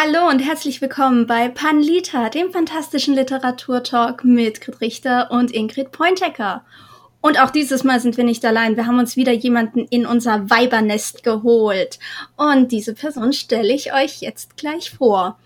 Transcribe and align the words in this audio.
Hallo 0.00 0.28
und 0.28 0.38
herzlich 0.38 0.80
willkommen 0.80 1.26
bei 1.26 1.48
Panlita, 1.48 2.28
dem 2.28 2.52
fantastischen 2.52 3.14
Literaturtalk 3.14 4.22
mit 4.22 4.60
Grit 4.60 4.80
Richter 4.80 5.28
und 5.32 5.50
Ingrid 5.50 5.90
Pointecker. 5.90 6.64
Und 7.20 7.40
auch 7.40 7.50
dieses 7.50 7.82
Mal 7.82 7.98
sind 7.98 8.16
wir 8.16 8.22
nicht 8.22 8.44
allein. 8.44 8.76
Wir 8.76 8.86
haben 8.86 9.00
uns 9.00 9.16
wieder 9.16 9.32
jemanden 9.32 9.86
in 9.90 10.06
unser 10.06 10.48
Weibernest 10.50 11.24
geholt. 11.24 11.98
Und 12.36 12.70
diese 12.70 12.94
Person 12.94 13.32
stelle 13.32 13.72
ich 13.72 13.92
euch 13.92 14.20
jetzt 14.20 14.56
gleich 14.56 14.90
vor. 14.92 15.36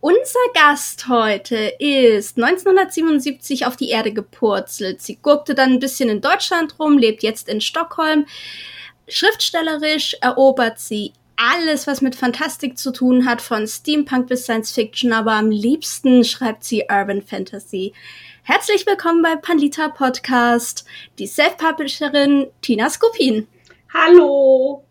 Unser 0.00 0.40
Gast 0.52 1.08
heute 1.08 1.56
ist 1.78 2.36
1977 2.36 3.64
auf 3.64 3.76
die 3.76 3.88
Erde 3.88 4.12
gepurzelt. 4.12 5.00
Sie 5.00 5.16
guckte 5.16 5.54
dann 5.54 5.70
ein 5.70 5.80
bisschen 5.80 6.10
in 6.10 6.20
Deutschland 6.20 6.78
rum, 6.78 6.98
lebt 6.98 7.22
jetzt 7.22 7.48
in 7.48 7.62
Stockholm. 7.62 8.26
Schriftstellerisch 9.08 10.14
erobert 10.20 10.78
sie 10.78 11.14
alles, 11.42 11.86
was 11.86 12.00
mit 12.00 12.14
Fantastik 12.14 12.78
zu 12.78 12.92
tun 12.92 13.26
hat, 13.26 13.42
von 13.42 13.66
Steampunk 13.66 14.28
bis 14.28 14.44
Science 14.44 14.70
Fiction, 14.72 15.12
aber 15.12 15.32
am 15.32 15.50
liebsten 15.50 16.24
schreibt 16.24 16.62
sie 16.62 16.84
Urban 16.88 17.22
Fantasy. 17.22 17.92
Herzlich 18.44 18.86
willkommen 18.86 19.22
bei 19.22 19.34
Pandita 19.36 19.88
Podcast, 19.88 20.84
die 21.18 21.26
Self-Publisherin 21.26 22.46
Tina 22.60 22.88
Skupin. 22.90 23.48
Hallo. 23.92 24.84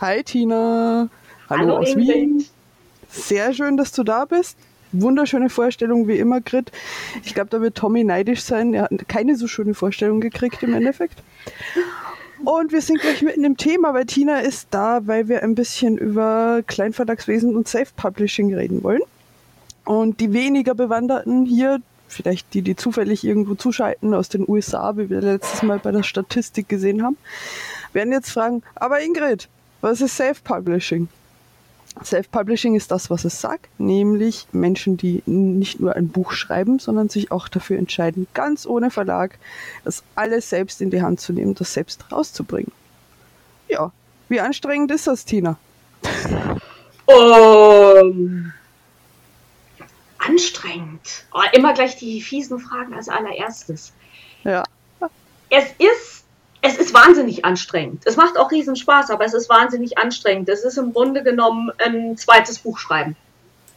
Hi 0.00 0.22
Tina. 0.24 1.08
Hallo, 1.48 1.60
Hallo 1.60 1.76
aus 1.78 1.90
Ingrid. 1.90 2.08
Wien. 2.08 2.46
Sehr 3.08 3.54
schön, 3.54 3.76
dass 3.76 3.92
du 3.92 4.02
da 4.02 4.24
bist. 4.24 4.58
Wunderschöne 4.92 5.50
Vorstellung 5.50 6.08
wie 6.08 6.18
immer, 6.18 6.40
Grit. 6.40 6.72
Ich 7.24 7.34
glaube, 7.34 7.50
da 7.50 7.60
wird 7.60 7.76
Tommy 7.76 8.02
neidisch 8.02 8.42
sein. 8.42 8.74
Er 8.74 8.84
hat 8.84 9.08
keine 9.08 9.36
so 9.36 9.46
schöne 9.46 9.74
Vorstellung 9.74 10.20
gekriegt 10.20 10.62
im 10.62 10.74
Endeffekt. 10.74 11.22
Und 12.44 12.72
wir 12.72 12.82
sind 12.82 13.00
gleich 13.00 13.22
mitten 13.22 13.44
im 13.44 13.56
Thema, 13.56 13.94
weil 13.94 14.04
Tina 14.04 14.40
ist 14.40 14.68
da, 14.70 15.06
weil 15.06 15.28
wir 15.28 15.42
ein 15.42 15.54
bisschen 15.54 15.96
über 15.96 16.62
Kleinverlagswesen 16.66 17.56
und 17.56 17.66
Self-Publishing 17.66 18.54
reden 18.54 18.82
wollen. 18.82 19.02
Und 19.84 20.20
die 20.20 20.32
weniger 20.32 20.74
Bewanderten 20.74 21.44
hier, 21.46 21.80
vielleicht 22.08 22.52
die, 22.54 22.62
die 22.62 22.76
zufällig 22.76 23.24
irgendwo 23.24 23.54
zuschalten 23.54 24.14
aus 24.14 24.28
den 24.28 24.44
USA, 24.48 24.96
wie 24.96 25.08
wir 25.08 25.20
letztes 25.20 25.62
Mal 25.62 25.78
bei 25.78 25.92
der 25.92 26.02
Statistik 26.02 26.68
gesehen 26.68 27.02
haben, 27.02 27.16
werden 27.92 28.12
jetzt 28.12 28.30
fragen, 28.30 28.62
aber 28.74 29.00
Ingrid, 29.00 29.48
was 29.80 30.00
ist 30.00 30.16
Self-Publishing? 30.16 31.08
Self-Publishing 32.04 32.74
ist 32.74 32.90
das, 32.90 33.10
was 33.10 33.24
es 33.24 33.40
sagt, 33.40 33.68
nämlich 33.78 34.46
Menschen, 34.52 34.96
die 34.96 35.22
nicht 35.26 35.80
nur 35.80 35.96
ein 35.96 36.08
Buch 36.08 36.32
schreiben, 36.32 36.78
sondern 36.78 37.08
sich 37.08 37.32
auch 37.32 37.48
dafür 37.48 37.78
entscheiden, 37.78 38.26
ganz 38.34 38.66
ohne 38.66 38.90
Verlag, 38.90 39.38
das 39.84 40.02
alles 40.14 40.50
selbst 40.50 40.80
in 40.82 40.90
die 40.90 41.02
Hand 41.02 41.20
zu 41.20 41.32
nehmen, 41.32 41.54
das 41.54 41.72
selbst 41.72 42.12
rauszubringen. 42.12 42.72
Ja, 43.68 43.92
wie 44.28 44.40
anstrengend 44.40 44.90
ist 44.90 45.06
das, 45.06 45.24
Tina? 45.24 45.58
Um, 47.06 48.52
anstrengend. 50.18 51.24
Oh, 51.32 51.42
immer 51.52 51.72
gleich 51.72 51.96
die 51.96 52.20
fiesen 52.20 52.58
Fragen 52.58 52.94
als 52.94 53.08
allererstes. 53.08 53.92
Ja. 54.44 54.64
Es 55.48 55.64
ist 55.78 56.24
es 56.66 56.76
ist 56.78 56.92
wahnsinnig 56.92 57.44
anstrengend. 57.44 58.02
Es 58.06 58.16
macht 58.16 58.36
auch 58.36 58.50
riesen 58.50 58.76
Spaß, 58.76 59.10
aber 59.10 59.24
es 59.24 59.34
ist 59.34 59.48
wahnsinnig 59.48 59.98
anstrengend. 59.98 60.48
Es 60.48 60.64
ist 60.64 60.76
im 60.78 60.92
Grunde 60.92 61.22
genommen 61.22 61.70
ein 61.78 62.16
zweites 62.16 62.58
Buch 62.58 62.78
schreiben, 62.78 63.16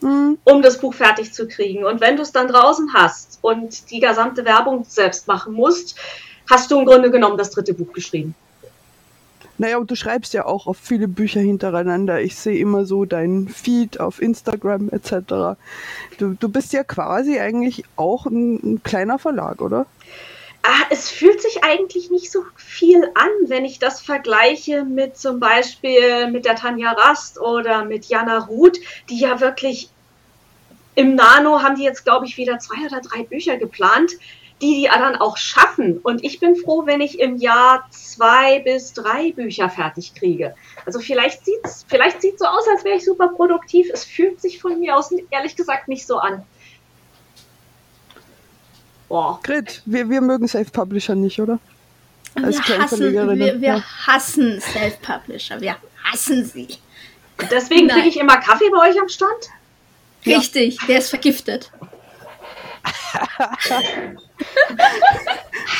mhm. 0.01 0.39
um 0.43 0.61
das 0.61 0.79
Buch 0.79 0.95
fertig 0.95 1.31
zu 1.33 1.47
kriegen. 1.47 1.85
Und 1.85 2.01
wenn 2.01 2.15
du 2.15 2.23
es 2.23 2.31
dann 2.31 2.47
draußen 2.47 2.93
hast 2.93 3.39
und 3.41 3.91
die 3.91 3.99
gesamte 3.99 4.43
Werbung 4.43 4.85
selbst 4.87 5.27
machen 5.27 5.53
musst, 5.53 5.95
hast 6.49 6.71
du 6.71 6.79
im 6.79 6.85
Grunde 6.85 7.11
genommen 7.11 7.37
das 7.37 7.51
dritte 7.51 7.75
Buch 7.75 7.93
geschrieben. 7.93 8.33
Naja, 9.59 9.77
und 9.77 9.91
du 9.91 9.95
schreibst 9.95 10.33
ja 10.33 10.45
auch 10.45 10.67
auf 10.67 10.77
viele 10.77 11.09
Bücher 11.09 11.41
hintereinander. 11.41 12.21
Ich 12.21 12.37
sehe 12.37 12.57
immer 12.57 12.85
so 12.85 13.03
deinen 13.03 13.49
Feed 13.49 13.99
auf 13.99 14.21
Instagram 14.21 14.89
etc. 14.89 15.59
Du, 16.17 16.33
du 16.39 16.49
bist 16.49 16.71
ja 16.71 16.83
quasi 16.83 17.39
eigentlich 17.39 17.83
auch 17.97 18.25
ein, 18.25 18.55
ein 18.63 18.83
kleiner 18.83 19.19
Verlag, 19.19 19.61
oder? 19.61 19.85
ah, 19.85 20.38
es 20.89 21.09
fühlt 21.09 21.41
sich 21.41 21.63
eigentlich 21.63 22.11
nicht 22.11 22.31
so 22.31 22.43
viel 22.55 23.03
an, 23.15 23.29
wenn 23.47 23.65
ich 23.65 23.79
das 23.79 24.01
vergleiche 24.01 24.83
mit 24.83 25.17
zum 25.17 25.39
Beispiel 25.39 26.27
mit 26.27 26.45
der 26.45 26.55
Tanja 26.55 26.91
Rast 26.91 27.39
oder 27.39 27.85
mit 27.85 28.05
Jana 28.05 28.39
Ruth, 28.39 28.77
die 29.09 29.19
ja 29.19 29.39
wirklich 29.39 29.89
im 30.95 31.15
Nano 31.15 31.61
haben 31.61 31.75
die 31.75 31.83
jetzt, 31.83 32.03
glaube 32.03 32.25
ich, 32.25 32.35
wieder 32.37 32.59
zwei 32.59 32.85
oder 32.85 32.99
drei 32.99 33.23
Bücher 33.23 33.57
geplant, 33.57 34.11
die 34.61 34.81
die 34.81 34.89
dann 34.91 35.15
auch 35.15 35.37
schaffen. 35.37 35.99
Und 35.99 36.23
ich 36.25 36.41
bin 36.41 36.57
froh, 36.57 36.85
wenn 36.85 36.99
ich 36.99 37.19
im 37.19 37.37
Jahr 37.37 37.87
zwei 37.91 38.59
bis 38.59 38.91
drei 38.93 39.31
Bücher 39.31 39.69
fertig 39.69 40.13
kriege. 40.15 40.55
Also 40.85 40.99
vielleicht 40.99 41.45
sieht's, 41.45 41.85
vielleicht 41.87 42.21
sieht's 42.21 42.39
so 42.39 42.45
aus, 42.45 42.67
als 42.67 42.83
wäre 42.83 42.97
ich 42.97 43.05
super 43.05 43.29
produktiv. 43.29 43.89
Es 43.93 44.03
fühlt 44.03 44.41
sich 44.41 44.61
von 44.61 44.79
mir 44.79 44.97
aus 44.97 45.13
ehrlich 45.31 45.55
gesagt 45.55 45.87
nicht 45.87 46.05
so 46.05 46.17
an. 46.17 46.43
Boah. 49.09 49.39
Grit, 49.43 49.81
wir, 49.85 50.09
wir 50.09 50.21
mögen 50.21 50.47
Self-Publisher 50.47 51.15
nicht, 51.15 51.41
oder? 51.41 51.59
Als 52.35 52.57
wir 52.67 52.77
hassen, 52.79 53.11
wir, 53.11 53.59
wir 53.59 53.83
hassen 54.07 54.61
Self-Publisher. 54.61 55.59
Wir 55.59 55.75
hassen 56.03 56.45
sie. 56.45 56.67
Deswegen 57.51 57.87
kriege 57.87 58.07
ich 58.07 58.19
immer 58.19 58.37
Kaffee 58.37 58.69
bei 58.71 58.89
euch 58.89 59.01
am 59.01 59.09
Stand? 59.09 59.49
Richtig, 60.25 60.77
ja. 60.81 60.87
der 60.87 60.99
ist 60.99 61.09
vergiftet. 61.09 61.71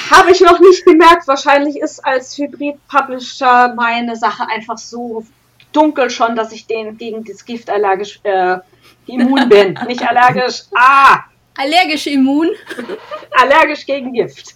Habe 0.09 0.31
ich 0.31 0.41
noch 0.41 0.59
nicht 0.59 0.85
gemerkt. 0.85 1.27
Wahrscheinlich 1.27 1.79
ist 1.79 2.03
als 2.03 2.37
Hybrid-Publisher 2.37 3.73
meine 3.75 4.15
Sache 4.15 4.47
einfach 4.47 4.77
so 4.79 5.23
dunkel 5.71 6.09
schon, 6.09 6.35
dass 6.35 6.51
ich 6.51 6.65
den 6.65 6.97
gegen 6.97 7.23
das 7.23 7.45
Gift 7.45 7.69
allergisch 7.69 8.19
äh, 8.23 8.57
immun 9.05 9.47
bin. 9.49 9.77
nicht 9.87 10.01
allergisch. 10.07 10.63
Ah! 10.75 11.19
Allergisch 11.59 12.07
immun. 12.07 12.47
Allergisch 13.31 13.85
gegen 13.85 14.13
Gift. 14.13 14.55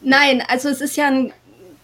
Nein, 0.00 0.42
also 0.48 0.70
es 0.70 0.80
ist 0.80 0.96
ja 0.96 1.08
ein 1.08 1.34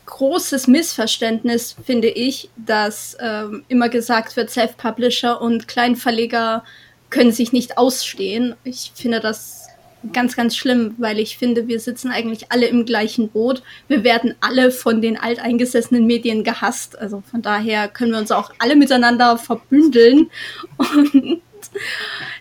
großes 0.07 0.67
Missverständnis, 0.67 1.77
finde 1.85 2.09
ich, 2.09 2.49
dass 2.57 3.15
ähm, 3.21 3.65
immer 3.69 3.91
gesagt 3.91 4.35
wird, 4.37 4.51
Self-Publisher 4.51 5.43
und 5.43 5.69
Kleinverleger 5.69 6.65
können 7.11 7.33
sich 7.33 7.53
nicht 7.53 7.77
ausstehen. 7.77 8.55
Ich 8.65 8.93
finde 8.95 9.21
das 9.21 9.67
ganz, 10.15 10.35
ganz 10.35 10.57
schlimm, 10.57 10.95
weil 10.97 11.19
ich 11.19 11.37
finde, 11.37 11.69
wir 11.69 11.81
sitzen 11.81 12.11
eigentlich 12.11 12.51
alle 12.51 12.67
im 12.67 12.87
gleichen 12.87 13.29
Boot. 13.29 13.63
Wir 13.89 14.05
werden 14.05 14.35
alle 14.41 14.71
von 14.71 15.03
den 15.03 15.19
alteingesessenen 15.19 16.07
Medien 16.07 16.45
gehasst. 16.45 16.99
Also 16.99 17.23
von 17.31 17.43
daher 17.43 17.89
können 17.89 18.13
wir 18.13 18.19
uns 18.19 18.33
auch 18.33 18.53
alle 18.59 18.75
miteinander 18.75 19.37
verbündeln. 19.37 20.31
Und 20.79 21.43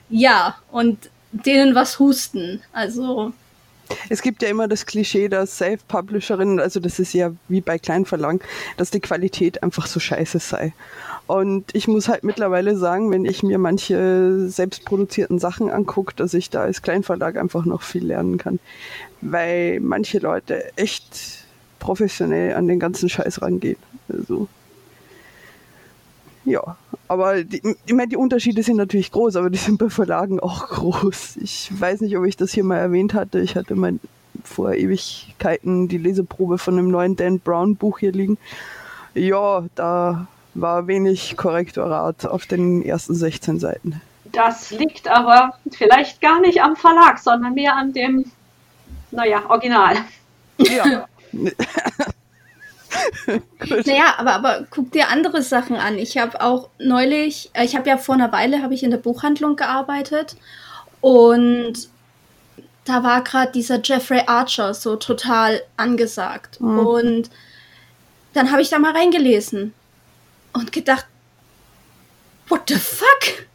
ja, 0.09 0.57
und 0.71 1.09
denen 1.31 1.75
was 1.75 1.99
husten. 1.99 2.61
Also. 2.73 3.33
Es 4.09 4.21
gibt 4.21 4.41
ja 4.41 4.49
immer 4.49 4.67
das 4.67 4.85
Klischee, 4.85 5.27
dass 5.27 5.57
Self-Publisherinnen, 5.57 6.59
also 6.59 6.79
das 6.79 6.99
ist 6.99 7.13
ja 7.13 7.31
wie 7.49 7.61
bei 7.61 7.77
Kleinverlagen, 7.77 8.39
dass 8.77 8.91
die 8.91 9.01
Qualität 9.01 9.63
einfach 9.63 9.87
so 9.87 9.99
scheiße 9.99 10.39
sei. 10.39 10.73
Und 11.27 11.73
ich 11.75 11.87
muss 11.87 12.07
halt 12.07 12.23
mittlerweile 12.23 12.75
sagen, 12.77 13.11
wenn 13.11 13.25
ich 13.25 13.43
mir 13.43 13.57
manche 13.57 14.49
selbstproduzierten 14.49 15.39
Sachen 15.39 15.69
angucke, 15.69 16.13
dass 16.15 16.33
ich 16.33 16.49
da 16.49 16.63
als 16.63 16.81
Kleinverlag 16.81 17.37
einfach 17.37 17.65
noch 17.65 17.83
viel 17.83 18.05
lernen 18.05 18.37
kann. 18.37 18.59
Weil 19.21 19.79
manche 19.79 20.19
Leute 20.19 20.77
echt 20.77 21.45
professionell 21.79 22.55
an 22.55 22.67
den 22.67 22.79
ganzen 22.79 23.07
Scheiß 23.09 23.41
rangehen. 23.41 23.77
Also 24.09 24.47
ja, 26.45 26.75
aber 27.07 27.43
die, 27.43 27.61
ich 27.85 27.93
meine, 27.93 28.07
die 28.07 28.17
Unterschiede 28.17 28.63
sind 28.63 28.77
natürlich 28.77 29.11
groß, 29.11 29.35
aber 29.35 29.49
die 29.49 29.57
sind 29.57 29.77
bei 29.77 29.89
Verlagen 29.89 30.39
auch 30.39 30.67
groß. 30.69 31.37
Ich 31.37 31.69
weiß 31.71 32.01
nicht, 32.01 32.17
ob 32.17 32.25
ich 32.25 32.37
das 32.37 32.51
hier 32.51 32.63
mal 32.63 32.77
erwähnt 32.77 33.13
hatte. 33.13 33.39
Ich 33.39 33.55
hatte 33.55 33.75
mein 33.75 33.99
vor 34.43 34.73
Ewigkeiten 34.73 35.87
die 35.87 35.97
Leseprobe 35.97 36.57
von 36.57 36.77
einem 36.77 36.89
neuen 36.89 37.15
Dan 37.15 37.39
Brown 37.39 37.75
Buch 37.75 37.99
hier 37.99 38.11
liegen. 38.11 38.37
Ja, 39.13 39.65
da 39.75 40.27
war 40.53 40.87
wenig 40.87 41.35
Korrektorat 41.37 42.25
auf 42.25 42.45
den 42.45 42.81
ersten 42.81 43.13
16 43.13 43.59
Seiten. 43.59 44.01
Das 44.31 44.71
liegt 44.71 45.09
aber 45.09 45.55
vielleicht 45.71 46.21
gar 46.21 46.39
nicht 46.39 46.61
am 46.61 46.75
Verlag, 46.75 47.19
sondern 47.19 47.53
mehr 47.53 47.75
an 47.75 47.91
dem, 47.93 48.31
naja, 49.11 49.43
Original. 49.49 49.97
Ja. 50.57 51.07
naja, 53.85 54.15
aber, 54.17 54.33
aber 54.33 54.67
guck 54.69 54.91
dir 54.91 55.09
andere 55.09 55.41
Sachen 55.41 55.75
an. 55.75 55.97
Ich 55.97 56.17
habe 56.17 56.41
auch 56.41 56.69
neulich, 56.79 57.49
äh, 57.53 57.65
ich 57.65 57.75
habe 57.75 57.89
ja 57.89 57.97
vor 57.97 58.15
einer 58.15 58.31
Weile, 58.31 58.61
habe 58.61 58.73
ich 58.73 58.83
in 58.83 58.91
der 58.91 58.97
Buchhandlung 58.97 59.55
gearbeitet 59.55 60.35
und 60.99 61.89
da 62.85 63.03
war 63.03 63.23
gerade 63.23 63.51
dieser 63.51 63.79
Jeffrey 63.81 64.23
Archer 64.25 64.73
so 64.73 64.95
total 64.95 65.61
angesagt. 65.77 66.59
Mhm. 66.59 66.79
Und 66.79 67.29
dann 68.33 68.51
habe 68.51 68.61
ich 68.61 68.69
da 68.69 68.79
mal 68.79 68.93
reingelesen 68.93 69.73
und 70.53 70.71
gedacht, 70.71 71.05
what 72.47 72.61
the 72.67 72.75
fuck? 72.75 73.45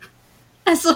Also, 0.64 0.94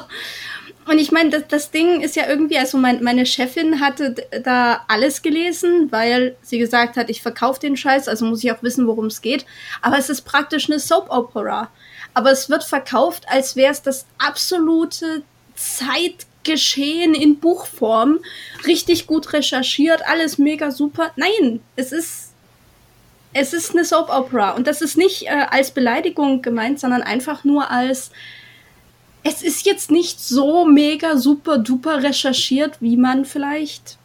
Und 0.91 0.99
ich 0.99 1.13
meine, 1.13 1.31
das, 1.31 1.45
das 1.47 1.71
Ding 1.71 2.01
ist 2.01 2.17
ja 2.17 2.27
irgendwie, 2.27 2.59
also 2.59 2.77
mein, 2.77 3.01
meine 3.01 3.25
Chefin 3.25 3.79
hatte 3.79 4.13
da 4.43 4.85
alles 4.89 5.23
gelesen, 5.23 5.87
weil 5.93 6.35
sie 6.43 6.59
gesagt 6.59 6.97
hat, 6.97 7.11
ich 7.11 7.23
verkaufe 7.23 7.61
den 7.61 7.77
Scheiß, 7.77 8.09
also 8.09 8.25
muss 8.25 8.43
ich 8.43 8.51
auch 8.51 8.61
wissen, 8.65 8.89
worum 8.89 9.07
es 9.07 9.23
geht. 9.23 9.47
Aber 9.83 9.99
es 9.99 10.11
ist 10.11 10.23
praktisch 10.23 10.69
eine 10.69 10.81
Soap 10.81 11.09
Opera. 11.09 11.71
Aber 12.13 12.33
es 12.33 12.51
wird 12.51 12.65
verkauft, 12.65 13.23
als 13.29 13.55
wäre 13.55 13.71
es 13.71 13.83
das 13.83 14.05
absolute 14.19 15.23
Zeitgeschehen 15.55 17.15
in 17.15 17.39
Buchform. 17.39 18.19
Richtig 18.67 19.07
gut 19.07 19.33
recherchiert, 19.33 20.03
alles 20.09 20.39
mega 20.39 20.73
super. 20.73 21.13
Nein, 21.15 21.61
es 21.77 21.93
ist 21.93 22.31
es 23.33 23.53
ist 23.53 23.71
eine 23.77 23.85
Soap 23.85 24.11
Opera 24.11 24.51
und 24.57 24.67
das 24.67 24.83
ist 24.83 24.97
nicht 24.97 25.29
äh, 25.29 25.47
als 25.51 25.71
Beleidigung 25.71 26.43
gemeint, 26.43 26.81
sondern 26.81 27.03
einfach 27.03 27.45
nur 27.45 27.71
als 27.71 28.11
es 29.23 29.43
ist 29.43 29.67
jetzt 29.67 29.91
nicht 29.91 30.21
so 30.21 30.65
mega 30.65 31.17
super 31.17 31.59
duper 31.59 32.03
recherchiert, 32.03 32.81
wie 32.81 32.97
man 32.97 33.25
vielleicht 33.25 33.99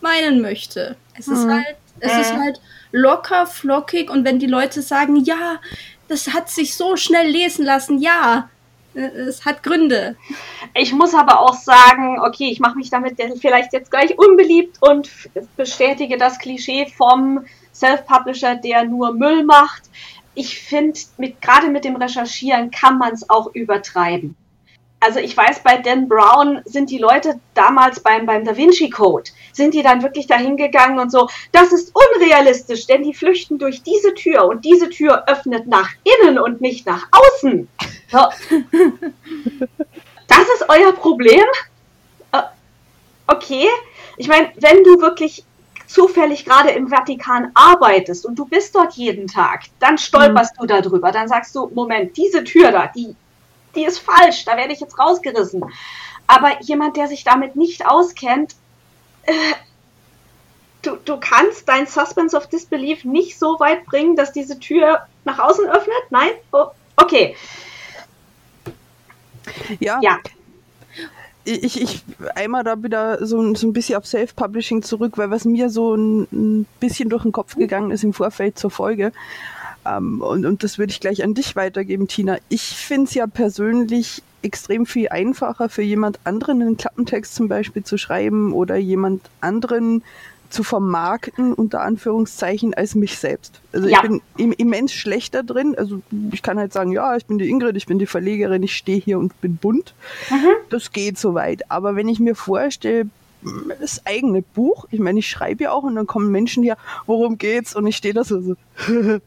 meinen 0.00 0.40
möchte. 0.40 0.96
Es 1.18 1.26
mhm. 1.26 1.34
ist 1.34 1.48
halt 1.48 1.76
es 2.00 2.12
äh. 2.12 2.20
ist 2.20 2.32
halt 2.34 2.60
locker 2.92 3.46
flockig 3.46 4.10
und 4.10 4.24
wenn 4.24 4.38
die 4.38 4.46
Leute 4.46 4.82
sagen, 4.82 5.16
ja, 5.16 5.60
das 6.08 6.32
hat 6.32 6.48
sich 6.48 6.76
so 6.76 6.96
schnell 6.96 7.28
lesen 7.28 7.64
lassen, 7.64 7.98
ja, 7.98 8.48
äh, 8.94 9.00
es 9.00 9.44
hat 9.44 9.62
Gründe. 9.62 10.16
Ich 10.74 10.92
muss 10.92 11.14
aber 11.14 11.40
auch 11.40 11.54
sagen, 11.54 12.20
okay, 12.20 12.48
ich 12.50 12.60
mache 12.60 12.76
mich 12.76 12.90
damit 12.90 13.16
vielleicht 13.40 13.72
jetzt 13.72 13.90
gleich 13.90 14.18
unbeliebt 14.18 14.78
und 14.80 15.10
bestätige 15.56 16.16
das 16.16 16.38
Klischee 16.38 16.86
vom 16.96 17.44
Self-Publisher, 17.74 18.56
der 18.56 18.84
nur 18.84 19.12
Müll 19.12 19.44
macht. 19.44 19.82
Ich 20.36 20.60
finde, 20.60 21.00
mit, 21.16 21.42
gerade 21.42 21.68
mit 21.68 21.84
dem 21.84 21.96
Recherchieren 21.96 22.70
kann 22.70 22.98
man 22.98 23.12
es 23.12 23.28
auch 23.28 23.52
übertreiben. 23.54 24.36
Also 25.00 25.18
ich 25.18 25.36
weiß, 25.36 25.60
bei 25.62 25.78
Dan 25.78 26.08
Brown 26.08 26.60
sind 26.64 26.90
die 26.90 26.98
Leute 26.98 27.40
damals 27.54 28.00
beim, 28.00 28.26
beim 28.26 28.44
Da 28.44 28.56
Vinci 28.56 28.88
Code, 28.90 29.30
sind 29.52 29.74
die 29.74 29.82
dann 29.82 30.02
wirklich 30.02 30.26
dahin 30.26 30.56
gegangen 30.56 30.98
und 30.98 31.10
so, 31.10 31.28
das 31.52 31.72
ist 31.72 31.92
unrealistisch, 31.94 32.86
denn 32.86 33.02
die 33.02 33.14
flüchten 33.14 33.58
durch 33.58 33.82
diese 33.82 34.14
Tür 34.14 34.46
und 34.46 34.64
diese 34.64 34.88
Tür 34.88 35.24
öffnet 35.26 35.66
nach 35.66 35.90
innen 36.22 36.38
und 36.38 36.60
nicht 36.60 36.86
nach 36.86 37.08
außen. 37.10 37.68
So. 38.10 38.18
Das 40.28 40.40
ist 40.40 40.68
euer 40.68 40.92
Problem? 40.92 41.44
Äh, 42.32 42.42
okay. 43.28 43.68
Ich 44.16 44.28
meine, 44.28 44.50
wenn 44.56 44.82
du 44.82 45.00
wirklich 45.00 45.44
zufällig 45.96 46.44
gerade 46.44 46.72
im 46.72 46.88
Vatikan 46.88 47.52
arbeitest 47.54 48.26
und 48.26 48.38
du 48.38 48.44
bist 48.44 48.74
dort 48.74 48.92
jeden 48.92 49.28
Tag, 49.28 49.62
dann 49.80 49.96
stolperst 49.96 50.60
mhm. 50.60 50.66
du 50.66 50.66
darüber. 50.66 51.10
Dann 51.10 51.26
sagst 51.26 51.54
du, 51.54 51.70
Moment, 51.74 52.18
diese 52.18 52.44
Tür 52.44 52.70
da, 52.70 52.88
die, 52.88 53.16
die 53.74 53.86
ist 53.86 54.00
falsch, 54.00 54.44
da 54.44 54.58
werde 54.58 54.74
ich 54.74 54.80
jetzt 54.80 54.98
rausgerissen. 54.98 55.64
Aber 56.26 56.60
jemand, 56.60 56.98
der 56.98 57.08
sich 57.08 57.24
damit 57.24 57.56
nicht 57.56 57.86
auskennt, 57.86 58.56
äh, 59.22 59.32
du, 60.82 60.96
du 60.96 61.16
kannst 61.18 61.66
dein 61.66 61.86
Suspense 61.86 62.36
of 62.36 62.46
Disbelief 62.48 63.06
nicht 63.06 63.38
so 63.38 63.58
weit 63.58 63.86
bringen, 63.86 64.16
dass 64.16 64.32
diese 64.32 64.60
Tür 64.60 65.06
nach 65.24 65.38
außen 65.38 65.66
öffnet? 65.66 66.10
Nein? 66.10 66.32
Oh, 66.52 66.66
okay. 66.98 67.36
Ja. 69.80 69.98
ja 70.02 70.18
ich, 71.46 71.80
ich 71.80 72.04
einmal 72.34 72.64
da 72.64 72.82
wieder 72.82 73.24
so, 73.24 73.54
so 73.54 73.66
ein 73.66 73.72
bisschen 73.72 73.96
auf 73.96 74.06
Self-Publishing 74.06 74.82
zurück, 74.82 75.16
weil 75.16 75.30
was 75.30 75.44
mir 75.44 75.70
so 75.70 75.94
ein, 75.94 76.26
ein, 76.32 76.66
bisschen 76.80 77.08
durch 77.08 77.22
den 77.22 77.32
Kopf 77.32 77.56
gegangen 77.56 77.90
ist 77.90 78.04
im 78.04 78.12
Vorfeld 78.12 78.58
zur 78.58 78.70
Folge, 78.70 79.12
ähm, 79.86 80.20
und, 80.20 80.44
und 80.46 80.62
das 80.62 80.78
würde 80.78 80.90
ich 80.90 81.00
gleich 81.00 81.22
an 81.22 81.34
dich 81.34 81.56
weitergeben, 81.56 82.08
Tina. 82.08 82.38
Ich 82.48 82.62
finde 82.62 83.04
es 83.04 83.14
ja 83.14 83.26
persönlich 83.26 84.22
extrem 84.42 84.86
viel 84.86 85.08
einfacher 85.08 85.68
für 85.68 85.82
jemand 85.82 86.20
anderen 86.24 86.62
einen 86.62 86.76
Klappentext 86.76 87.34
zum 87.34 87.48
Beispiel 87.48 87.84
zu 87.84 87.98
schreiben 87.98 88.52
oder 88.52 88.76
jemand 88.76 89.22
anderen 89.40 90.02
zu 90.50 90.62
vermarkten, 90.62 91.52
unter 91.52 91.82
Anführungszeichen, 91.82 92.74
als 92.74 92.94
mich 92.94 93.18
selbst. 93.18 93.60
Also 93.72 93.88
ja. 93.88 93.96
ich 93.96 94.08
bin 94.08 94.22
im, 94.36 94.52
immens 94.52 94.92
schlechter 94.92 95.42
drin. 95.42 95.74
Also 95.76 96.00
ich 96.32 96.42
kann 96.42 96.58
halt 96.58 96.72
sagen, 96.72 96.92
ja, 96.92 97.16
ich 97.16 97.26
bin 97.26 97.38
die 97.38 97.48
Ingrid, 97.48 97.76
ich 97.76 97.86
bin 97.86 97.98
die 97.98 98.06
Verlegerin, 98.06 98.62
ich 98.62 98.76
stehe 98.76 99.00
hier 99.00 99.18
und 99.18 99.40
bin 99.40 99.56
bunt. 99.56 99.94
Mhm. 100.30 100.48
Das 100.70 100.92
geht 100.92 101.18
soweit. 101.18 101.70
Aber 101.70 101.96
wenn 101.96 102.08
ich 102.08 102.20
mir 102.20 102.34
vorstelle, 102.34 103.06
das 103.80 104.04
eigene 104.04 104.42
Buch, 104.42 104.86
ich 104.90 104.98
meine, 104.98 105.18
ich 105.18 105.28
schreibe 105.28 105.64
ja 105.64 105.72
auch 105.72 105.84
und 105.84 105.94
dann 105.94 106.06
kommen 106.06 106.30
Menschen 106.30 106.62
hier, 106.62 106.76
worum 107.06 107.38
geht's? 107.38 107.76
Und 107.76 107.86
ich 107.86 107.96
stehe 107.96 108.14
da 108.14 108.24
so, 108.24 108.40
so 108.40 108.56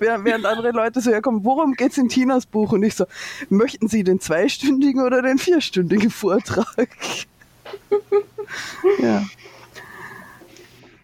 während 0.00 0.44
andere 0.44 0.72
Leute 0.72 1.00
so 1.00 1.10
herkommen, 1.10 1.44
worum 1.44 1.74
geht's 1.74 1.98
in 1.98 2.08
Tinas 2.08 2.46
Buch? 2.46 2.72
Und 2.72 2.82
ich 2.82 2.94
so, 2.94 3.06
möchten 3.48 3.88
Sie 3.88 4.04
den 4.04 4.20
zweistündigen 4.20 5.02
oder 5.02 5.22
den 5.22 5.38
vierstündigen 5.38 6.10
Vortrag? 6.10 6.88
ja. 9.02 9.24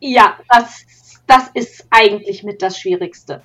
Ja, 0.01 0.37
das, 0.49 0.85
das 1.27 1.49
ist 1.55 1.87
eigentlich 1.91 2.43
mit 2.43 2.63
das 2.63 2.79
Schwierigste. 2.79 3.43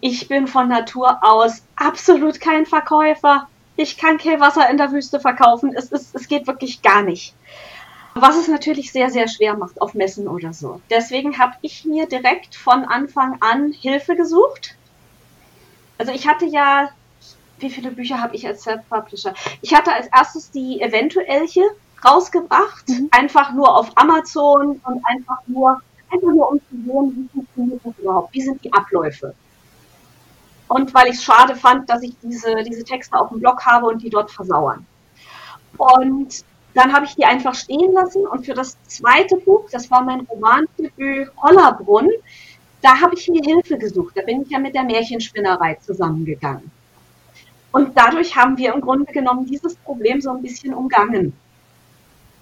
Ich 0.00 0.28
bin 0.28 0.46
von 0.46 0.68
Natur 0.68 1.18
aus 1.22 1.62
absolut 1.76 2.40
kein 2.40 2.66
Verkäufer. 2.66 3.48
Ich 3.76 3.96
kann 3.96 4.18
kein 4.18 4.40
Wasser 4.40 4.68
in 4.68 4.76
der 4.76 4.92
Wüste 4.92 5.20
verkaufen. 5.20 5.72
Es, 5.74 5.92
ist, 5.92 6.14
es 6.14 6.28
geht 6.28 6.46
wirklich 6.46 6.82
gar 6.82 7.02
nicht. 7.02 7.34
Was 8.14 8.36
es 8.36 8.48
natürlich 8.48 8.90
sehr, 8.90 9.10
sehr 9.10 9.28
schwer 9.28 9.56
macht 9.56 9.80
auf 9.80 9.94
Messen 9.94 10.26
oder 10.26 10.52
so. 10.52 10.80
Deswegen 10.90 11.38
habe 11.38 11.54
ich 11.62 11.84
mir 11.84 12.06
direkt 12.06 12.56
von 12.56 12.84
Anfang 12.84 13.38
an 13.40 13.72
Hilfe 13.72 14.16
gesucht. 14.16 14.74
Also 15.98 16.12
ich 16.12 16.26
hatte 16.26 16.46
ja, 16.46 16.90
wie 17.60 17.70
viele 17.70 17.90
Bücher 17.90 18.20
habe 18.20 18.34
ich 18.34 18.46
als 18.46 18.62
Self-Publisher? 18.62 19.34
Ich 19.62 19.74
hatte 19.74 19.92
als 19.92 20.08
erstes 20.08 20.50
die 20.50 20.80
Eventuellche 20.80 21.62
rausgebracht, 22.04 22.88
mhm. 22.88 23.08
einfach 23.10 23.52
nur 23.52 23.76
auf 23.76 23.90
Amazon 23.96 24.80
und 24.84 25.02
einfach 25.04 25.38
nur, 25.46 25.80
einfach 26.10 26.28
nur 26.28 26.50
um 26.52 26.60
zu 26.60 26.76
sehen, 26.76 27.16
wie 27.16 27.28
funktioniert 27.32 27.80
das 27.84 27.98
überhaupt, 27.98 28.34
wie 28.34 28.42
sind 28.42 28.62
die 28.64 28.72
Abläufe. 28.72 29.34
Und 30.68 30.92
weil 30.92 31.08
ich 31.08 31.16
es 31.16 31.24
schade 31.24 31.56
fand, 31.56 31.88
dass 31.88 32.02
ich 32.02 32.14
diese, 32.22 32.54
diese 32.62 32.84
Texte 32.84 33.18
auf 33.18 33.30
dem 33.30 33.40
Blog 33.40 33.64
habe 33.64 33.86
und 33.86 34.02
die 34.02 34.10
dort 34.10 34.30
versauern. 34.30 34.86
Und 35.78 36.44
dann 36.74 36.92
habe 36.92 37.06
ich 37.06 37.14
die 37.14 37.24
einfach 37.24 37.54
stehen 37.54 37.92
lassen 37.92 38.26
und 38.26 38.44
für 38.44 38.54
das 38.54 38.76
zweite 38.84 39.36
Buch, 39.36 39.68
das 39.70 39.90
war 39.90 40.04
mein 40.04 40.20
Romandebüt 40.20 41.30
Hollerbrunn, 41.42 42.10
da 42.82 43.00
habe 43.00 43.14
ich 43.14 43.28
mir 43.28 43.42
Hilfe 43.44 43.78
gesucht. 43.78 44.16
Da 44.16 44.22
bin 44.22 44.42
ich 44.42 44.50
ja 44.50 44.58
mit 44.58 44.74
der 44.74 44.84
Märchenspinnerei 44.84 45.74
zusammengegangen. 45.76 46.70
Und 47.72 47.96
dadurch 47.96 48.36
haben 48.36 48.56
wir 48.56 48.72
im 48.72 48.80
Grunde 48.80 49.12
genommen 49.12 49.46
dieses 49.46 49.74
Problem 49.76 50.20
so 50.20 50.30
ein 50.30 50.42
bisschen 50.42 50.74
umgangen. 50.74 51.32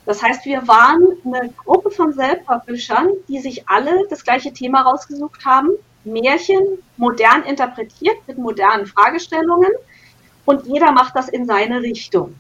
Das 0.07 0.23
heißt, 0.23 0.45
wir 0.45 0.67
waren 0.69 1.03
eine 1.25 1.53
Gruppe 1.65 1.91
von 1.91 2.13
Self-Publishern, 2.13 3.09
die 3.29 3.41
sich 3.41 3.69
alle 3.69 4.07
das 4.09 4.23
gleiche 4.23 4.53
Thema 4.53 4.83
rausgesucht 4.83 5.45
haben. 5.45 5.71
Märchen 6.05 6.63
modern 6.97 7.43
interpretiert 7.43 8.17
mit 8.29 8.39
modernen 8.39 8.87
Fragestellungen 8.87 9.73
und 10.45 10.65
jeder 10.67 10.93
macht 10.93 11.17
das 11.17 11.29
in 11.29 11.45
seine 11.45 11.83
Richtung. 11.83 12.37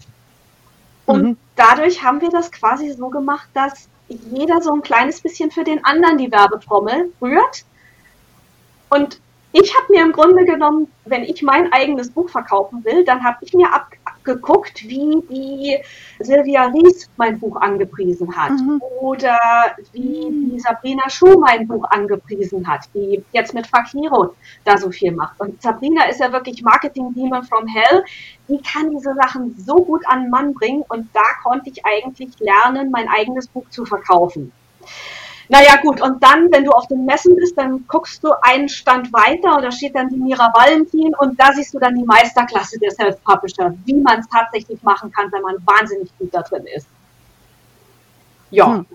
Und 1.06 1.23
mhm. 1.23 1.37
dadurch 1.56 2.04
haben 2.04 2.20
wir 2.20 2.30
das 2.30 2.52
quasi 2.52 2.92
so 2.92 3.08
gemacht, 3.08 3.49
dass 3.52 3.88
jeder 4.08 4.62
so 4.62 4.73
ein 4.73 4.82
kleines 4.82 5.20
bisschen 5.20 5.50
für 5.50 5.64
den 5.64 5.85
anderen 5.85 6.18
die 6.18 6.30
Werbetrommel 6.30 7.12
rührt. 7.20 7.64
Und 8.88 9.20
ich 9.59 9.75
habe 9.75 9.87
mir 9.91 10.03
im 10.03 10.13
Grunde 10.13 10.45
genommen, 10.45 10.89
wenn 11.07 11.23
ich 11.23 11.43
mein 11.43 11.73
eigenes 11.73 12.11
Buch 12.11 12.29
verkaufen 12.29 12.85
will, 12.85 13.05
dann 13.05 13.25
habe 13.25 13.39
ich 13.41 13.55
mir 13.55 13.73
ab, 13.73 13.91
geguckt, 14.23 14.83
wie 14.83 15.23
die 15.31 15.79
Silvia 16.19 16.67
Ries 16.67 17.09
mein 17.17 17.41
Buch 17.41 17.57
angepriesen 17.57 18.37
hat 18.37 18.51
mhm. 18.51 18.83
oder 19.01 19.39
wie 19.93 20.51
die 20.53 20.61
Sabrina 20.61 21.09
Schuh 21.09 21.41
mein 21.41 21.67
Buch 21.67 21.85
angepriesen 21.89 22.67
hat, 22.69 22.89
die 22.93 23.25
jetzt 23.33 23.55
mit 23.55 23.67
Fakiro 23.67 24.35
da 24.65 24.77
so 24.77 24.91
viel 24.91 25.13
macht. 25.13 25.41
Und 25.41 25.63
Sabrina 25.63 26.05
ist 26.05 26.21
ja 26.21 26.31
wirklich 26.33 26.63
Marketing 26.63 27.15
Demon 27.15 27.45
from 27.45 27.67
Hell. 27.67 28.05
Die 28.49 28.61
kann 28.61 28.91
diese 28.91 29.15
Sachen 29.15 29.55
so 29.57 29.77
gut 29.77 30.07
an 30.07 30.23
den 30.23 30.31
Mann 30.31 30.53
bringen 30.53 30.85
und 30.89 31.09
da 31.15 31.25
konnte 31.43 31.71
ich 31.71 31.87
eigentlich 31.87 32.39
lernen, 32.41 32.91
mein 32.91 33.09
eigenes 33.09 33.49
Buch 33.49 33.69
zu 33.71 33.87
verkaufen. 33.87 34.53
Naja, 35.49 35.76
gut, 35.81 36.00
und 36.00 36.23
dann, 36.23 36.50
wenn 36.50 36.65
du 36.65 36.73
auf 36.73 36.88
den 36.88 37.05
Messen 37.05 37.37
bist, 37.37 37.57
dann 37.57 37.87
guckst 37.87 38.23
du 38.25 38.33
einen 38.43 38.69
Stand 38.69 39.12
weiter 39.12 39.57
und 39.57 39.62
da 39.62 39.71
steht 39.71 39.95
dann 39.95 40.09
die 40.09 40.17
Mira 40.17 40.53
Valentin 40.53 41.15
und 41.15 41.38
da 41.41 41.53
siehst 41.53 41.73
du 41.73 41.79
dann 41.79 41.95
die 41.95 42.05
Meisterklasse 42.05 42.79
der 42.81 42.91
Self-Publisher, 42.91 43.75
wie 43.85 43.95
man 43.95 44.21
es 44.21 44.29
tatsächlich 44.29 44.83
machen 44.83 45.11
kann, 45.12 45.31
wenn 45.31 45.43
man 45.43 45.57
wahnsinnig 45.65 46.11
gut 46.19 46.35
da 46.35 46.43
drin 46.43 46.65
ist. 46.75 46.88
Ja. 48.50 48.67
Hm. 48.67 48.87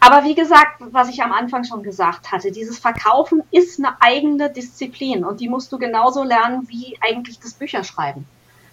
Aber 0.00 0.24
wie 0.24 0.34
gesagt, 0.34 0.80
was 0.80 1.08
ich 1.08 1.22
am 1.22 1.32
Anfang 1.32 1.64
schon 1.64 1.82
gesagt 1.82 2.32
hatte, 2.32 2.50
dieses 2.50 2.78
Verkaufen 2.78 3.42
ist 3.50 3.78
eine 3.78 4.00
eigene 4.00 4.50
Disziplin 4.50 5.24
und 5.24 5.40
die 5.40 5.48
musst 5.48 5.70
du 5.72 5.78
genauso 5.78 6.24
lernen 6.24 6.68
wie 6.68 6.98
eigentlich 7.00 7.38
das 7.38 7.54
Bücherschreiben. 7.54 8.26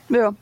Ja. 0.09 0.33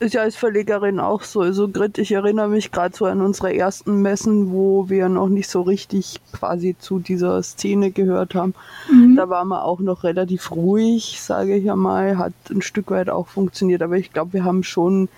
Ist 0.00 0.14
ja 0.14 0.22
als 0.22 0.36
Verlegerin 0.36 1.00
auch 1.00 1.22
so. 1.22 1.40
Also 1.40 1.68
Grit, 1.68 1.98
ich 1.98 2.12
erinnere 2.12 2.48
mich 2.48 2.72
gerade 2.72 2.96
so 2.96 3.04
an 3.06 3.20
unsere 3.20 3.54
ersten 3.54 4.02
Messen, 4.02 4.52
wo 4.52 4.88
wir 4.88 5.08
noch 5.08 5.28
nicht 5.28 5.48
so 5.48 5.62
richtig 5.62 6.20
quasi 6.32 6.76
zu 6.78 6.98
dieser 6.98 7.42
Szene 7.42 7.90
gehört 7.90 8.34
haben. 8.34 8.54
Mhm. 8.90 9.16
Da 9.16 9.28
waren 9.28 9.48
wir 9.48 9.64
auch 9.64 9.80
noch 9.80 10.04
relativ 10.04 10.50
ruhig, 10.50 11.20
sage 11.20 11.56
ich 11.56 11.64
ja 11.64 11.76
mal. 11.76 12.18
Hat 12.18 12.32
ein 12.50 12.62
Stück 12.62 12.90
weit 12.90 13.08
auch 13.08 13.28
funktioniert, 13.28 13.82
aber 13.82 13.96
ich 13.96 14.12
glaube, 14.12 14.34
wir 14.34 14.44
haben 14.44 14.64
schon 14.64 15.08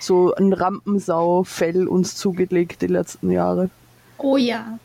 so 0.00 0.34
ein 0.34 0.52
Rampensau-Fell 0.52 1.88
uns 1.88 2.14
zugelegt 2.16 2.82
die 2.82 2.86
letzten 2.86 3.30
Jahre. 3.30 3.70
Oh 4.18 4.36
ja. 4.36 4.78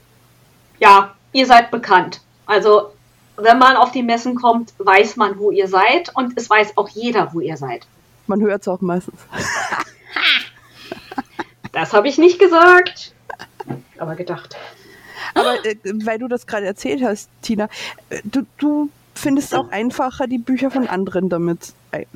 Ja, 0.79 1.13
ihr 1.33 1.45
seid 1.45 1.69
bekannt. 1.69 2.21
Also, 2.45 2.91
wenn 3.37 3.57
man 3.57 3.75
auf 3.75 3.91
die 3.91 4.03
Messen 4.03 4.35
kommt, 4.35 4.73
weiß 4.77 5.15
man, 5.17 5.37
wo 5.37 5.51
ihr 5.51 5.67
seid 5.67 6.15
und 6.15 6.33
es 6.35 6.49
weiß 6.49 6.77
auch 6.77 6.89
jeder, 6.89 7.33
wo 7.33 7.39
ihr 7.39 7.57
seid. 7.57 7.85
Man 8.27 8.41
hört 8.41 8.61
es 8.61 8.67
auch 8.67 8.81
meistens. 8.81 9.19
das 11.71 11.93
habe 11.93 12.07
ich 12.07 12.17
nicht 12.17 12.39
gesagt, 12.39 13.13
aber 13.97 14.15
gedacht. 14.15 14.55
Aber 15.33 15.65
äh, 15.65 15.75
weil 15.83 16.19
du 16.19 16.27
das 16.27 16.47
gerade 16.47 16.65
erzählt 16.65 17.03
hast, 17.03 17.29
Tina, 17.41 17.69
äh, 18.09 18.21
du, 18.23 18.45
du 18.57 18.89
findest 19.15 19.53
es 19.53 19.59
auch 19.59 19.71
einfacher, 19.71 20.27
die 20.27 20.37
Bücher 20.37 20.71
von 20.71 20.87
anderen 20.87 21.29
damit 21.29 21.73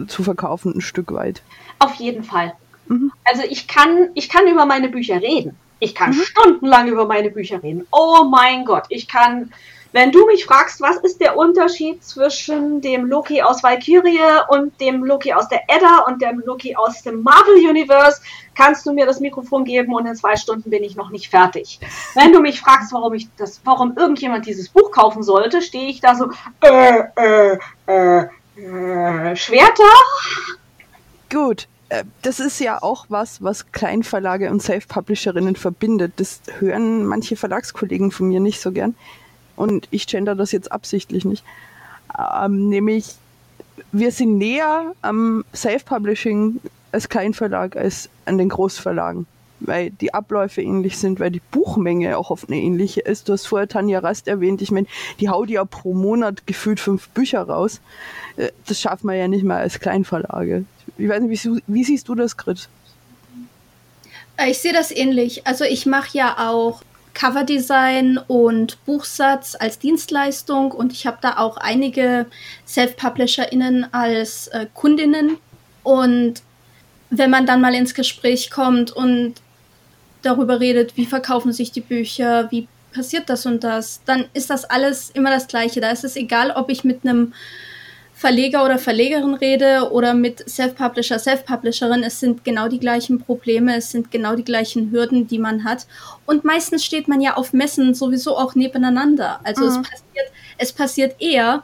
zu 0.07 0.23
verkaufen, 0.23 0.73
ein 0.75 0.81
Stück 0.81 1.13
weit. 1.13 1.41
Auf 1.79 1.95
jeden 1.95 2.23
Fall. 2.23 2.53
Mhm. 2.87 3.11
Also 3.23 3.43
ich 3.43 3.67
kann, 3.67 4.09
ich 4.13 4.29
kann 4.29 4.47
über 4.47 4.65
meine 4.65 4.89
Bücher 4.89 5.21
reden. 5.21 5.55
Ich 5.79 5.93
kann 5.93 6.11
mhm. 6.11 6.21
stundenlang 6.21 6.87
über 6.87 7.05
meine 7.05 7.29
Bücher 7.29 7.61
reden. 7.61 7.85
Oh 7.91 8.25
mein 8.29 8.65
Gott, 8.65 8.85
ich 8.89 9.07
kann 9.07 9.51
wenn 9.91 10.11
du 10.11 10.25
mich 10.25 10.45
fragst, 10.45 10.81
was 10.81 10.97
ist 10.97 11.21
der 11.21 11.37
Unterschied 11.37 12.03
zwischen 12.03 12.81
dem 12.81 13.05
Loki 13.05 13.41
aus 13.41 13.63
Valkyrie 13.63 14.19
und 14.49 14.79
dem 14.81 15.03
Loki 15.03 15.33
aus 15.33 15.47
der 15.47 15.61
Edda 15.67 16.05
und 16.07 16.21
dem 16.21 16.41
Loki 16.45 16.75
aus 16.75 17.01
dem 17.03 17.23
Marvel 17.23 17.55
Universe, 17.55 18.21
kannst 18.55 18.85
du 18.85 18.93
mir 18.93 19.05
das 19.05 19.19
Mikrofon 19.19 19.63
geben 19.63 19.93
und 19.93 20.05
in 20.05 20.15
zwei 20.15 20.35
Stunden 20.35 20.69
bin 20.69 20.83
ich 20.83 20.95
noch 20.95 21.09
nicht 21.09 21.29
fertig. 21.29 21.79
Wenn 22.15 22.33
du 22.33 22.41
mich 22.41 22.59
fragst, 22.59 22.91
warum 22.91 23.13
ich 23.13 23.27
das, 23.37 23.61
warum 23.63 23.95
irgendjemand 23.95 24.45
dieses 24.45 24.69
Buch 24.69 24.91
kaufen 24.91 25.23
sollte, 25.23 25.61
stehe 25.61 25.89
ich 25.89 26.01
da 26.01 26.15
so, 26.15 26.31
äh, 26.61 27.03
äh, 27.15 27.57
äh, 27.87 28.27
äh, 28.59 29.35
Schwerter? 29.35 29.83
Gut, 31.31 31.67
äh, 31.89 32.03
das 32.23 32.39
ist 32.39 32.59
ja 32.59 32.81
auch 32.81 33.05
was, 33.09 33.43
was 33.43 33.71
Kleinverlage 33.71 34.49
und 34.49 34.61
Self-Publisherinnen 34.61 35.55
verbindet. 35.55 36.13
Das 36.17 36.41
hören 36.59 37.05
manche 37.05 37.35
Verlagskollegen 37.35 38.11
von 38.11 38.27
mir 38.27 38.39
nicht 38.39 38.59
so 38.59 38.71
gern 38.71 38.95
und 39.57 39.89
ich 39.91 40.07
gender 40.07 40.35
das 40.35 40.53
jetzt 40.53 40.71
absichtlich 40.71 41.25
nicht, 41.25 41.43
ähm, 42.17 42.69
nämlich 42.69 43.15
wir 43.91 44.11
sind 44.11 44.37
näher 44.37 44.93
am 45.01 45.43
Self-Publishing 45.53 46.59
als 46.91 47.09
Kleinverlag 47.09 47.75
als 47.75 48.09
an 48.25 48.37
den 48.37 48.49
Großverlagen, 48.49 49.27
weil 49.59 49.91
die 49.91 50.13
Abläufe 50.13 50.61
ähnlich 50.61 50.97
sind, 50.97 51.19
weil 51.19 51.31
die 51.31 51.41
Buchmenge 51.51 52.17
auch 52.17 52.31
oft 52.31 52.49
eine 52.49 52.59
ähnliche 52.61 53.01
ist. 53.01 53.27
Du 53.27 53.33
hast 53.33 53.45
vorher 53.45 53.67
Tanja 53.67 53.99
Rast 53.99 54.27
erwähnt, 54.27 54.61
ich 54.61 54.71
meine, 54.71 54.87
die 55.19 55.29
haut 55.29 55.49
ja 55.49 55.65
pro 55.65 55.93
Monat 55.93 56.47
gefühlt 56.47 56.79
fünf 56.79 57.09
Bücher 57.09 57.43
raus. 57.43 57.81
Äh, 58.37 58.49
das 58.65 58.79
schafft 58.79 59.03
man 59.03 59.17
ja 59.17 59.27
nicht 59.27 59.43
mehr 59.43 59.57
als 59.57 59.79
Kleinverlage. 59.79 60.65
Ich 60.97 61.09
weiß 61.09 61.21
nicht, 61.21 61.45
wie, 61.45 61.61
wie 61.67 61.83
siehst 61.83 62.07
du 62.07 62.15
das, 62.15 62.37
Grit? 62.37 62.69
Ich 64.47 64.59
sehe 64.59 64.73
das 64.73 64.91
ähnlich. 64.91 65.47
Also 65.47 65.65
ich 65.65 65.85
mache 65.85 66.15
ja 66.15 66.49
auch 66.49 66.83
Coverdesign 67.17 68.19
und 68.27 68.77
Buchsatz 68.85 69.55
als 69.59 69.79
Dienstleistung 69.79 70.71
und 70.71 70.93
ich 70.93 71.07
habe 71.07 71.17
da 71.19 71.37
auch 71.37 71.57
einige 71.57 72.27
Self-PublisherInnen 72.67 73.91
als 73.91 74.49
äh, 74.49 74.67
Kundinnen. 74.71 75.37
Und 75.81 76.43
wenn 77.09 77.31
man 77.31 77.47
dann 77.47 77.59
mal 77.59 77.73
ins 77.73 77.95
Gespräch 77.95 78.51
kommt 78.51 78.91
und 78.91 79.33
darüber 80.21 80.59
redet, 80.59 80.95
wie 80.95 81.07
verkaufen 81.07 81.51
sich 81.53 81.71
die 81.71 81.81
Bücher, 81.81 82.51
wie 82.51 82.67
passiert 82.93 83.31
das 83.31 83.47
und 83.47 83.63
das, 83.63 84.01
dann 84.05 84.25
ist 84.33 84.51
das 84.51 84.65
alles 84.65 85.09
immer 85.09 85.31
das 85.31 85.47
Gleiche. 85.47 85.81
Da 85.81 85.89
ist 85.89 86.03
es 86.03 86.17
egal, 86.17 86.51
ob 86.51 86.69
ich 86.69 86.83
mit 86.83 87.03
einem 87.03 87.33
Verleger 88.17 88.65
oder 88.65 88.79
Verlegerin 88.79 89.35
rede 89.35 89.91
oder 89.91 90.15
mit 90.15 90.49
Self-Publisher, 90.49 91.19
Self-Publisherin, 91.19 92.01
es 92.01 92.19
sind 92.19 92.43
genau 92.43 92.67
die 92.67 92.79
gleichen 92.79 93.19
Probleme, 93.19 93.75
es 93.75 93.91
sind 93.91 94.09
genau 94.09 94.35
die 94.35 94.43
gleichen 94.43 94.89
Hürden, 94.89 95.27
die 95.27 95.37
man 95.37 95.63
hat. 95.63 95.85
Und 96.25 96.43
meistens 96.43 96.83
steht 96.83 97.07
man 97.07 97.21
ja 97.21 97.35
auf 97.35 97.53
Messen 97.53 97.93
sowieso 97.93 98.35
auch 98.35 98.55
nebeneinander. 98.55 99.39
Also 99.43 99.65
mhm. 99.65 99.69
es, 99.69 99.77
passiert, 99.77 100.31
es 100.57 100.73
passiert 100.73 101.21
eher, 101.21 101.61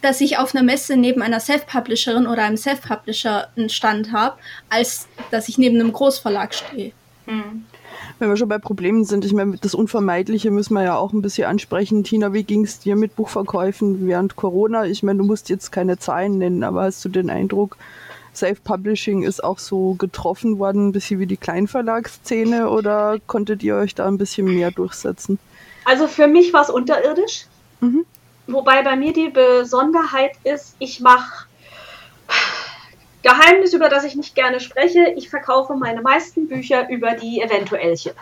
dass 0.00 0.20
ich 0.20 0.38
auf 0.38 0.54
einer 0.54 0.62
Messe 0.62 0.96
neben 0.96 1.22
einer 1.22 1.40
Self-Publisherin 1.40 2.28
oder 2.28 2.44
einem 2.44 2.56
Self-Publisher 2.56 3.48
einen 3.56 3.68
Stand 3.68 4.12
habe, 4.12 4.38
als 4.68 5.08
dass 5.32 5.48
ich 5.48 5.58
neben 5.58 5.80
einem 5.80 5.92
Großverlag 5.92 6.54
stehe. 6.54 6.92
Mhm 7.26 7.64
wenn 8.20 8.28
wir 8.28 8.36
schon 8.36 8.48
bei 8.48 8.58
Problemen 8.58 9.04
sind, 9.04 9.24
ich 9.24 9.32
meine, 9.32 9.56
das 9.56 9.74
Unvermeidliche 9.74 10.50
müssen 10.50 10.74
wir 10.74 10.84
ja 10.84 10.96
auch 10.96 11.12
ein 11.12 11.22
bisschen 11.22 11.46
ansprechen. 11.46 12.04
Tina, 12.04 12.32
wie 12.32 12.44
ging 12.44 12.64
es 12.64 12.78
dir 12.78 12.94
mit 12.94 13.16
Buchverkäufen 13.16 14.06
während 14.06 14.36
Corona? 14.36 14.84
Ich 14.84 15.02
meine, 15.02 15.18
du 15.18 15.24
musst 15.24 15.48
jetzt 15.48 15.72
keine 15.72 15.98
Zahlen 15.98 16.38
nennen, 16.38 16.62
aber 16.62 16.82
hast 16.82 17.04
du 17.04 17.08
den 17.08 17.30
Eindruck, 17.30 17.76
Self-Publishing 18.34 19.22
ist 19.22 19.42
auch 19.42 19.58
so 19.58 19.94
getroffen 19.94 20.58
worden, 20.58 20.88
ein 20.88 20.92
bisschen 20.92 21.18
wie 21.18 21.26
die 21.26 21.36
Kleinverlagsszene 21.36 22.68
oder 22.70 23.18
konntet 23.26 23.62
ihr 23.62 23.76
euch 23.76 23.94
da 23.94 24.06
ein 24.06 24.18
bisschen 24.18 24.46
mehr 24.46 24.70
durchsetzen? 24.70 25.38
Also 25.84 26.06
für 26.06 26.26
mich 26.26 26.52
war 26.52 26.62
es 26.62 26.70
unterirdisch. 26.70 27.46
Mhm. 27.80 28.04
Wobei 28.46 28.82
bei 28.82 28.96
mir 28.96 29.12
die 29.12 29.30
Besonderheit 29.30 30.32
ist, 30.44 30.76
ich 30.78 31.00
mache 31.00 31.46
Geheimnis, 33.22 33.74
über 33.74 33.88
das 33.88 34.04
ich 34.04 34.16
nicht 34.16 34.34
gerne 34.34 34.60
spreche, 34.60 35.12
ich 35.16 35.28
verkaufe 35.28 35.74
meine 35.74 36.00
meisten 36.00 36.48
Bücher 36.48 36.88
über 36.88 37.12
die 37.12 37.40
Eventuellchen. 37.40 38.12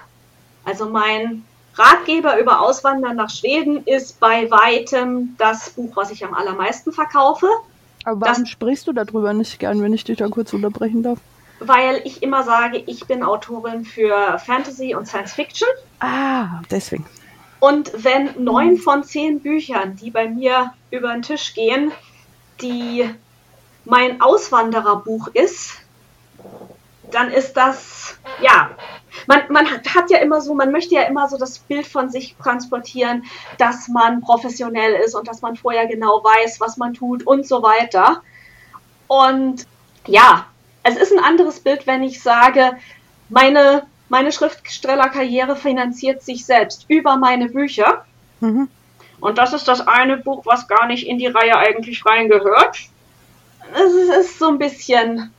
Also 0.64 0.88
mein 0.88 1.44
Ratgeber 1.74 2.38
über 2.38 2.60
Auswandern 2.60 3.16
nach 3.16 3.30
Schweden 3.30 3.84
ist 3.84 4.18
bei 4.18 4.50
weitem 4.50 5.36
das 5.38 5.70
Buch, 5.70 5.94
was 5.94 6.10
ich 6.10 6.24
am 6.24 6.34
allermeisten 6.34 6.92
verkaufe. 6.92 7.46
Aber 8.04 8.20
warum 8.20 8.42
das, 8.42 8.50
sprichst 8.50 8.86
du 8.86 8.92
darüber 8.92 9.32
nicht 9.32 9.58
gern, 9.58 9.80
wenn 9.82 9.92
ich 9.92 10.04
dich 10.04 10.18
da 10.18 10.28
kurz 10.28 10.52
unterbrechen 10.52 11.02
darf? 11.02 11.18
Weil 11.60 12.00
ich 12.04 12.22
immer 12.22 12.42
sage, 12.42 12.82
ich 12.86 13.06
bin 13.06 13.22
Autorin 13.22 13.84
für 13.84 14.38
Fantasy 14.38 14.94
und 14.94 15.06
Science 15.06 15.32
Fiction. 15.32 15.68
Ah, 16.00 16.60
deswegen. 16.70 17.06
Und 17.60 17.90
wenn 17.96 18.30
neun 18.42 18.76
von 18.76 19.02
zehn 19.02 19.40
Büchern, 19.40 19.96
die 19.96 20.10
bei 20.10 20.28
mir 20.28 20.72
über 20.90 21.12
den 21.12 21.22
Tisch 21.22 21.54
gehen, 21.54 21.90
die 22.60 23.10
mein 23.88 24.20
Auswandererbuch 24.20 25.28
ist, 25.28 25.80
dann 27.10 27.30
ist 27.30 27.54
das, 27.54 28.18
ja, 28.42 28.70
man, 29.26 29.40
man 29.48 29.66
hat 29.66 30.10
ja 30.10 30.18
immer 30.18 30.42
so, 30.42 30.54
man 30.54 30.70
möchte 30.70 30.94
ja 30.94 31.02
immer 31.02 31.26
so 31.26 31.38
das 31.38 31.58
Bild 31.58 31.86
von 31.86 32.10
sich 32.10 32.36
transportieren, 32.36 33.24
dass 33.56 33.88
man 33.88 34.20
professionell 34.20 34.92
ist 34.92 35.14
und 35.14 35.26
dass 35.26 35.40
man 35.40 35.56
vorher 35.56 35.86
genau 35.86 36.22
weiß, 36.22 36.60
was 36.60 36.76
man 36.76 36.92
tut 36.92 37.26
und 37.26 37.46
so 37.46 37.62
weiter. 37.62 38.22
Und 39.06 39.66
ja, 40.06 40.44
es 40.82 40.96
ist 40.96 41.10
ein 41.10 41.24
anderes 41.24 41.60
Bild, 41.60 41.86
wenn 41.86 42.02
ich 42.02 42.22
sage, 42.22 42.76
meine, 43.30 43.86
meine 44.10 44.32
Schriftstellerkarriere 44.32 45.56
finanziert 45.56 46.22
sich 46.22 46.44
selbst 46.44 46.84
über 46.88 47.16
meine 47.16 47.48
Bücher. 47.48 48.04
Mhm. 48.40 48.68
Und 49.20 49.38
das 49.38 49.54
ist 49.54 49.66
das 49.66 49.86
eine 49.88 50.18
Buch, 50.18 50.44
was 50.44 50.68
gar 50.68 50.86
nicht 50.86 51.06
in 51.06 51.16
die 51.16 51.26
Reihe 51.26 51.56
eigentlich 51.56 52.04
reingehört 52.04 52.90
es 53.74 54.26
ist 54.26 54.38
so 54.38 54.48
ein 54.48 54.58
bisschen, 54.58 55.32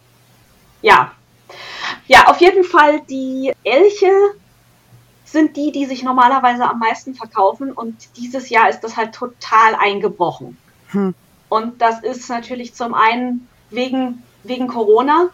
ja. 0.81 1.11
Ja, 2.07 2.27
auf 2.27 2.41
jeden 2.41 2.63
Fall 2.63 3.01
die 3.01 3.53
Elche 3.63 4.11
sind 5.25 5.55
die, 5.57 5.71
die 5.71 5.85
sich 5.85 6.03
normalerweise 6.03 6.63
am 6.63 6.79
meisten 6.79 7.13
verkaufen 7.13 7.71
und 7.71 7.95
dieses 8.17 8.49
Jahr 8.49 8.69
ist 8.69 8.81
das 8.81 8.97
halt 8.97 9.13
total 9.13 9.75
eingebrochen. 9.75 10.57
Hm. 10.89 11.13
Und 11.49 11.81
das 11.81 12.03
ist 12.03 12.29
natürlich 12.29 12.73
zum 12.73 12.93
einen 12.93 13.47
wegen, 13.69 14.23
wegen 14.43 14.67
Corona, 14.67 15.29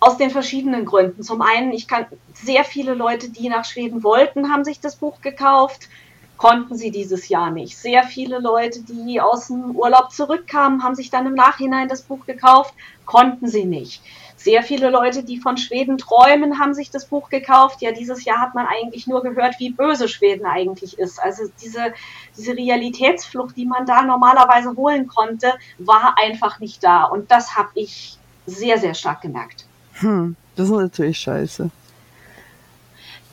aus 0.00 0.18
den 0.18 0.30
verschiedenen 0.30 0.84
Gründen. 0.84 1.22
Zum 1.22 1.40
einen, 1.40 1.72
ich 1.72 1.88
kann 1.88 2.06
sehr 2.34 2.64
viele 2.64 2.94
Leute, 2.94 3.30
die 3.30 3.48
nach 3.48 3.64
Schweden 3.64 4.02
wollten, 4.02 4.52
haben 4.52 4.64
sich 4.64 4.80
das 4.80 4.96
Buch 4.96 5.20
gekauft 5.20 5.88
konnten 6.36 6.76
sie 6.76 6.90
dieses 6.90 7.28
Jahr 7.28 7.50
nicht. 7.50 7.76
Sehr 7.76 8.04
viele 8.04 8.38
Leute, 8.38 8.80
die 8.82 9.20
aus 9.20 9.48
dem 9.48 9.76
Urlaub 9.76 10.12
zurückkamen, 10.12 10.82
haben 10.82 10.94
sich 10.94 11.10
dann 11.10 11.26
im 11.26 11.34
Nachhinein 11.34 11.88
das 11.88 12.02
Buch 12.02 12.26
gekauft, 12.26 12.74
konnten 13.04 13.48
sie 13.48 13.64
nicht. 13.64 14.02
Sehr 14.36 14.62
viele 14.62 14.90
Leute, 14.90 15.24
die 15.24 15.38
von 15.38 15.56
Schweden 15.56 15.96
träumen, 15.96 16.60
haben 16.60 16.74
sich 16.74 16.90
das 16.90 17.06
Buch 17.06 17.30
gekauft. 17.30 17.80
Ja, 17.80 17.92
dieses 17.92 18.24
Jahr 18.24 18.40
hat 18.40 18.54
man 18.54 18.66
eigentlich 18.66 19.06
nur 19.06 19.22
gehört, 19.22 19.58
wie 19.58 19.70
böse 19.70 20.08
Schweden 20.08 20.44
eigentlich 20.44 20.98
ist. 20.98 21.18
Also 21.18 21.44
diese, 21.62 21.94
diese 22.36 22.52
Realitätsflucht, 22.52 23.56
die 23.56 23.64
man 23.64 23.86
da 23.86 24.02
normalerweise 24.02 24.76
holen 24.76 25.08
konnte, 25.08 25.54
war 25.78 26.16
einfach 26.22 26.60
nicht 26.60 26.84
da. 26.84 27.04
Und 27.04 27.30
das 27.30 27.56
habe 27.56 27.70
ich 27.74 28.18
sehr, 28.44 28.78
sehr 28.78 28.94
stark 28.94 29.22
gemerkt. 29.22 29.64
Hm, 29.94 30.36
das 30.54 30.68
ist 30.68 30.76
natürlich 30.76 31.18
scheiße. 31.18 31.70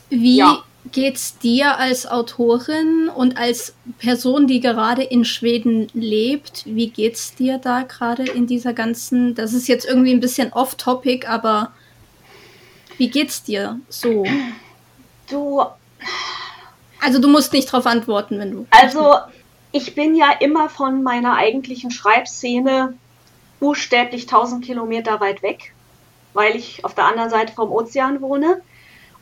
Wie 0.09 0.37
ja 0.37 0.63
geht's 0.91 1.37
dir 1.37 1.77
als 1.77 2.05
Autorin 2.05 3.09
und 3.09 3.37
als 3.37 3.73
Person, 3.99 4.47
die 4.47 4.59
gerade 4.59 5.03
in 5.03 5.25
Schweden 5.25 5.87
lebt? 5.93 6.63
Wie 6.65 6.89
geht's 6.89 7.35
dir 7.35 7.57
da 7.57 7.83
gerade 7.83 8.23
in 8.23 8.47
dieser 8.47 8.73
ganzen, 8.73 9.33
das 9.35 9.53
ist 9.53 9.67
jetzt 9.67 9.85
irgendwie 9.85 10.13
ein 10.13 10.19
bisschen 10.19 10.51
off-topic, 10.53 11.27
aber 11.27 11.71
Wie 12.97 13.09
geht's 13.09 13.43
dir 13.43 13.79
so? 13.89 14.25
Du. 15.29 15.63
Also 17.01 17.19
du 17.19 17.27
musst 17.27 17.53
nicht 17.53 17.71
darauf 17.71 17.85
antworten, 17.85 18.39
wenn 18.39 18.51
du. 18.51 18.67
Also 18.71 19.15
ich 19.71 19.95
bin 19.95 20.15
ja 20.15 20.31
immer 20.39 20.69
von 20.69 21.03
meiner 21.03 21.35
eigentlichen 21.35 21.91
Schreibszene 21.91 22.93
buchstäblich 23.59 24.23
1000 24.23 24.63
Kilometer 24.63 25.19
weit 25.19 25.41
weg, 25.41 25.73
weil 26.33 26.55
ich 26.55 26.85
auf 26.85 26.93
der 26.93 27.05
anderen 27.05 27.29
Seite 27.29 27.53
vom 27.53 27.71
Ozean 27.71 28.21
wohne. 28.21 28.61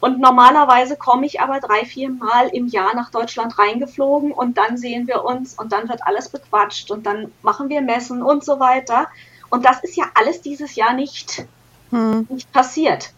Und 0.01 0.19
normalerweise 0.19 0.97
komme 0.97 1.27
ich 1.27 1.41
aber 1.41 1.59
drei, 1.59 1.85
vier 1.85 2.09
Mal 2.09 2.47
im 2.49 2.67
Jahr 2.67 2.95
nach 2.95 3.11
Deutschland 3.11 3.57
reingeflogen 3.59 4.31
und 4.31 4.57
dann 4.57 4.75
sehen 4.77 5.07
wir 5.07 5.23
uns 5.23 5.53
und 5.53 5.71
dann 5.71 5.87
wird 5.87 6.05
alles 6.05 6.27
bequatscht 6.27 6.89
und 6.89 7.05
dann 7.05 7.31
machen 7.43 7.69
wir 7.69 7.81
Messen 7.81 8.23
und 8.23 8.43
so 8.43 8.59
weiter. 8.59 9.07
Und 9.51 9.63
das 9.63 9.83
ist 9.83 9.95
ja 9.95 10.05
alles 10.15 10.41
dieses 10.41 10.75
Jahr 10.75 10.93
nicht, 10.93 11.45
hm. 11.91 12.25
nicht 12.29 12.51
passiert. 12.51 13.13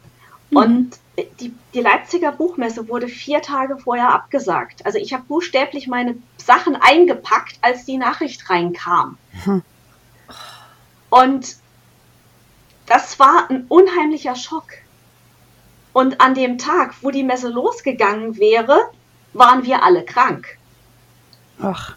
Mhm. 0.49 0.57
Und 0.57 0.99
die, 1.39 1.53
die 1.73 1.79
Leipziger 1.79 2.33
Buchmesse 2.33 2.89
wurde 2.89 3.07
vier 3.07 3.41
Tage 3.41 3.77
vorher 3.77 4.09
abgesagt. 4.09 4.85
Also 4.85 4.97
ich 4.97 5.13
habe 5.13 5.23
buchstäblich 5.23 5.87
meine 5.87 6.17
Sachen 6.35 6.75
eingepackt, 6.75 7.59
als 7.61 7.85
die 7.85 7.97
Nachricht 7.97 8.49
reinkam. 8.49 9.17
Hm. 9.45 9.61
Und 11.09 11.55
das 12.87 13.19
war 13.19 13.49
ein 13.49 13.67
unheimlicher 13.69 14.35
Schock. 14.35 14.65
Und 15.93 16.19
an 16.19 16.33
dem 16.33 16.57
Tag, 16.57 16.95
wo 17.01 17.11
die 17.11 17.23
Messe 17.23 17.49
losgegangen 17.49 18.37
wäre, 18.37 18.89
waren 19.33 19.63
wir 19.63 19.83
alle 19.83 20.03
krank. 20.03 20.57
Ach. 21.61 21.95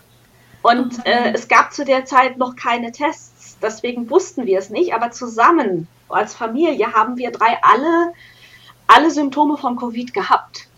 Und 0.62 1.07
äh, 1.07 1.33
es 1.33 1.49
gab 1.49 1.73
zu 1.73 1.85
der 1.85 2.05
Zeit 2.05 2.38
noch 2.38 2.57
keine 2.57 2.93
Tests, 2.93 3.57
deswegen 3.62 4.11
wussten 4.11 4.47
wir 4.47 4.59
es 4.59 4.69
nicht, 4.69 4.95
aber 4.95 5.12
zusammen 5.12 5.87
als 6.09 6.35
Familie 6.35 6.93
haben 6.93 7.17
wir 7.17 7.31
drei 7.31 7.59
alle, 7.62 8.12
alle 8.87 9.11
Symptome 9.11 9.57
von 9.57 9.76
Covid 9.76 10.12
gehabt. 10.12 10.69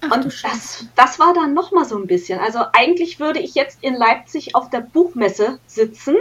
Ach, 0.00 0.10
und 0.10 0.44
das, 0.44 0.86
das 0.96 1.18
war 1.18 1.32
dann 1.32 1.54
nochmal 1.54 1.84
so 1.84 1.96
ein 1.96 2.06
bisschen. 2.06 2.38
Also 2.40 2.60
eigentlich 2.72 3.20
würde 3.20 3.40
ich 3.40 3.54
jetzt 3.54 3.78
in 3.82 3.94
Leipzig 3.94 4.54
auf 4.54 4.68
der 4.68 4.80
Buchmesse 4.80 5.58
sitzen. 5.66 6.16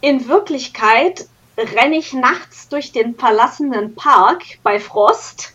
In 0.00 0.28
Wirklichkeit 0.28 1.28
renne 1.56 1.96
ich 1.96 2.12
nachts 2.12 2.68
durch 2.68 2.92
den 2.92 3.14
verlassenen 3.14 3.94
Park 3.94 4.42
bei 4.62 4.80
Frost, 4.80 5.54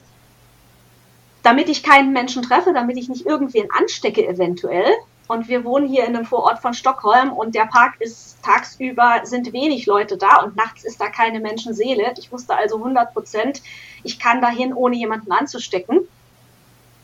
damit 1.44 1.70
ich 1.70 1.84
keinen 1.84 2.14
Menschen 2.14 2.44
treffe, 2.44 2.74
damit 2.74 2.98
ich 2.98 3.10
nicht 3.10 3.26
irgendwen 3.26 3.70
anstecke 3.72 4.28
eventuell. 4.28 4.92
Und 5.28 5.48
wir 5.48 5.64
wohnen 5.64 5.88
hier 5.88 6.06
in 6.06 6.16
einem 6.16 6.26
Vorort 6.26 6.60
von 6.60 6.74
Stockholm 6.74 7.32
und 7.32 7.54
der 7.54 7.66
Park 7.66 7.96
ist 8.00 8.42
tagsüber 8.44 9.22
sind 9.24 9.54
wenig 9.54 9.86
Leute 9.86 10.18
da 10.18 10.38
und 10.38 10.56
nachts 10.56 10.84
ist 10.84 11.00
da 11.00 11.08
keine 11.10 11.40
Menschenseele. 11.40 12.14
Ich 12.18 12.32
wusste 12.32 12.56
also 12.56 12.78
100 12.78 13.14
Prozent, 13.14 13.62
ich 14.04 14.20
kann 14.20 14.42
dahin, 14.42 14.74
ohne 14.74 14.96
jemanden 14.96 15.32
anzustecken. 15.32 16.00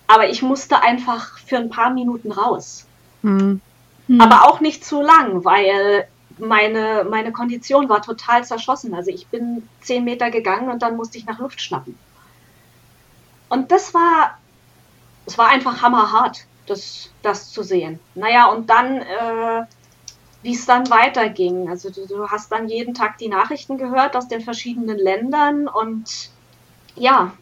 Aber 0.08 0.30
ich 0.30 0.42
musste 0.42 0.82
einfach 0.82 1.38
für 1.40 1.58
ein 1.58 1.70
paar 1.70 1.92
Minuten 1.92 2.32
raus. 2.32 2.86
Mhm. 3.22 3.62
Aber 4.20 4.46
auch 4.46 4.60
nicht 4.60 4.86
zu 4.86 5.02
lang, 5.02 5.46
weil 5.46 6.08
meine, 6.38 7.06
meine 7.10 7.32
Kondition 7.32 7.90
war 7.90 8.02
total 8.02 8.44
zerschossen. 8.44 8.94
Also 8.94 9.12
ich 9.12 9.28
bin 9.28 9.68
zehn 9.82 10.04
Meter 10.04 10.32
gegangen 10.32 10.70
und 10.70 10.82
dann 10.82 10.96
musste 10.98 11.18
ich 11.18 11.26
nach 11.26 11.40
Luft 11.40 11.62
schnappen. 11.62 11.98
Und 13.50 13.72
das 13.72 13.94
war, 13.94 14.38
es 15.26 15.38
war 15.38 15.50
einfach 15.50 15.82
hammerhart, 15.82 16.46
das, 16.68 17.12
das 17.22 17.52
zu 17.52 17.64
sehen. 17.64 18.00
Naja, 18.16 18.48
und 18.48 18.70
dann, 18.70 18.98
äh, 19.02 19.66
wie 20.42 20.54
es 20.54 20.66
dann 20.66 20.90
weiterging. 20.90 21.70
Also 21.70 21.90
du, 21.90 22.08
du 22.08 22.28
hast 22.28 22.52
dann 22.52 22.68
jeden 22.68 22.94
Tag 22.94 23.18
die 23.18 23.30
Nachrichten 23.30 23.78
gehört 23.78 24.16
aus 24.16 24.28
den 24.28 24.42
verschiedenen 24.42 24.98
Ländern 24.98 25.68
und 25.68 26.30
ja, 26.96 27.34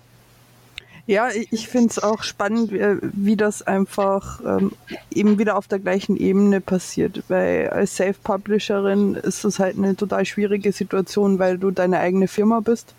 ja, 1.06 1.30
ich 1.34 1.68
finde 1.68 1.89
es 1.89 2.02
auch 2.02 2.24
spannend, 2.24 2.72
wie, 2.72 2.98
wie 3.02 3.36
das 3.36 3.62
einfach 3.62 4.39
ähm, 4.46 4.72
eben 5.13 5.38
wieder 5.38 5.58
auf 5.58 5.68
der 5.68 5.80
gleichen 5.80 6.16
Ebene 6.16 6.62
passiert. 6.62 7.24
Weil 7.28 7.70
als 7.70 7.98
Self-Publisherin 7.98 9.16
ist 9.16 9.44
das 9.44 9.60
halt 9.60 9.78
eine 9.78 9.98
total 9.98 10.26
schwierige 10.26 10.72
Situation, 10.72 11.39
weil 11.39 11.58
du 11.58 11.72
deine 11.72 12.00
eigene 12.00 12.30
Firma 12.30 12.62
bist. 12.62 12.94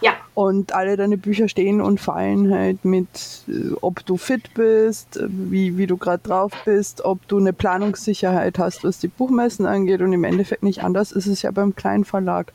Ja. 0.00 0.12
Und 0.34 0.72
alle 0.72 0.96
deine 0.96 1.18
Bücher 1.18 1.48
stehen 1.48 1.80
und 1.80 2.00
fallen 2.00 2.54
halt 2.54 2.84
mit, 2.84 3.42
äh, 3.48 3.72
ob 3.80 4.06
du 4.06 4.16
fit 4.16 4.54
bist, 4.54 5.18
wie, 5.26 5.76
wie 5.76 5.86
du 5.86 5.96
gerade 5.96 6.22
drauf 6.22 6.52
bist, 6.64 7.04
ob 7.04 7.26
du 7.26 7.38
eine 7.38 7.52
Planungssicherheit 7.52 8.58
hast, 8.58 8.84
was 8.84 9.00
die 9.00 9.08
Buchmessen 9.08 9.66
angeht. 9.66 10.00
Und 10.02 10.12
im 10.12 10.24
Endeffekt 10.24 10.62
nicht 10.62 10.84
anders 10.84 11.10
ist 11.10 11.26
es 11.26 11.42
ja 11.42 11.50
beim 11.50 11.74
kleinen 11.74 12.04
Verlag. 12.04 12.52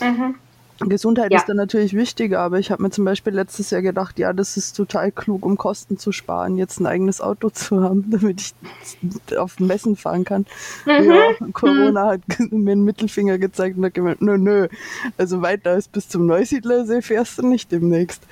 Mhm. 0.00 0.36
Gesundheit 0.80 1.32
ja. 1.32 1.38
ist 1.38 1.48
dann 1.48 1.56
natürlich 1.56 1.94
wichtiger, 1.94 2.40
aber 2.40 2.58
ich 2.58 2.70
habe 2.70 2.82
mir 2.82 2.90
zum 2.90 3.04
Beispiel 3.04 3.32
letztes 3.32 3.70
Jahr 3.70 3.82
gedacht, 3.82 4.18
ja, 4.18 4.32
das 4.32 4.56
ist 4.56 4.74
total 4.76 5.10
klug, 5.10 5.44
um 5.44 5.56
Kosten 5.56 5.98
zu 5.98 6.12
sparen, 6.12 6.56
jetzt 6.56 6.80
ein 6.80 6.86
eigenes 6.86 7.20
Auto 7.20 7.50
zu 7.52 7.82
haben, 7.82 8.04
damit 8.10 8.40
ich 8.40 9.36
auf 9.36 9.58
Messen 9.58 9.96
fahren 9.96 10.24
kann. 10.24 10.46
Mhm. 10.86 11.12
Ja, 11.12 11.46
Corona 11.52 12.06
hat 12.12 12.20
mir 12.50 12.72
einen 12.72 12.84
Mittelfinger 12.84 13.38
gezeigt 13.38 13.76
und 13.76 13.84
hat 13.84 13.94
gemeint, 13.94 14.22
nö, 14.22 14.38
nö, 14.38 14.68
also 15.16 15.42
weiter 15.42 15.72
als 15.72 15.88
bis 15.88 16.08
zum 16.08 16.26
Neusiedlersee 16.26 17.02
fährst 17.02 17.38
du 17.38 17.46
nicht 17.46 17.72
demnächst. 17.72 18.22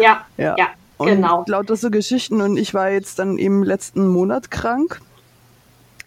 Ja, 0.00 0.26
ja, 0.36 0.54
ja 0.58 0.68
genau. 0.98 1.44
Lauter 1.46 1.76
so 1.76 1.90
Geschichten 1.90 2.40
und 2.40 2.56
ich 2.56 2.74
war 2.74 2.90
jetzt 2.90 3.18
dann 3.18 3.38
im 3.38 3.62
letzten 3.62 4.06
Monat 4.08 4.50
krank 4.50 5.00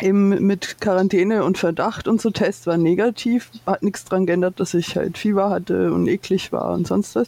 eben 0.02 0.30
mit 0.46 0.80
Quarantäne 0.80 1.44
und 1.44 1.58
Verdacht 1.58 2.08
und 2.08 2.22
so 2.22 2.30
Test 2.30 2.68
war 2.68 2.78
negativ, 2.78 3.52
hat 3.66 3.84
nichts 3.84 4.06
dran 4.06 4.26
geändert, 4.26 4.60
dass 4.60 4.74
ich 4.74 4.96
halt 4.96 5.18
Fieber 5.18 5.50
hatte 5.50 5.92
und 5.94 6.08
eklig 6.08 6.52
war 6.52 6.72
und 6.72 6.88
sonst 6.88 7.16
was. 7.16 7.28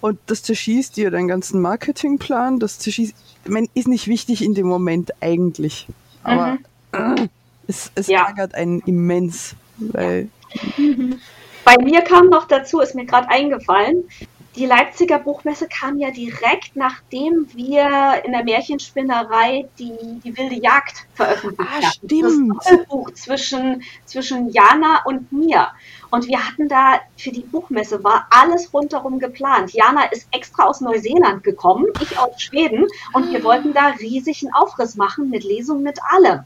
Und 0.00 0.18
das 0.26 0.42
zerschießt 0.42 0.96
dir 0.96 1.10
deinen 1.10 1.28
ganzen 1.28 1.60
Marketingplan, 1.60 2.58
das 2.58 2.78
zerschießt, 2.78 3.14
meine, 3.46 3.68
ist 3.74 3.88
nicht 3.88 4.06
wichtig 4.06 4.44
in 4.44 4.54
dem 4.54 4.66
Moment 4.66 5.12
eigentlich, 5.20 5.86
aber 6.22 6.58
mhm. 6.92 7.30
es, 7.66 7.90
es 7.94 8.06
ja. 8.08 8.26
ärgert 8.26 8.54
einen 8.54 8.80
immens, 8.80 9.54
weil... 9.78 10.28
Bei 11.64 11.76
mir 11.82 12.02
kam 12.02 12.28
noch 12.28 12.46
dazu, 12.46 12.80
ist 12.80 12.94
mir 12.94 13.04
gerade 13.04 13.28
eingefallen, 13.28 14.04
die 14.58 14.66
Leipziger 14.66 15.20
Buchmesse 15.20 15.68
kam 15.68 15.98
ja 15.98 16.10
direkt, 16.10 16.74
nachdem 16.74 17.46
wir 17.54 18.22
in 18.24 18.32
der 18.32 18.42
Märchenspinnerei 18.42 19.68
die, 19.78 19.94
die 20.24 20.36
wilde 20.36 20.56
Jagd 20.56 21.06
veröffentlicht 21.14 21.70
ah, 21.70 21.82
haben. 21.82 21.92
Stimmt. 22.04 22.58
Das 22.64 22.86
Buch 22.88 23.10
zwischen, 23.12 23.82
zwischen 24.04 24.50
Jana 24.50 25.04
und 25.04 25.30
mir. 25.30 25.68
Und 26.10 26.26
wir 26.26 26.44
hatten 26.44 26.68
da 26.68 27.00
für 27.16 27.30
die 27.30 27.42
Buchmesse 27.42 28.02
war 28.02 28.26
alles 28.30 28.74
rundherum 28.74 29.20
geplant. 29.20 29.72
Jana 29.72 30.04
ist 30.06 30.26
extra 30.32 30.64
aus 30.64 30.80
Neuseeland 30.80 31.44
gekommen, 31.44 31.86
ich 32.00 32.18
aus 32.18 32.42
Schweden, 32.42 32.86
und 33.12 33.30
wir 33.30 33.44
wollten 33.44 33.72
da 33.72 33.88
riesigen 34.00 34.52
Aufriss 34.52 34.96
machen 34.96 35.30
mit 35.30 35.44
Lesung 35.44 35.82
mit 35.82 36.00
allem. 36.02 36.40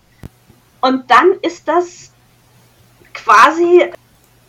Und 0.82 1.10
dann 1.10 1.32
ist 1.40 1.66
das 1.66 2.12
quasi 3.14 3.90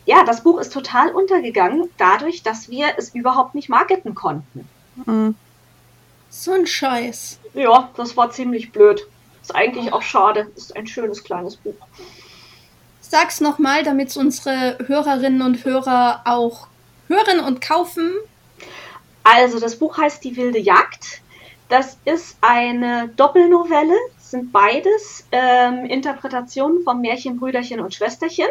ja, 0.05 0.23
das 0.25 0.43
Buch 0.43 0.59
ist 0.59 0.73
total 0.73 1.11
untergegangen, 1.11 1.89
dadurch, 1.97 2.43
dass 2.43 2.69
wir 2.69 2.93
es 2.97 3.15
überhaupt 3.15 3.55
nicht 3.55 3.69
marketen 3.69 4.15
konnten. 4.15 4.67
Mhm. 5.05 5.35
So 6.29 6.51
ein 6.51 6.67
Scheiß. 6.67 7.39
Ja, 7.53 7.89
das 7.95 8.17
war 8.17 8.31
ziemlich 8.31 8.71
blöd. 8.71 9.05
Ist 9.41 9.55
eigentlich 9.55 9.93
auch 9.93 10.01
schade. 10.01 10.51
Ist 10.55 10.75
ein 10.75 10.87
schönes 10.87 11.23
kleines 11.23 11.57
Buch. 11.57 11.75
Sag's 13.01 13.39
nochmal, 13.39 13.83
damit 13.83 14.15
unsere 14.17 14.77
Hörerinnen 14.87 15.41
und 15.41 15.63
Hörer 15.63 16.21
auch 16.25 16.67
hören 17.07 17.39
und 17.39 17.61
kaufen. 17.61 18.13
Also, 19.23 19.59
das 19.59 19.77
Buch 19.77 19.97
heißt 19.97 20.23
Die 20.23 20.35
wilde 20.35 20.59
Jagd. 20.59 21.21
Das 21.69 21.97
ist 22.05 22.37
eine 22.41 23.09
Doppelnovelle. 23.15 23.95
Sind 24.17 24.51
beides 24.51 25.25
ähm, 25.31 25.85
Interpretationen 25.85 26.83
vom 26.83 27.01
Märchen 27.01 27.39
Brüderchen 27.39 27.79
und 27.79 27.93
Schwesterchen 27.93 28.47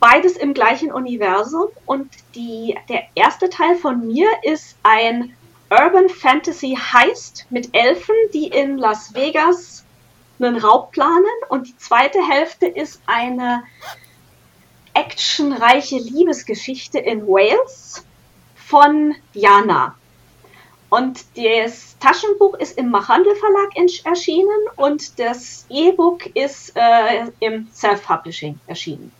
beides 0.00 0.36
im 0.36 0.54
gleichen 0.54 0.92
Universum. 0.92 1.68
Und 1.86 2.10
die, 2.34 2.76
der 2.88 3.04
erste 3.14 3.50
Teil 3.50 3.76
von 3.76 4.06
mir 4.06 4.28
ist 4.42 4.76
ein 4.82 5.34
Urban 5.70 6.08
Fantasy 6.08 6.76
Heist 6.76 7.46
mit 7.50 7.74
Elfen, 7.74 8.14
die 8.32 8.46
in 8.46 8.78
Las 8.78 9.14
Vegas 9.14 9.84
einen 10.40 10.56
Raub 10.56 10.92
planen. 10.92 11.24
Und 11.48 11.68
die 11.68 11.76
zweite 11.76 12.20
Hälfte 12.26 12.66
ist 12.66 13.02
eine 13.06 13.62
actionreiche 14.94 15.96
Liebesgeschichte 15.96 16.98
in 16.98 17.26
Wales 17.26 18.04
von 18.54 19.14
Jana. 19.32 19.94
Und 20.90 21.24
das 21.36 21.98
Taschenbuch 21.98 22.54
ist 22.54 22.78
im 22.78 22.90
Machandel 22.90 23.34
Verlag 23.36 24.06
erschienen 24.06 24.48
und 24.76 25.18
das 25.18 25.66
E-Book 25.68 26.34
ist 26.34 26.72
äh, 26.74 27.26
im 27.40 27.68
Self-Publishing 27.72 28.58
erschienen. 28.66 29.12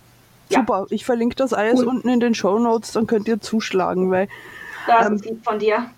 Super, 0.50 0.86
ich 0.90 1.04
verlinke 1.04 1.36
das 1.36 1.52
alles 1.52 1.80
cool. 1.80 1.88
unten 1.88 2.08
in 2.08 2.20
den 2.20 2.34
Show 2.34 2.58
Notes, 2.58 2.92
dann 2.92 3.06
könnt 3.06 3.28
ihr 3.28 3.40
zuschlagen, 3.40 4.10
weil. 4.10 4.28
Das 4.86 5.06
ähm, 5.06 5.14
ist 5.14 5.24
lieb 5.24 5.44
von 5.44 5.58
dir. 5.58 5.90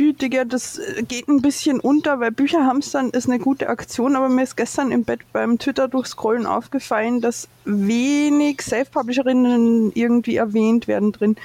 Gütige, 0.00 0.46
das 0.46 0.78
äh, 0.78 1.02
geht 1.02 1.28
ein 1.28 1.42
bisschen 1.42 1.78
unter, 1.78 2.20
weil 2.20 2.30
Bücherhamstern 2.30 3.10
ist 3.10 3.28
eine 3.28 3.38
gute 3.38 3.68
Aktion, 3.68 4.16
aber 4.16 4.30
mir 4.30 4.44
ist 4.44 4.56
gestern 4.56 4.92
im 4.92 5.04
Bett 5.04 5.20
beim 5.32 5.58
Twitter 5.58 5.88
durchscrollen 5.88 6.46
aufgefallen, 6.46 7.20
dass 7.20 7.48
wenig 7.66 8.62
Self-Publisherinnen 8.62 9.92
irgendwie 9.94 10.36
erwähnt 10.36 10.88
werden 10.88 11.12
drin. 11.12 11.36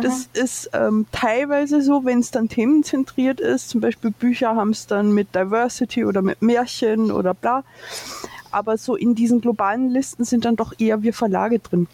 Das 0.00 0.28
ist 0.32 0.70
ähm, 0.72 1.04
teilweise 1.12 1.82
so, 1.82 2.06
wenn 2.06 2.20
es 2.20 2.30
dann 2.30 2.48
themenzentriert 2.48 3.40
ist, 3.40 3.68
zum 3.68 3.82
Beispiel 3.82 4.10
Bücherhamstern 4.10 5.12
mit 5.12 5.34
Diversity 5.34 6.06
oder 6.06 6.22
mit 6.22 6.40
Märchen 6.40 7.12
oder 7.12 7.34
bla. 7.34 7.62
Aber 8.52 8.78
so 8.78 8.94
in 8.94 9.14
diesen 9.14 9.40
globalen 9.40 9.90
Listen 9.90 10.24
sind 10.24 10.44
dann 10.44 10.56
doch 10.56 10.74
eher 10.78 11.02
wir 11.02 11.14
Verlage 11.14 11.58
drin. 11.58 11.88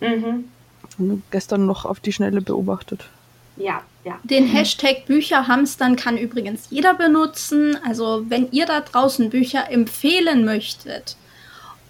Mhm. 0.00 1.22
Gestern 1.30 1.66
noch 1.66 1.84
auf 1.84 2.00
die 2.00 2.12
Schnelle 2.12 2.40
beobachtet. 2.40 3.08
Ja, 3.56 3.82
ja. 4.04 4.18
Den 4.22 4.46
Hashtag 4.46 5.06
Bücherhamstern 5.06 5.96
kann 5.96 6.16
übrigens 6.16 6.68
jeder 6.70 6.94
benutzen. 6.94 7.76
Also 7.84 8.24
wenn 8.28 8.50
ihr 8.52 8.66
da 8.66 8.80
draußen 8.80 9.30
Bücher 9.30 9.70
empfehlen 9.70 10.44
möchtet 10.44 11.16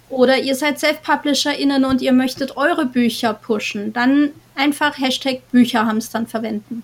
oder 0.09 0.39
ihr 0.39 0.55
seid 0.55 0.79
Self-PublisherInnen 0.79 1.85
und 1.85 2.01
ihr 2.01 2.13
möchtet 2.13 2.57
eure 2.57 2.87
Bücher 2.87 3.35
pushen, 3.35 3.93
dann 3.93 4.31
einfach 4.55 4.99
Hashtag 4.99 5.43
Bücherhamstern 5.51 6.27
verwenden. 6.27 6.83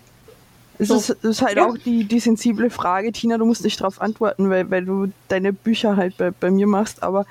Es 0.82 0.88
so. 0.88 0.96
ist, 0.96 1.10
ist, 1.10 1.42
halt 1.42 1.56
ja. 1.56 1.66
auch 1.66 1.78
die, 1.78 2.04
die 2.04 2.20
sensible 2.20 2.70
Frage, 2.70 3.12
Tina, 3.12 3.38
du 3.38 3.44
musst 3.44 3.64
nicht 3.64 3.80
darauf 3.80 4.00
antworten, 4.00 4.50
weil, 4.50 4.70
weil 4.70 4.84
du 4.84 5.12
deine 5.28 5.52
Bücher 5.52 5.96
halt 5.96 6.16
bei, 6.16 6.30
bei 6.30 6.50
mir 6.50 6.66
machst, 6.66 7.02
aber 7.02 7.26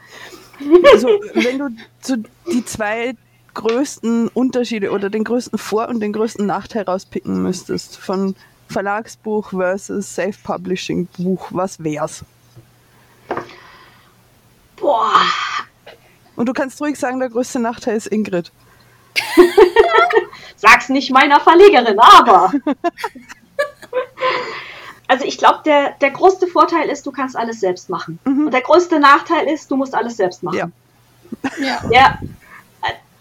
also, 0.94 1.08
wenn 1.34 1.58
du 1.58 1.70
so 2.02 2.16
die 2.52 2.64
zwei 2.66 3.16
größten 3.54 4.30
Unterschiede 4.30 4.92
oder 4.92 5.10
den 5.10 5.24
größten 5.24 5.58
Vor- 5.58 5.90
und 5.90 6.00
den 6.00 6.14
größten 6.14 6.46
Nachteil 6.46 6.84
rauspicken 6.84 7.42
müsstest 7.42 7.98
von 7.98 8.36
Verlagsbuch 8.70 9.50
versus 9.50 10.16
Self-Publishing-Buch, 10.16 11.48
was 11.50 11.84
wär's? 11.84 12.24
Boah. 14.78 15.14
Und 16.36 16.48
du 16.48 16.54
kannst 16.54 16.80
ruhig 16.82 16.98
sagen, 16.98 17.20
der 17.20 17.30
größte 17.30 17.60
Nachteil 17.60 17.98
ist 17.98 18.08
Ingrid. 18.08 18.52
Sag's 20.56 20.90
nicht 20.90 21.12
meiner 21.12 21.40
Verlegerin, 21.40 22.00
aber. 22.00 22.54
also 25.08 25.25
ich 25.25 25.38
glaube, 25.38 25.60
der, 25.65 25.91
der 26.01 26.12
größte 26.12 26.47
Vorteil 26.47 26.89
ist, 26.89 27.06
du 27.06 27.12
kannst 27.12 27.36
alles 27.36 27.60
selbst 27.60 27.89
machen. 27.89 28.19
Mhm. 28.25 28.45
Und 28.45 28.54
der 28.54 28.62
größte 28.62 28.99
Nachteil 28.99 29.47
ist, 29.47 29.69
du 29.71 29.77
musst 29.77 29.95
alles 29.95 30.17
selbst 30.17 30.43
machen. 30.43 30.58
Ja. 30.58 31.51
ja. 31.60 31.82
ja. 31.91 32.19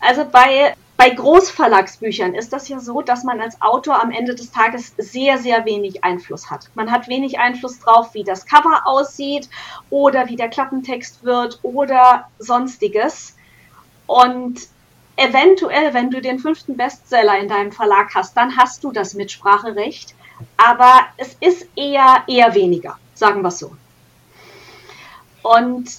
Also 0.00 0.24
bei, 0.24 0.74
bei 0.96 1.10
Großverlagsbüchern 1.10 2.34
ist 2.34 2.52
das 2.52 2.68
ja 2.68 2.80
so, 2.80 3.02
dass 3.02 3.22
man 3.22 3.40
als 3.40 3.60
Autor 3.60 4.02
am 4.02 4.10
Ende 4.10 4.34
des 4.34 4.50
Tages 4.50 4.94
sehr, 4.96 5.38
sehr 5.38 5.64
wenig 5.66 6.04
Einfluss 6.04 6.50
hat. 6.50 6.70
Man 6.74 6.90
hat 6.90 7.08
wenig 7.08 7.38
Einfluss 7.38 7.78
drauf, 7.80 8.14
wie 8.14 8.24
das 8.24 8.46
Cover 8.46 8.82
aussieht 8.84 9.48
oder 9.90 10.28
wie 10.28 10.36
der 10.36 10.48
Klappentext 10.48 11.22
wird 11.22 11.58
oder 11.62 12.28
sonstiges. 12.38 13.36
Und 14.06 14.60
eventuell, 15.16 15.94
wenn 15.94 16.10
du 16.10 16.20
den 16.20 16.38
fünften 16.38 16.76
Bestseller 16.76 17.38
in 17.38 17.48
deinem 17.48 17.72
Verlag 17.72 18.14
hast, 18.14 18.36
dann 18.36 18.56
hast 18.56 18.82
du 18.84 18.90
das 18.90 19.14
Mitspracherecht. 19.14 20.14
Aber 20.56 21.06
es 21.16 21.36
ist 21.40 21.66
eher, 21.76 22.24
eher 22.26 22.54
weniger, 22.54 22.98
sagen 23.14 23.42
wir 23.42 23.50
so. 23.50 23.76
Und 25.42 25.90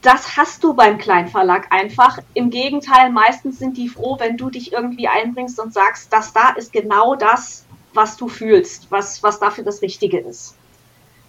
das 0.00 0.36
hast 0.36 0.64
du 0.64 0.74
beim 0.74 0.98
Kleinverlag 0.98 1.70
einfach. 1.70 2.18
Im 2.34 2.50
Gegenteil, 2.50 3.10
meistens 3.10 3.58
sind 3.58 3.76
die 3.76 3.88
froh, 3.88 4.16
wenn 4.18 4.36
du 4.36 4.50
dich 4.50 4.72
irgendwie 4.72 5.08
einbringst 5.08 5.60
und 5.60 5.72
sagst, 5.72 6.12
das 6.12 6.32
da 6.32 6.50
ist 6.50 6.72
genau 6.72 7.14
das, 7.14 7.64
was 7.94 8.16
du 8.16 8.28
fühlst, 8.28 8.90
was, 8.90 9.22
was 9.22 9.38
dafür 9.38 9.64
das 9.64 9.82
Richtige 9.82 10.18
ist. 10.18 10.56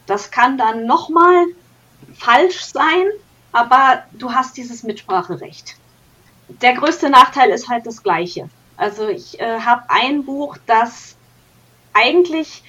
Das 0.06 0.32
kann 0.32 0.58
dann 0.58 0.86
nochmal 0.86 1.46
falsch 2.14 2.64
sein, 2.64 3.06
aber 3.52 4.04
du 4.14 4.34
hast 4.34 4.58
dieses 4.58 4.84
Mitspracherecht. 4.84 5.76
Der 6.62 6.74
größte 6.74 7.10
Nachteil 7.10 7.50
ist 7.52 7.70
halt 7.70 7.86
das 7.86 8.04
gleiche. 8.04 8.50
Also 8.76 9.08
ich 9.08 9.40
äh, 9.40 9.60
habe 9.60 9.84
ein 9.90 10.26
Buch, 10.26 10.58
das 10.66 11.16
eigentlich 11.94 12.64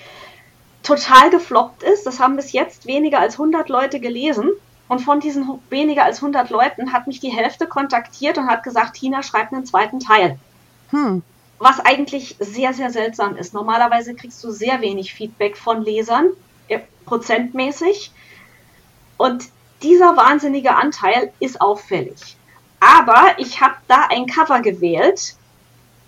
total 0.82 1.30
gefloppt 1.30 1.82
ist. 1.82 2.06
Das 2.06 2.20
haben 2.20 2.36
bis 2.36 2.52
jetzt 2.52 2.86
weniger 2.86 3.18
als 3.18 3.34
100 3.34 3.68
Leute 3.68 4.00
gelesen. 4.00 4.50
Und 4.86 5.00
von 5.00 5.20
diesen 5.20 5.48
weniger 5.70 6.04
als 6.04 6.16
100 6.18 6.50
Leuten 6.50 6.92
hat 6.92 7.06
mich 7.06 7.18
die 7.18 7.32
Hälfte 7.32 7.66
kontaktiert 7.66 8.36
und 8.38 8.48
hat 8.48 8.62
gesagt, 8.62 8.94
Tina 8.94 9.22
schreibt 9.22 9.52
einen 9.52 9.64
zweiten 9.64 9.98
Teil. 9.98 10.38
Hm. 10.90 11.22
Was 11.58 11.80
eigentlich 11.80 12.36
sehr, 12.38 12.74
sehr 12.74 12.90
seltsam 12.90 13.36
ist. 13.36 13.54
Normalerweise 13.54 14.14
kriegst 14.14 14.44
du 14.44 14.50
sehr 14.50 14.80
wenig 14.82 15.14
Feedback 15.14 15.56
von 15.56 15.82
Lesern, 15.82 16.28
äh, 16.68 16.80
prozentmäßig. 17.06 18.12
Und 19.16 19.44
dieser 19.82 20.16
wahnsinnige 20.16 20.74
Anteil 20.74 21.32
ist 21.40 21.60
auffällig. 21.60 22.36
Aber 22.80 23.38
ich 23.38 23.60
habe 23.60 23.76
da 23.88 24.08
ein 24.10 24.26
Cover 24.26 24.60
gewählt, 24.60 25.36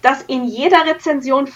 das 0.03 0.23
in 0.23 0.45
jeder 0.45 0.85
Rezension 0.85 1.49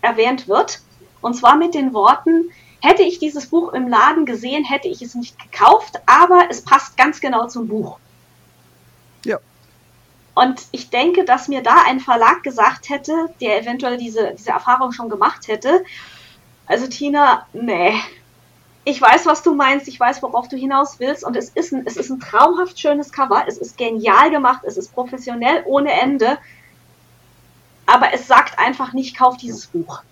erwähnt 0.00 0.46
wird. 0.46 0.80
Und 1.22 1.34
zwar 1.34 1.56
mit 1.56 1.74
den 1.74 1.94
Worten, 1.94 2.50
Hätte 2.82 3.04
ich 3.04 3.20
dieses 3.20 3.46
Buch 3.46 3.72
im 3.72 3.86
Laden 3.86 4.26
gesehen, 4.26 4.64
hätte 4.64 4.88
ich 4.88 5.02
es 5.02 5.14
nicht 5.14 5.38
gekauft, 5.38 6.00
aber 6.04 6.48
es 6.50 6.62
passt 6.62 6.96
ganz 6.96 7.20
genau 7.20 7.46
zum 7.46 7.68
Buch. 7.68 7.98
Ja. 9.24 9.38
Und 10.34 10.62
ich 10.72 10.90
denke, 10.90 11.24
dass 11.24 11.46
mir 11.46 11.62
da 11.62 11.76
ein 11.86 12.00
Verlag 12.00 12.42
gesagt 12.42 12.88
hätte, 12.88 13.12
der 13.40 13.60
eventuell 13.60 13.98
diese, 13.98 14.34
diese 14.36 14.50
Erfahrung 14.50 14.90
schon 14.90 15.08
gemacht 15.08 15.46
hätte, 15.46 15.84
also 16.66 16.88
Tina, 16.88 17.46
nee, 17.52 17.94
ich 18.84 19.00
weiß, 19.00 19.26
was 19.26 19.44
du 19.44 19.54
meinst, 19.54 19.86
ich 19.86 20.00
weiß, 20.00 20.20
worauf 20.20 20.48
du 20.48 20.56
hinaus 20.56 20.98
willst 20.98 21.22
und 21.22 21.36
es 21.36 21.50
ist 21.50 21.72
ein, 21.72 21.86
es 21.86 21.96
ist 21.96 22.10
ein 22.10 22.18
traumhaft 22.18 22.80
schönes 22.80 23.12
Cover, 23.12 23.44
es 23.46 23.58
ist 23.58 23.78
genial 23.78 24.32
gemacht, 24.32 24.62
es 24.64 24.76
ist 24.76 24.92
professionell 24.92 25.62
ohne 25.66 25.92
Ende, 25.92 26.36
aber 27.86 28.12
es 28.12 28.26
sagt 28.26 28.58
einfach 28.58 28.92
nicht, 28.92 29.16
kauf 29.16 29.36
dieses 29.36 29.68
Buch. 29.68 30.02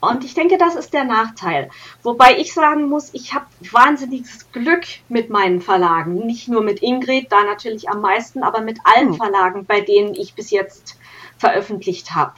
Und 0.00 0.24
ich 0.24 0.34
denke, 0.34 0.58
das 0.58 0.76
ist 0.76 0.92
der 0.92 1.04
Nachteil. 1.04 1.70
Wobei 2.02 2.38
ich 2.38 2.54
sagen 2.54 2.88
muss, 2.88 3.12
ich 3.14 3.34
habe 3.34 3.46
wahnsinniges 3.72 4.52
Glück 4.52 4.84
mit 5.08 5.28
meinen 5.28 5.60
Verlagen. 5.60 6.26
Nicht 6.26 6.46
nur 6.48 6.62
mit 6.62 6.82
Ingrid, 6.82 7.32
da 7.32 7.42
natürlich 7.42 7.88
am 7.88 8.00
meisten, 8.00 8.42
aber 8.42 8.60
mit 8.60 8.78
allen 8.84 9.10
hm. 9.10 9.14
Verlagen, 9.14 9.66
bei 9.66 9.80
denen 9.80 10.14
ich 10.14 10.34
bis 10.34 10.50
jetzt 10.50 10.98
veröffentlicht 11.36 12.14
habe. 12.14 12.34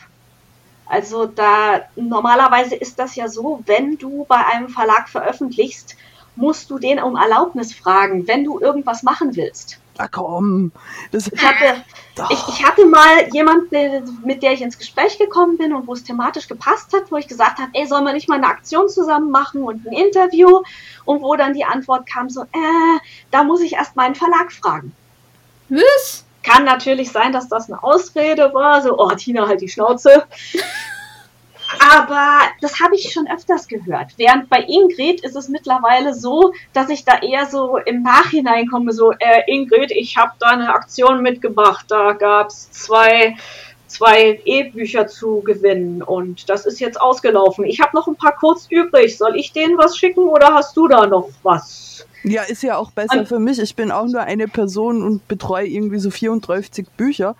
Also 0.86 1.26
da 1.26 1.82
normalerweise 1.96 2.74
ist 2.74 2.98
das 2.98 3.14
ja 3.14 3.28
so, 3.28 3.62
wenn 3.66 3.96
du 3.96 4.24
bei 4.24 4.44
einem 4.44 4.68
Verlag 4.68 5.08
veröffentlichst, 5.08 5.96
musst 6.40 6.70
du 6.70 6.78
den 6.78 6.98
um 6.98 7.16
Erlaubnis 7.16 7.72
fragen, 7.72 8.26
wenn 8.26 8.44
du 8.44 8.58
irgendwas 8.58 9.02
machen 9.02 9.36
willst. 9.36 9.78
Ach 9.98 10.08
komm. 10.10 10.72
Das 11.12 11.28
ich, 11.28 11.44
hatte, 11.44 11.84
ich, 12.30 12.48
ich, 12.48 12.64
hatte 12.64 12.86
mal 12.86 13.28
jemanden, 13.32 14.18
mit 14.24 14.42
der 14.42 14.52
ich 14.52 14.62
ins 14.62 14.78
Gespräch 14.78 15.18
gekommen 15.18 15.58
bin 15.58 15.74
und 15.74 15.86
wo 15.86 15.92
es 15.92 16.04
thematisch 16.04 16.48
gepasst 16.48 16.94
hat, 16.94 17.12
wo 17.12 17.16
ich 17.16 17.28
gesagt 17.28 17.58
habe, 17.58 17.70
ey, 17.74 17.86
sollen 17.86 18.04
wir 18.04 18.14
nicht 18.14 18.28
mal 18.28 18.36
eine 18.36 18.46
Aktion 18.46 18.88
zusammen 18.88 19.30
machen 19.30 19.62
und 19.62 19.86
ein 19.86 19.92
Interview? 19.92 20.62
Und 21.04 21.22
wo 21.22 21.36
dann 21.36 21.52
die 21.52 21.64
Antwort 21.64 22.06
kam 22.06 22.30
so, 22.30 22.42
äh, 22.42 22.98
da 23.30 23.44
muss 23.44 23.60
ich 23.60 23.74
erst 23.74 23.96
meinen 23.96 24.14
Verlag 24.14 24.52
fragen. 24.52 24.94
Was? 25.68 26.24
Kann 26.42 26.64
natürlich 26.64 27.12
sein, 27.12 27.32
dass 27.32 27.48
das 27.48 27.70
eine 27.70 27.82
Ausrede 27.82 28.54
war, 28.54 28.80
so, 28.80 28.96
oh, 28.98 29.10
Tina, 29.10 29.46
halt 29.46 29.60
die 29.60 29.68
Schnauze. 29.68 30.24
Aber 31.78 32.40
das 32.60 32.80
habe 32.80 32.96
ich 32.96 33.12
schon 33.12 33.28
öfters 33.28 33.68
gehört. 33.68 34.12
Während 34.16 34.48
bei 34.48 34.60
Ingrid 34.60 35.22
ist 35.22 35.36
es 35.36 35.48
mittlerweile 35.48 36.14
so, 36.14 36.52
dass 36.72 36.88
ich 36.88 37.04
da 37.04 37.18
eher 37.20 37.46
so 37.46 37.76
im 37.76 38.02
Nachhinein 38.02 38.68
komme, 38.68 38.92
so, 38.92 39.12
äh, 39.12 39.42
Ingrid, 39.46 39.92
ich 39.92 40.16
habe 40.16 40.32
da 40.40 40.48
eine 40.48 40.72
Aktion 40.74 41.22
mitgebracht. 41.22 41.86
Da 41.88 42.12
gab 42.12 42.48
es 42.48 42.70
zwei, 42.72 43.36
zwei 43.86 44.40
E-Bücher 44.44 45.06
zu 45.06 45.42
gewinnen 45.42 46.02
und 46.02 46.48
das 46.48 46.66
ist 46.66 46.80
jetzt 46.80 47.00
ausgelaufen. 47.00 47.64
Ich 47.64 47.80
habe 47.80 47.96
noch 47.96 48.08
ein 48.08 48.16
paar 48.16 48.36
kurz 48.36 48.66
übrig. 48.68 49.16
Soll 49.16 49.36
ich 49.36 49.52
denen 49.52 49.78
was 49.78 49.96
schicken 49.96 50.28
oder 50.28 50.54
hast 50.54 50.76
du 50.76 50.88
da 50.88 51.06
noch 51.06 51.28
was? 51.42 52.06
Ja, 52.22 52.42
ist 52.42 52.62
ja 52.62 52.76
auch 52.76 52.90
besser 52.90 53.20
und, 53.20 53.28
für 53.28 53.38
mich. 53.38 53.58
Ich 53.58 53.74
bin 53.74 53.90
auch 53.90 54.06
nur 54.06 54.20
eine 54.20 54.46
Person 54.46 55.02
und 55.02 55.26
betreue 55.26 55.66
irgendwie 55.66 55.98
so 55.98 56.10
34 56.10 56.88
Bücher. 56.90 57.34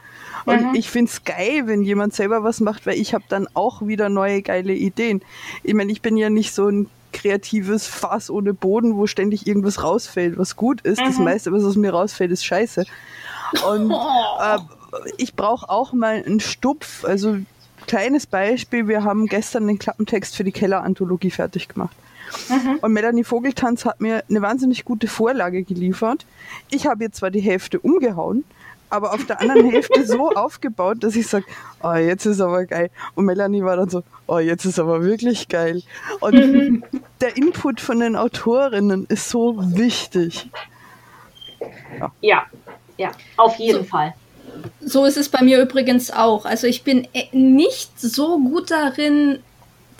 Und 0.47 0.71
mhm. 0.71 0.75
ich 0.75 0.89
finde 0.89 1.11
es 1.11 1.25
geil, 1.25 1.67
wenn 1.67 1.83
jemand 1.83 2.15
selber 2.15 2.43
was 2.43 2.61
macht, 2.61 2.87
weil 2.87 2.99
ich 2.99 3.13
habe 3.13 3.25
dann 3.29 3.47
auch 3.55 3.87
wieder 3.87 4.09
neue 4.09 4.43
geile 4.43 4.73
Ideen. 4.73 5.23
Ich 5.63 5.75
meine, 5.75 5.93
ich 5.93 6.01
bin 6.01 6.17
ja 6.17 6.31
nicht 6.31 6.55
so 6.55 6.69
ein 6.69 6.89
kreatives 7.13 7.87
Fass 7.87 8.31
ohne 8.31 8.55
Boden, 8.55 8.97
wo 8.97 9.07
ständig 9.07 9.47
irgendwas 9.47 9.83
rausfällt, 9.83 10.39
was 10.39 10.57
gut 10.57 10.81
ist. 10.83 11.01
Mhm. 11.01 11.07
Das 11.07 11.19
meiste, 11.19 11.53
was 11.53 11.65
aus 11.65 11.77
mir 11.77 11.91
rausfällt, 11.91 12.31
ist 12.31 12.45
scheiße. 12.45 12.85
Und 13.69 13.91
äh, 14.41 14.59
ich 15.19 15.35
brauche 15.35 15.69
auch 15.69 15.93
mal 15.93 16.23
einen 16.25 16.41
Stupf. 16.41 17.05
Also 17.05 17.37
kleines 17.87 18.27
Beispiel, 18.27 18.89
wir 18.89 19.05
haben 19.05 19.27
gestern 19.27 19.67
den 19.67 19.79
Klappentext 19.79 20.37
für 20.37 20.45
die 20.45 20.53
Keller-Anthologie 20.53 21.31
fertig 21.31 21.69
gemacht. 21.69 21.97
Mhm. 22.49 22.79
Und 22.81 22.93
Melanie 22.93 23.25
Vogeltanz 23.25 23.85
hat 23.85 24.01
mir 24.01 24.25
eine 24.29 24.43
wahnsinnig 24.43 24.85
gute 24.85 25.09
Vorlage 25.09 25.63
geliefert. 25.63 26.27
Ich 26.71 26.87
habe 26.87 27.05
ihr 27.05 27.13
zwar 27.13 27.31
die 27.31 27.41
Hälfte 27.41 27.79
umgehauen, 27.79 28.45
aber 28.91 29.15
auf 29.15 29.25
der 29.25 29.41
anderen 29.41 29.71
Hälfte 29.71 30.05
so 30.05 30.31
aufgebaut, 30.35 30.99
dass 31.01 31.17
ich 31.17 31.27
sage, 31.27 31.45
oh, 31.83 31.95
jetzt 31.95 32.27
ist 32.27 32.41
aber 32.41 32.67
geil. 32.67 32.91
Und 33.15 33.25
Melanie 33.25 33.63
war 33.63 33.77
dann 33.77 33.89
so, 33.89 34.03
oh, 34.27 34.39
jetzt 34.39 34.65
ist 34.65 34.79
aber 34.79 35.03
wirklich 35.03 35.49
geil. 35.49 35.83
Und 36.21 36.35
mhm. 36.35 36.85
der 37.21 37.37
Input 37.37 37.81
von 37.81 38.01
den 38.01 38.17
Autorinnen 38.17 39.07
ist 39.09 39.29
so 39.29 39.57
wichtig. 39.59 40.51
Ja, 41.99 42.13
ja, 42.21 42.47
ja 42.97 43.11
auf 43.37 43.57
jeden 43.57 43.85
so, 43.85 43.85
Fall. 43.85 44.15
So 44.81 45.05
ist 45.05 45.17
es 45.17 45.29
bei 45.29 45.43
mir 45.43 45.63
übrigens 45.63 46.11
auch. 46.11 46.45
Also 46.45 46.67
ich 46.67 46.83
bin 46.83 47.07
äh, 47.13 47.25
nicht 47.33 48.01
so 48.01 48.39
gut 48.39 48.71
darin, 48.71 49.41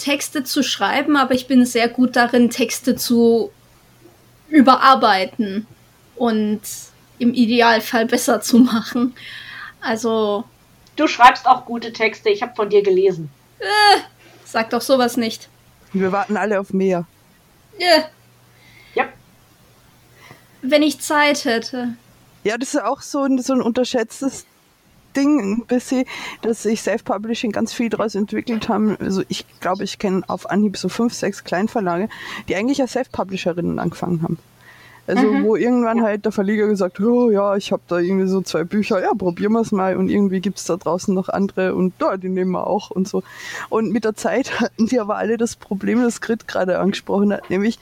Texte 0.01 0.45
zu 0.45 0.63
schreiben, 0.63 1.17
aber 1.17 1.35
ich 1.35 1.47
bin 1.47 1.67
sehr 1.67 1.89
gut 1.89 2.17
darin, 2.17 2.51
Texte 2.51 2.97
zu 2.97 3.53
überarbeiten 4.49 5.67
und 6.17 6.61
im 7.19 7.35
Idealfall 7.35 8.07
besser 8.07 8.41
zu 8.41 8.59
machen. 8.59 9.15
Also. 9.81 10.45
Du 10.97 11.07
schreibst 11.07 11.47
auch 11.47 11.67
gute 11.67 11.93
Texte, 11.93 12.31
ich 12.31 12.43
habe 12.43 12.55
von 12.57 12.71
dir 12.71 12.83
gelesen. 12.83 13.31
Äh, 13.59 14.01
sag 14.45 14.71
doch 14.71 14.81
sowas 14.81 15.17
nicht. 15.17 15.49
Wir 15.93 16.13
warten 16.13 16.37
alle 16.37 16.59
auf 16.61 16.73
mehr. 16.73 17.07
Äh. 17.79 18.03
Ja. 18.95 19.09
Wenn 20.63 20.83
ich 20.83 21.01
Zeit 21.01 21.45
hätte. 21.45 21.95
Ja, 22.45 22.57
das 22.57 22.75
ist 22.75 22.83
auch 22.83 23.03
so 23.03 23.23
ein, 23.25 23.41
so 23.41 23.53
ein 23.53 23.63
unterschätztes 23.63 24.47
Ding 25.17 25.41
ein 25.41 25.67
bisschen, 25.67 26.05
dass 26.43 26.63
sich 26.63 26.83
Self-Publishing 26.83 27.53
ganz 27.53 27.73
viel 27.73 27.89
daraus 27.89 28.15
entwickelt 28.15 28.69
haben. 28.69 28.97
Also 29.01 29.23
ich 29.29 29.45
glaube, 29.61 29.85
ich 29.85 29.99
kenne 29.99 30.23
auf 30.29 30.49
Anhieb 30.49 30.77
so 30.77 30.89
fünf, 30.89 31.15
sechs 31.15 31.45
Kleinverlage, 31.45 32.09
die 32.49 32.57
eigentlich 32.57 32.81
als 32.81 32.93
Self-Publisherinnen 32.93 33.79
angefangen 33.79 34.23
haben. 34.23 34.39
Also 35.07 35.27
mhm. 35.27 35.45
wo 35.45 35.57
irgendwann 35.57 35.99
ja. 35.99 36.05
halt 36.05 36.25
der 36.25 36.31
Verleger 36.31 36.69
gesagt, 36.69 37.01
oh 37.01 37.31
ja, 37.31 37.57
ich 37.57 37.73
habe 37.73 37.83
da 37.89 37.99
irgendwie 37.99 38.29
so 38.29 38.43
zwei 38.43 38.63
Bücher, 38.63 39.03
ja, 39.03 39.13
probieren 39.13 39.53
wir 39.53 39.61
es 39.61 39.73
mal 39.73 39.97
und 39.97 40.09
irgendwie 40.09 40.41
gibt 40.41 40.59
es 40.59 40.65
da 40.65 40.77
draußen 40.77 41.13
noch 41.13 41.29
andere 41.29 41.75
und 41.75 41.95
ja, 42.01 42.17
die 42.17 42.29
nehmen 42.29 42.53
wir 42.53 42.67
auch 42.67 42.91
und 42.91 43.09
so. 43.09 43.25
Und 43.71 43.93
mit 43.93 44.05
der 44.05 44.15
Zeit 44.15 44.61
hatten 44.61 44.87
die 44.87 45.01
aber 45.01 45.17
alle 45.17 45.37
das 45.37 45.57
Problem, 45.57 46.03
das 46.03 46.21
Grit 46.21 46.47
gerade 46.47 46.79
angesprochen 46.79 47.33
hat, 47.33 47.51
nämlich 47.51 47.81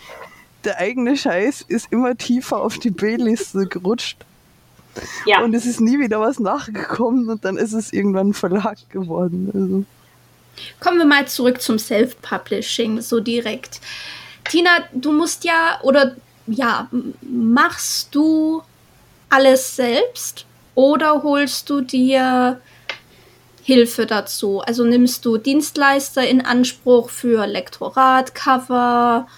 der 0.64 0.78
eigene 0.78 1.16
Scheiß 1.16 1.62
ist 1.68 1.92
immer 1.92 2.16
tiefer 2.16 2.62
auf 2.62 2.78
die 2.78 2.90
B-Liste 2.90 3.66
gerutscht. 3.66 4.24
Ja. 5.26 5.42
Und 5.42 5.54
es 5.54 5.66
ist 5.66 5.80
nie 5.80 5.98
wieder 5.98 6.20
was 6.20 6.38
nachgekommen 6.38 7.28
und 7.28 7.44
dann 7.44 7.56
ist 7.56 7.72
es 7.72 7.92
irgendwann 7.92 8.28
ein 8.28 8.34
Verlag 8.34 8.78
geworden. 8.90 9.50
Also. 9.54 9.84
Kommen 10.80 10.98
wir 10.98 11.06
mal 11.06 11.26
zurück 11.26 11.60
zum 11.60 11.78
Self-Publishing, 11.78 13.00
so 13.00 13.20
direkt. 13.20 13.80
Tina, 14.48 14.70
du 14.92 15.12
musst 15.12 15.44
ja, 15.44 15.78
oder 15.82 16.16
ja, 16.46 16.88
machst 17.22 18.14
du 18.14 18.62
alles 19.28 19.76
selbst 19.76 20.46
oder 20.74 21.22
holst 21.22 21.68
du 21.70 21.80
dir 21.82 22.60
Hilfe 23.62 24.06
dazu? 24.06 24.60
Also 24.60 24.84
nimmst 24.84 25.24
du 25.24 25.36
Dienstleister 25.36 26.26
in 26.26 26.44
Anspruch 26.44 27.10
für 27.10 27.46
Lektorat, 27.46 28.34
Cover, 28.34 29.28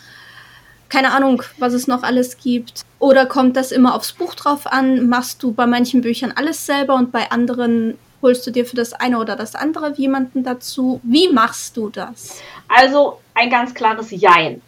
keine 0.88 1.12
Ahnung, 1.12 1.42
was 1.58 1.72
es 1.72 1.86
noch 1.86 2.02
alles 2.02 2.36
gibt. 2.38 2.82
Oder 3.00 3.24
kommt 3.24 3.56
das 3.56 3.72
immer 3.72 3.94
aufs 3.94 4.12
Buch 4.12 4.34
drauf 4.34 4.66
an? 4.66 5.08
Machst 5.08 5.42
du 5.42 5.52
bei 5.52 5.66
manchen 5.66 6.02
Büchern 6.02 6.32
alles 6.36 6.66
selber 6.66 6.94
und 6.94 7.10
bei 7.10 7.30
anderen 7.30 7.98
holst 8.22 8.46
du 8.46 8.50
dir 8.50 8.66
für 8.66 8.76
das 8.76 8.92
eine 8.92 9.18
oder 9.18 9.36
das 9.36 9.54
andere 9.54 9.94
jemanden 9.94 10.44
dazu? 10.44 11.00
Wie 11.02 11.32
machst 11.32 11.78
du 11.78 11.88
das? 11.88 12.42
Also 12.68 13.18
ein 13.34 13.48
ganz 13.48 13.72
klares 13.72 14.10
Jein. 14.10 14.60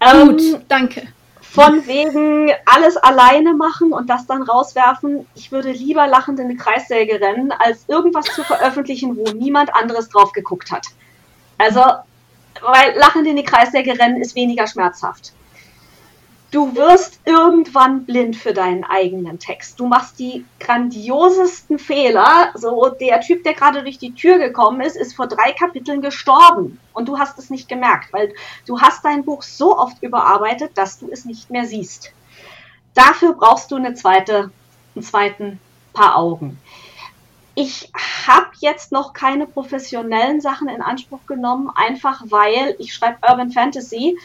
Gut, 0.00 0.40
ähm, 0.40 0.62
danke. 0.66 1.08
Von 1.42 1.86
wegen 1.86 2.52
alles 2.64 2.96
alleine 2.96 3.52
machen 3.52 3.92
und 3.92 4.08
das 4.08 4.26
dann 4.26 4.42
rauswerfen. 4.42 5.26
Ich 5.34 5.52
würde 5.52 5.70
lieber 5.70 6.06
lachend 6.06 6.38
in 6.38 6.46
eine 6.46 6.56
Kreissäge 6.56 7.20
rennen, 7.20 7.52
als 7.52 7.84
irgendwas 7.86 8.26
zu 8.26 8.42
veröffentlichen, 8.44 9.14
wo 9.14 9.30
niemand 9.32 9.74
anderes 9.74 10.08
drauf 10.08 10.32
geguckt 10.32 10.70
hat. 10.70 10.86
Also, 11.58 11.82
weil 12.62 12.96
lachend 12.96 13.26
in 13.26 13.36
die 13.36 13.44
Kreissäge 13.44 13.98
rennen 13.98 14.22
ist 14.22 14.34
weniger 14.36 14.66
schmerzhaft. 14.66 15.32
Du 16.50 16.74
wirst 16.74 17.20
irgendwann 17.26 18.06
blind 18.06 18.34
für 18.34 18.54
deinen 18.54 18.82
eigenen 18.82 19.38
Text. 19.38 19.78
Du 19.78 19.86
machst 19.86 20.18
die 20.18 20.46
grandiosesten 20.60 21.78
Fehler. 21.78 22.52
So, 22.54 22.88
der 22.88 23.20
Typ, 23.20 23.44
der 23.44 23.52
gerade 23.52 23.82
durch 23.82 23.98
die 23.98 24.14
Tür 24.14 24.38
gekommen 24.38 24.80
ist, 24.80 24.96
ist 24.96 25.14
vor 25.14 25.26
drei 25.26 25.52
Kapiteln 25.52 26.00
gestorben. 26.00 26.80
Und 26.94 27.06
du 27.06 27.18
hast 27.18 27.38
es 27.38 27.50
nicht 27.50 27.68
gemerkt, 27.68 28.14
weil 28.14 28.32
du 28.66 28.80
hast 28.80 29.04
dein 29.04 29.26
Buch 29.26 29.42
so 29.42 29.76
oft 29.76 30.02
überarbeitet, 30.02 30.70
dass 30.76 30.98
du 30.98 31.10
es 31.10 31.26
nicht 31.26 31.50
mehr 31.50 31.66
siehst. 31.66 32.12
Dafür 32.94 33.34
brauchst 33.34 33.70
du 33.70 33.76
eine 33.76 33.92
zweite, 33.92 34.50
einen 34.94 35.04
zweiten 35.04 35.60
Paar 35.92 36.16
Augen. 36.16 36.58
Ich 37.54 37.92
habe 38.26 38.50
jetzt 38.60 38.90
noch 38.90 39.12
keine 39.12 39.46
professionellen 39.46 40.40
Sachen 40.40 40.68
in 40.68 40.80
Anspruch 40.80 41.26
genommen, 41.26 41.70
einfach 41.74 42.22
weil 42.26 42.74
ich 42.78 42.94
schreibe 42.94 43.18
Urban 43.28 43.50
Fantasy 43.50 44.16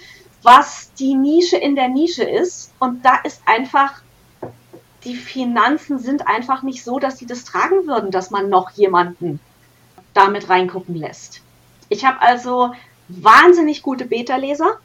was 0.43 0.93
die 0.93 1.15
Nische 1.15 1.57
in 1.57 1.75
der 1.75 1.87
Nische 1.87 2.23
ist. 2.23 2.71
Und 2.79 3.03
da 3.03 3.15
ist 3.23 3.41
einfach, 3.45 4.01
die 5.03 5.15
Finanzen 5.15 5.99
sind 5.99 6.27
einfach 6.27 6.61
nicht 6.61 6.83
so, 6.83 6.99
dass 6.99 7.17
sie 7.17 7.25
das 7.25 7.45
tragen 7.45 7.87
würden, 7.87 8.11
dass 8.11 8.29
man 8.29 8.49
noch 8.49 8.71
jemanden 8.71 9.39
damit 10.13 10.49
reingucken 10.49 10.95
lässt. 10.95 11.41
Ich 11.89 12.05
habe 12.05 12.21
also 12.21 12.73
wahnsinnig 13.07 13.81
gute 13.81 14.05
Beta-Leser, 14.05 14.77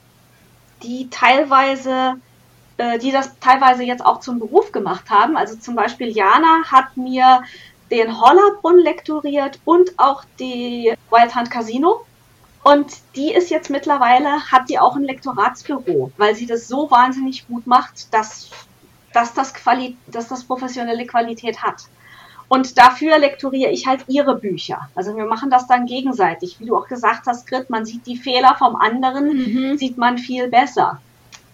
die 0.82 1.08
teilweise, 1.10 2.14
äh, 2.76 2.98
die 2.98 3.12
das 3.12 3.38
teilweise 3.40 3.82
jetzt 3.82 4.04
auch 4.04 4.20
zum 4.20 4.38
Beruf 4.38 4.72
gemacht 4.72 5.10
haben. 5.10 5.36
Also 5.36 5.56
zum 5.56 5.74
Beispiel 5.74 6.08
Jana 6.08 6.64
hat 6.70 6.96
mir 6.96 7.42
den 7.90 8.20
Hollerbrunn 8.20 8.78
lektoriert 8.78 9.60
und 9.64 9.98
auch 9.98 10.24
die 10.38 10.94
Wild 11.10 11.34
Hunt 11.34 11.50
Casino. 11.50 12.04
Und 12.68 12.98
die 13.16 13.32
ist 13.32 13.48
jetzt 13.48 13.70
mittlerweile, 13.70 14.42
hat 14.52 14.68
die 14.68 14.78
auch 14.78 14.94
ein 14.94 15.02
Lektoratsbüro, 15.02 16.12
weil 16.18 16.34
sie 16.34 16.44
das 16.44 16.68
so 16.68 16.90
wahnsinnig 16.90 17.48
gut 17.48 17.66
macht, 17.66 18.12
dass, 18.12 18.50
dass, 19.14 19.32
das, 19.32 19.54
Quali 19.54 19.96
dass 20.06 20.28
das 20.28 20.44
professionelle 20.44 21.06
Qualität 21.06 21.62
hat. 21.62 21.84
Und 22.46 22.76
dafür 22.76 23.18
lektoriere 23.18 23.70
ich 23.70 23.86
halt 23.86 24.04
ihre 24.08 24.36
Bücher. 24.36 24.90
Also 24.94 25.16
wir 25.16 25.24
machen 25.24 25.48
das 25.48 25.66
dann 25.66 25.86
gegenseitig. 25.86 26.60
Wie 26.60 26.66
du 26.66 26.76
auch 26.76 26.88
gesagt 26.88 27.26
hast, 27.26 27.46
Grit, 27.46 27.70
man 27.70 27.86
sieht 27.86 28.04
die 28.04 28.18
Fehler 28.18 28.54
vom 28.58 28.76
anderen, 28.76 29.28
mhm. 29.28 29.78
sieht 29.78 29.96
man 29.96 30.18
viel 30.18 30.48
besser. 30.48 31.00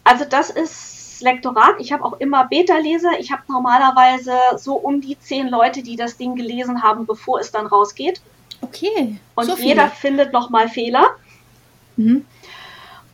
Also 0.03 0.25
das 0.25 0.51
ist 0.51 1.21
Lektorat. 1.23 1.77
Ich 1.79 1.93
habe 1.93 2.05
auch 2.05 2.19
immer 2.19 2.45
Beta-Leser. 2.49 3.21
Ich 3.21 3.31
habe 3.31 3.43
normalerweise 3.47 4.33
so 4.57 4.75
um 4.75 5.01
die 5.01 5.17
zehn 5.21 5.47
Leute, 5.49 5.85
die 5.85 5.95
das 5.95 6.17
Ding 6.17 6.35
gelesen 6.35 6.83
haben, 6.83 7.07
bevor 7.07 7.39
es 7.39 7.53
dann 7.53 7.69
rausgeht. 7.69 8.21
Okay. 8.65 9.19
Und 9.35 9.47
so 9.47 9.57
jeder 9.57 9.89
findet 9.89 10.33
nochmal 10.33 10.69
Fehler. 10.69 11.17
Mhm. 11.97 12.25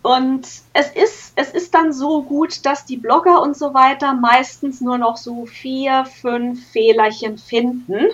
Und 0.03 0.47
es 0.73 0.91
ist, 0.93 1.33
es 1.37 1.51
ist 1.51 1.75
dann 1.75 1.93
so 1.93 2.23
gut, 2.23 2.65
dass 2.65 2.87
die 2.87 2.97
Blogger 2.97 3.43
und 3.43 3.57
so 3.57 3.75
weiter 3.75 4.15
meistens 4.15 4.81
nur 4.81 4.97
noch 4.97 5.17
so 5.17 5.45
vier, 5.45 6.07
fünf 6.07 6.71
Fehlerchen 6.71 7.37
finden. 7.37 8.07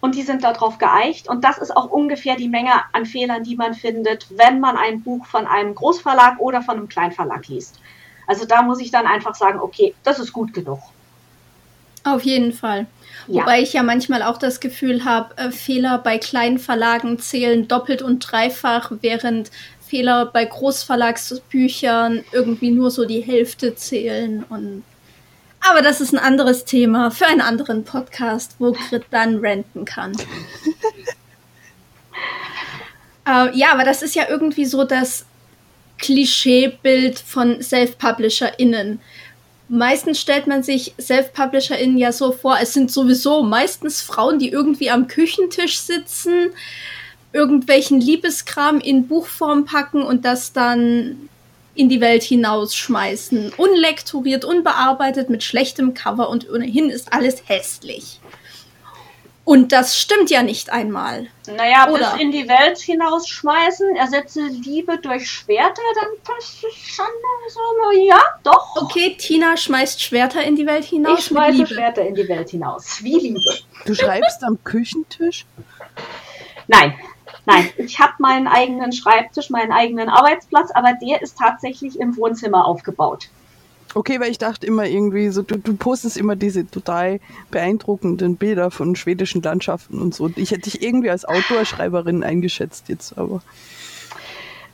Und 0.00 0.14
die 0.14 0.22
sind 0.22 0.44
darauf 0.44 0.78
geeicht. 0.78 1.28
Und 1.28 1.44
das 1.44 1.58
ist 1.58 1.76
auch 1.76 1.90
ungefähr 1.90 2.36
die 2.36 2.48
Menge 2.48 2.72
an 2.92 3.04
Fehlern, 3.04 3.42
die 3.42 3.56
man 3.56 3.74
findet, 3.74 4.26
wenn 4.36 4.60
man 4.60 4.76
ein 4.76 5.02
Buch 5.02 5.26
von 5.26 5.46
einem 5.46 5.74
Großverlag 5.74 6.38
oder 6.38 6.62
von 6.62 6.76
einem 6.76 6.88
Kleinverlag 6.88 7.48
liest. 7.48 7.80
Also 8.26 8.46
da 8.46 8.62
muss 8.62 8.80
ich 8.80 8.90
dann 8.90 9.06
einfach 9.06 9.34
sagen, 9.34 9.58
okay, 9.60 9.94
das 10.04 10.18
ist 10.18 10.32
gut 10.32 10.54
genug. 10.54 10.80
Auf 12.04 12.22
jeden 12.22 12.52
Fall. 12.52 12.86
Ja. 13.26 13.42
Wobei 13.42 13.62
ich 13.62 13.72
ja 13.72 13.82
manchmal 13.82 14.22
auch 14.22 14.38
das 14.38 14.60
Gefühl 14.60 15.04
habe, 15.04 15.36
äh, 15.36 15.50
Fehler 15.50 15.98
bei 15.98 16.18
kleinen 16.18 16.58
Verlagen 16.58 17.18
zählen 17.18 17.68
doppelt 17.68 18.02
und 18.02 18.20
dreifach, 18.20 18.92
während 19.00 19.50
Fehler 19.86 20.26
bei 20.26 20.44
Großverlagsbüchern 20.44 22.24
irgendwie 22.32 22.70
nur 22.70 22.90
so 22.90 23.04
die 23.04 23.20
Hälfte 23.20 23.74
zählen. 23.74 24.44
Und 24.48 24.84
aber 25.60 25.80
das 25.80 26.00
ist 26.00 26.12
ein 26.12 26.18
anderes 26.18 26.64
Thema 26.64 27.10
für 27.10 27.26
einen 27.26 27.40
anderen 27.40 27.84
Podcast, 27.84 28.56
wo 28.58 28.72
Grit 28.72 29.04
dann 29.10 29.38
renten 29.38 29.84
kann. 29.84 30.12
äh, 33.26 33.56
ja, 33.56 33.72
aber 33.72 33.84
das 33.84 34.02
ist 34.02 34.14
ja 34.14 34.24
irgendwie 34.28 34.66
so 34.66 34.84
das 34.84 35.24
Klischeebild 35.98 37.18
von 37.18 37.62
Self-PublisherInnen 37.62 39.00
meistens 39.68 40.20
stellt 40.20 40.46
man 40.46 40.62
sich 40.62 40.94
Self-PublisherInnen 41.00 41.98
ja 41.98 42.12
so 42.12 42.32
vor, 42.32 42.58
es 42.60 42.72
sind 42.72 42.90
sowieso 42.90 43.42
meistens 43.42 44.02
Frauen, 44.02 44.38
die 44.38 44.50
irgendwie 44.50 44.90
am 44.90 45.06
Küchentisch 45.08 45.78
sitzen, 45.78 46.50
irgendwelchen 47.32 48.00
Liebeskram 48.00 48.80
in 48.80 49.08
Buchform 49.08 49.64
packen 49.64 50.02
und 50.02 50.24
das 50.24 50.52
dann 50.52 51.28
in 51.74 51.88
die 51.88 52.00
Welt 52.00 52.22
hinausschmeißen. 52.22 53.52
Unlektoriert, 53.56 54.44
unbearbeitet, 54.44 55.28
mit 55.30 55.42
schlechtem 55.42 55.94
Cover 55.94 56.28
und 56.28 56.48
ohnehin 56.48 56.90
ist 56.90 57.12
alles 57.12 57.42
hässlich. 57.46 58.20
Und 59.44 59.72
das 59.72 59.98
stimmt 59.98 60.30
ja 60.30 60.42
nicht 60.42 60.70
einmal. 60.70 61.26
Naja, 61.46 61.90
Oder? 61.90 62.12
bis 62.12 62.22
in 62.22 62.32
die 62.32 62.48
Welt 62.48 62.78
hinausschmeißen, 62.78 63.94
ersetze 63.96 64.40
Liebe 64.40 64.96
durch 64.98 65.30
Schwerter, 65.30 65.82
dann 66.00 66.08
passt 66.22 66.64
es 66.64 66.74
schon 66.74 67.04
so, 67.48 67.98
ja, 67.98 68.20
doch. 68.42 68.76
Okay, 68.76 69.16
Tina 69.18 69.56
schmeißt 69.56 70.00
Schwerter 70.00 70.42
in 70.42 70.56
die 70.56 70.66
Welt 70.66 70.84
hinaus. 70.84 71.18
Ich 71.18 71.24
schmeiße 71.26 71.66
Schwerter 71.66 72.06
in 72.06 72.14
die 72.14 72.26
Welt 72.26 72.48
hinaus. 72.48 73.02
Wie 73.02 73.18
Liebe. 73.18 73.40
Du 73.84 73.94
schreibst 73.94 74.42
am 74.44 74.62
Küchentisch? 74.64 75.44
Nein, 76.66 76.94
nein. 77.44 77.70
Ich 77.76 77.98
habe 77.98 78.14
meinen 78.20 78.48
eigenen 78.48 78.92
Schreibtisch, 78.92 79.50
meinen 79.50 79.72
eigenen 79.72 80.08
Arbeitsplatz, 80.08 80.70
aber 80.72 80.94
der 80.94 81.20
ist 81.20 81.36
tatsächlich 81.36 82.00
im 82.00 82.16
Wohnzimmer 82.16 82.66
aufgebaut. 82.66 83.28
Okay, 83.94 84.18
weil 84.20 84.30
ich 84.30 84.38
dachte 84.38 84.66
immer 84.66 84.86
irgendwie 84.86 85.28
so, 85.28 85.42
du, 85.42 85.56
du 85.56 85.76
postest 85.76 86.16
immer 86.16 86.34
diese 86.34 86.68
total 86.68 87.20
beeindruckenden 87.50 88.36
Bilder 88.36 88.72
von 88.72 88.96
schwedischen 88.96 89.40
Landschaften 89.40 90.00
und 90.00 90.14
so. 90.14 90.30
Ich 90.34 90.50
hätte 90.50 90.62
dich 90.62 90.82
irgendwie 90.82 91.10
als 91.10 91.24
Outdoor-Schreiberin 91.24 92.24
eingeschätzt 92.24 92.88
jetzt, 92.88 93.16
aber. 93.16 93.40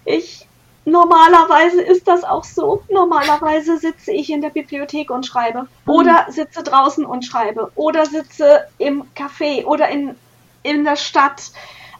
Ich, 0.06 0.46
normalerweise 0.87 1.83
ist 1.83 2.09
das 2.09 2.24
auch 2.24 2.44
so. 2.44 2.83
Normalerweise 2.88 3.76
sitze 3.76 4.11
ich 4.12 4.30
in 4.30 4.40
der 4.40 4.50
Bibliothek 4.50 5.11
und 5.11 5.26
schreibe. 5.26 5.66
Oder 5.87 6.26
sitze 6.30 6.62
draußen 6.62 7.04
und 7.04 7.24
schreibe. 7.24 7.70
Oder 7.74 8.06
sitze 8.06 8.64
im 8.78 9.04
Café 9.14 9.66
oder 9.66 9.90
in, 9.90 10.14
in 10.62 10.85
der 10.85 10.96
Stadt 10.96 11.52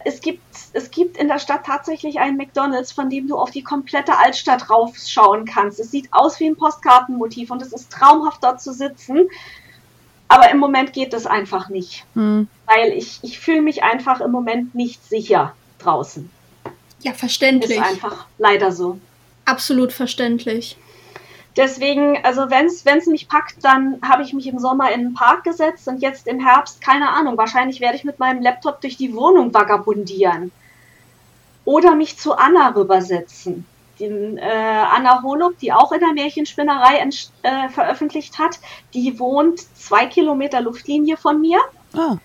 es 0.05 0.21
gibt, 0.21 0.43
es 0.73 0.91
gibt 0.91 1.17
in 1.17 1.29
der 1.29 1.39
Stadt 1.39 1.67
tatsächlich 1.67 2.19
einen 2.19 2.37
McDonalds, 2.37 2.93
von 2.93 3.11
dem 3.11 3.29
du 3.29 3.37
auf 3.37 3.51
die 3.51 3.63
komplette 3.63 4.17
Altstadt 4.17 4.71
raufschauen 4.71 5.45
kannst. 5.45 5.79
Es 5.81 5.91
sieht 5.91 6.09
aus 6.13 6.41
wie 6.41 6.47
ein 6.49 6.57
Postkartenmotiv 6.57 7.51
und 7.51 7.63
es 7.63 7.73
ist 7.73 7.91
traumhaft 7.91 8.43
dort 8.43 8.61
zu 8.61 8.73
sitzen. 8.73 9.29
Aber 10.29 10.51
im 10.51 10.59
Moment 10.59 10.93
geht 10.93 11.13
es 11.13 11.27
einfach 11.27 11.69
nicht. 11.69 12.05
Hm. 12.15 12.49
Weil 12.67 12.93
ich, 12.93 13.19
ich 13.23 13.41
fühle 13.41 13.63
mich 13.63 13.83
einfach 13.83 14.21
im 14.21 14.31
Moment 14.31 14.75
nicht 14.75 15.05
sicher 15.09 15.55
draußen. 15.79 16.31
Ja, 17.01 17.15
verständlich. 17.15 17.79
Ist 17.79 17.85
einfach 17.85 18.27
leider 18.39 18.73
so. 18.73 18.99
Absolut 19.45 19.93
verständlich. 19.93 20.77
Deswegen, 21.61 22.17
also 22.25 22.49
wenn 22.49 22.69
es 22.69 23.07
mich 23.07 23.29
packt, 23.29 23.63
dann 23.63 24.01
habe 24.01 24.23
ich 24.23 24.33
mich 24.33 24.47
im 24.47 24.59
Sommer 24.59 24.93
in 24.93 25.03
den 25.03 25.15
Park 25.15 25.45
gesetzt 25.45 25.87
und 25.89 26.01
jetzt 26.01 26.27
im 26.27 26.41
Herbst, 26.41 26.81
keine 26.81 27.11
Ahnung, 27.11 27.37
wahrscheinlich 27.37 27.83
werde 27.83 27.97
ich 27.97 28.05
mit 28.05 28.19
meinem 28.19 28.43
Laptop 28.43 28.81
durch 28.81 28.97
die 28.97 29.15
Wohnung 29.15 29.53
vagabundieren. 29.53 30.53
Oder 31.67 31.97
mich 31.97 32.17
zu 32.17 32.33
Anna 32.33 32.71
rübersetzen. 32.71 33.67
Den, 33.99 34.39
äh, 34.39 34.43
Anna 34.43 35.23
Holub, 35.23 35.59
die 35.59 35.71
auch 35.71 35.93
in 35.93 36.01
der 36.01 36.15
Märchenspinnerei 36.15 37.07
äh, 37.43 37.69
veröffentlicht 37.69 38.39
hat, 38.39 38.59
die 38.95 39.19
wohnt 39.19 39.61
zwei 39.77 40.07
Kilometer 40.07 40.63
Luftlinie 40.63 41.19
von 41.19 41.43
mir. 41.43 41.59
Ah. 41.95 42.17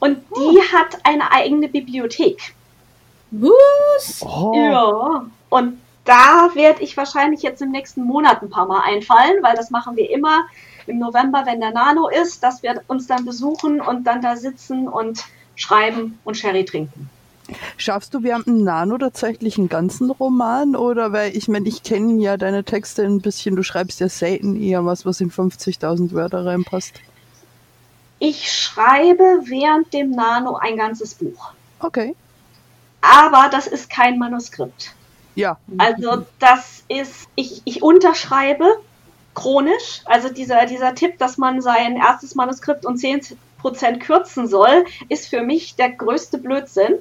Und 0.00 0.24
die 0.36 0.58
oh. 0.58 0.72
hat 0.72 0.98
eine 1.04 1.30
eigene 1.30 1.68
Bibliothek. 1.68 2.56
Was? 3.30 4.24
Oh. 4.26 4.52
Ja. 4.56 5.26
Und 5.50 5.78
da 6.06 6.50
werde 6.54 6.82
ich 6.82 6.96
wahrscheinlich 6.96 7.42
jetzt 7.42 7.60
im 7.60 7.70
nächsten 7.70 8.02
Monat 8.04 8.42
ein 8.42 8.50
paar 8.50 8.66
Mal 8.66 8.82
einfallen, 8.82 9.42
weil 9.42 9.56
das 9.56 9.70
machen 9.70 9.96
wir 9.96 10.10
immer 10.10 10.46
im 10.86 10.98
November, 10.98 11.42
wenn 11.46 11.60
der 11.60 11.72
Nano 11.72 12.08
ist, 12.08 12.42
dass 12.42 12.62
wir 12.62 12.80
uns 12.86 13.06
dann 13.06 13.24
besuchen 13.24 13.80
und 13.80 14.04
dann 14.04 14.22
da 14.22 14.36
sitzen 14.36 14.88
und 14.88 15.24
schreiben 15.56 16.18
und 16.24 16.36
Sherry 16.36 16.64
trinken. 16.64 17.10
Schaffst 17.76 18.12
du 18.14 18.22
während 18.22 18.46
dem 18.46 18.64
Nano 18.64 18.98
tatsächlich 18.98 19.58
einen 19.58 19.68
ganzen 19.68 20.10
Roman? 20.10 20.74
Oder 20.74 21.12
weil 21.12 21.36
ich 21.36 21.48
meine, 21.48 21.68
ich 21.68 21.82
kenne 21.82 22.20
ja 22.20 22.36
deine 22.36 22.64
Texte 22.64 23.04
ein 23.04 23.20
bisschen, 23.20 23.56
du 23.56 23.62
schreibst 23.62 24.00
ja 24.00 24.08
selten 24.08 24.60
eher 24.60 24.84
was, 24.84 25.06
was 25.06 25.20
in 25.20 25.30
50.000 25.30 26.12
Wörter 26.12 26.44
reinpasst. 26.44 27.00
Ich 28.18 28.50
schreibe 28.52 29.40
während 29.44 29.92
dem 29.92 30.10
Nano 30.10 30.56
ein 30.56 30.76
ganzes 30.76 31.14
Buch. 31.14 31.52
Okay. 31.80 32.14
Aber 33.00 33.48
das 33.50 33.66
ist 33.66 33.90
kein 33.90 34.18
Manuskript. 34.18 34.94
Ja. 35.36 35.58
Also 35.78 36.26
das 36.40 36.82
ist, 36.88 37.28
ich, 37.36 37.62
ich 37.64 37.82
unterschreibe 37.82 38.78
chronisch, 39.34 40.00
also 40.06 40.30
dieser, 40.30 40.66
dieser 40.66 40.94
Tipp, 40.94 41.18
dass 41.18 41.36
man 41.38 41.60
sein 41.60 41.96
erstes 41.96 42.34
Manuskript 42.34 42.84
um 42.84 42.94
10% 42.94 43.36
kürzen 43.98 44.48
soll, 44.48 44.86
ist 45.08 45.28
für 45.28 45.42
mich 45.42 45.76
der 45.76 45.90
größte 45.90 46.38
Blödsinn, 46.38 46.94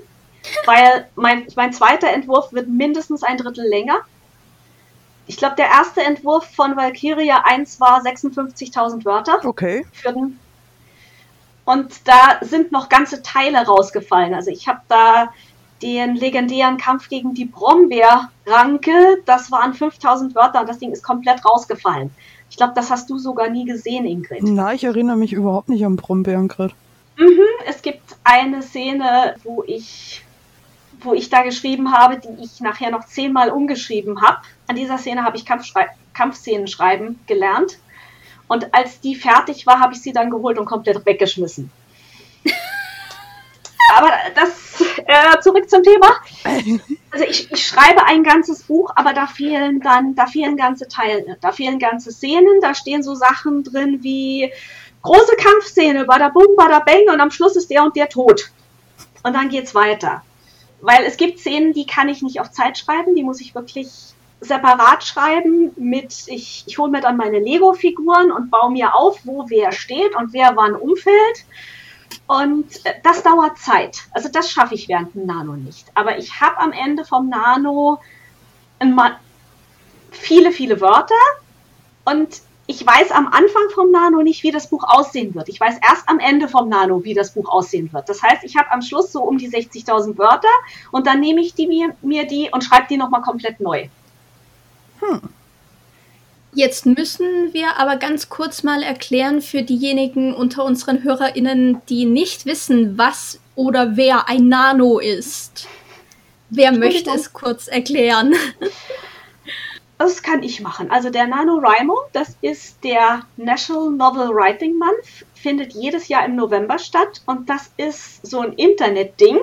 weil 0.66 1.08
mein, 1.16 1.48
mein 1.56 1.74
zweiter 1.74 2.10
Entwurf 2.10 2.52
wird 2.52 2.68
mindestens 2.68 3.24
ein 3.24 3.38
Drittel 3.38 3.66
länger. 3.68 4.02
Ich 5.28 5.38
glaube, 5.38 5.56
der 5.56 5.68
erste 5.68 6.04
Entwurf 6.04 6.46
von 6.54 6.76
Valkyria 6.76 7.44
1 7.46 7.80
war 7.80 8.02
56.000 8.02 9.06
Wörter. 9.06 9.40
Okay. 9.44 9.86
Den, 10.06 10.38
und 11.64 12.08
da 12.08 12.38
sind 12.42 12.72
noch 12.72 12.90
ganze 12.90 13.24
Teile 13.24 13.66
rausgefallen. 13.66 14.36
Also 14.36 14.52
ich 14.52 14.68
habe 14.68 14.82
da 14.88 15.34
den 15.82 16.16
legendären 16.16 16.78
Kampf 16.78 17.10
gegen 17.10 17.34
die 17.34 17.46
Brombeerranke. 17.46 19.22
Das 19.26 19.52
waren 19.52 19.74
5000 19.74 20.36
Wörter 20.36 20.62
und 20.62 20.70
das 20.70 20.80
Ding 20.80 20.92
ist 20.92 21.04
komplett 21.04 21.44
rausgefallen. 21.46 22.12
Ich 22.50 22.58
glaube, 22.58 22.74
das 22.76 22.90
hast 22.90 23.10
du 23.10 23.18
sogar 23.18 23.50
nie 23.50 23.66
gesehen, 23.66 24.06
Ingrid. 24.06 24.44
Nein, 24.44 24.76
ich 24.76 24.84
erinnere 24.84 25.18
mich 25.18 25.34
überhaupt 25.34 25.70
nicht 25.70 25.86
an 25.86 25.96
Brombeeren 25.96 26.48
gerade. 26.48 26.74
Mhm, 27.18 27.40
es 27.68 27.82
gibt 27.82 28.16
eine 28.24 28.62
Szene, 28.62 29.36
wo 29.44 29.64
ich, 29.66 30.24
wo 31.02 31.14
ich 31.14 31.30
da 31.30 31.44
geschrieben 31.44 31.92
habe, 31.92 32.20
die 32.20 32.44
ich 32.44 32.62
nachher 32.62 32.92
noch 32.92 33.06
zehnmal 33.06 33.50
umgeschrieben 33.50 34.22
habe. 34.22 34.38
An 34.68 34.76
dieser 34.76 34.98
Szene 34.98 35.24
habe 35.24 35.38
ich 35.38 35.46
Kampfschrei 35.46 35.88
Kampfszenen 36.14 36.68
schreiben 36.68 37.20
gelernt. 37.28 37.78
Und 38.48 38.74
als 38.74 39.02
die 39.02 39.16
fertig 39.16 39.66
war, 39.68 39.80
habe 39.80 39.94
ich 39.94 40.02
sie 40.02 40.14
dann 40.14 40.30
geholt 40.30 40.58
und 40.58 40.66
komplett 40.66 41.06
weggeschmissen. 41.06 41.70
Aber 43.94 44.12
das, 44.34 44.82
äh, 45.06 45.40
zurück 45.42 45.70
zum 45.70 45.84
Thema. 45.84 46.16
Also 47.12 47.28
ich, 47.30 47.50
ich 47.50 47.66
schreibe 47.66 48.04
ein 48.04 48.24
ganzes 48.24 48.64
Buch, 48.64 48.92
aber 48.94 49.14
da 49.14 49.26
fehlen 49.26 49.80
dann, 49.80 50.16
da 50.16 50.26
fehlen 50.26 50.58
ganze 50.58 50.90
Teile, 50.90 51.38
da 51.40 51.54
fehlen 51.54 51.80
ganze 51.80 52.12
Szenen, 52.12 52.60
da 52.60 52.76
stehen 52.76 53.04
so 53.04 53.16
Sachen 53.16 53.64
drin 53.64 54.00
wie 54.02 54.52
große 55.02 55.38
Kampfszene, 55.38 56.04
bada 56.04 56.28
bum, 56.28 56.58
bada 56.58 56.80
bang 56.80 57.04
und 57.14 57.22
am 57.22 57.32
Schluss 57.32 57.56
ist 57.56 57.70
der 57.70 57.84
und 57.84 57.96
der 57.96 58.10
tot. 58.10 58.52
Und 59.24 59.34
dann 59.34 59.48
geht's 59.48 59.74
weiter. 59.74 60.24
Weil 60.82 61.06
es 61.06 61.16
gibt 61.16 61.40
Szenen, 61.40 61.72
die 61.72 61.86
kann 61.86 62.10
ich 62.10 62.22
nicht 62.22 62.42
auf 62.42 62.52
Zeit 62.52 62.78
schreiben, 62.78 63.16
die 63.16 63.24
muss 63.24 63.40
ich 63.40 63.56
wirklich 63.56 63.88
separat 64.42 65.04
schreiben 65.04 65.72
mit, 65.78 66.28
ich, 66.28 66.66
ich 66.68 66.78
hole 66.78 66.92
mir 66.92 67.02
dann 67.02 67.18
meine 67.18 67.40
Lego-Figuren 67.40 68.32
und 68.32 68.52
baue 68.52 68.72
mir 68.72 68.94
auf, 68.94 69.20
wo 69.24 69.46
wer 69.48 69.72
steht 69.72 70.16
und 70.16 70.34
wer 70.34 70.56
wann 70.56 70.76
umfällt. 70.76 71.46
Und 72.28 72.86
äh, 72.86 72.94
das 73.04 73.24
dauert 73.24 73.58
Zeit. 73.58 74.04
Also 74.12 74.30
das 74.30 74.50
schaffe 74.50 74.76
ich 74.76 74.88
während 74.88 75.16
dem 75.16 75.26
Nano 75.26 75.56
nicht. 75.56 75.86
Aber 75.94 76.18
ich 76.18 76.42
habe 76.42 76.58
am 76.60 76.72
Ende 76.72 77.06
vom 77.06 77.30
Nano 77.30 78.00
viele, 80.12 80.52
viele 80.52 80.82
Wörter 80.82 81.16
und 82.06 82.42
ich 82.68 82.86
weiß 82.86 83.12
am 83.12 83.28
Anfang 83.28 83.70
vom 83.74 83.92
Nano 83.92 84.24
nicht, 84.24 84.42
wie 84.44 84.52
das 84.52 84.70
Buch 84.70 84.84
aussehen 84.88 85.36
wird. 85.36 85.50
Ich 85.50 85.60
weiß 85.60 85.76
erst 85.88 86.10
am 86.10 86.20
Ende 86.20 86.48
vom 86.48 86.68
Nano, 86.68 87.04
wie 87.04 87.14
das 87.14 87.34
Buch 87.34 87.48
aussehen 87.50 87.94
wird. 87.94 88.10
Das 88.10 88.24
heißt, 88.24 88.44
ich 88.44 88.58
habe 88.58 88.72
am 88.72 88.82
Schluss 88.82 89.12
so 89.12 89.22
um 89.22 89.38
die 89.38 89.50
60.000 89.50 90.18
Wörter 90.18 90.48
und 90.92 91.06
dann 91.06 91.20
nehme 91.20 91.42
ich 91.42 91.54
die 91.54 91.68
mir, 91.68 91.96
mir 92.02 92.26
die 92.26 92.50
und 92.52 92.64
schreibe 92.64 92.88
die 92.90 92.98
nochmal 92.98 93.22
komplett 93.22 93.60
neu. 93.60 93.88
Hm. 95.00 95.22
Jetzt 96.56 96.86
müssen 96.86 97.54
wir 97.54 97.78
aber 97.78 97.98
ganz 97.98 98.30
kurz 98.30 98.64
mal 98.64 98.82
erklären 98.82 99.42
für 99.42 99.62
diejenigen 99.62 100.34
unter 100.34 100.64
unseren 100.64 101.04
HörerInnen, 101.04 101.82
die 101.90 102.06
nicht 102.06 102.46
wissen, 102.46 102.98
was 102.98 103.42
oder 103.56 103.98
wer 103.98 104.30
ein 104.30 104.48
Nano 104.48 105.00
ist. 105.00 105.68
Wer 106.50 106.72
möchte 106.72 107.10
es 107.12 107.34
kurz 107.34 107.68
erklären? 107.68 108.34
Das 109.98 110.22
kann 110.22 110.44
ich 110.44 110.60
machen. 110.60 110.92
Also 110.92 111.10
der 111.10 111.26
NaNoWriMo, 111.26 111.98
das 112.12 112.36
ist 112.42 112.84
der 112.84 113.22
National 113.38 113.92
Novel 113.92 114.28
Writing 114.28 114.78
Month, 114.78 115.26
findet 115.34 115.74
jedes 115.74 116.10
Jahr 116.10 116.26
im 116.26 116.36
November 116.36 116.78
statt 116.78 117.22
und 117.26 117.50
das 117.50 117.72
ist 117.78 118.26
so 118.26 118.42
ein 118.42 118.52
Internetding, 118.54 119.40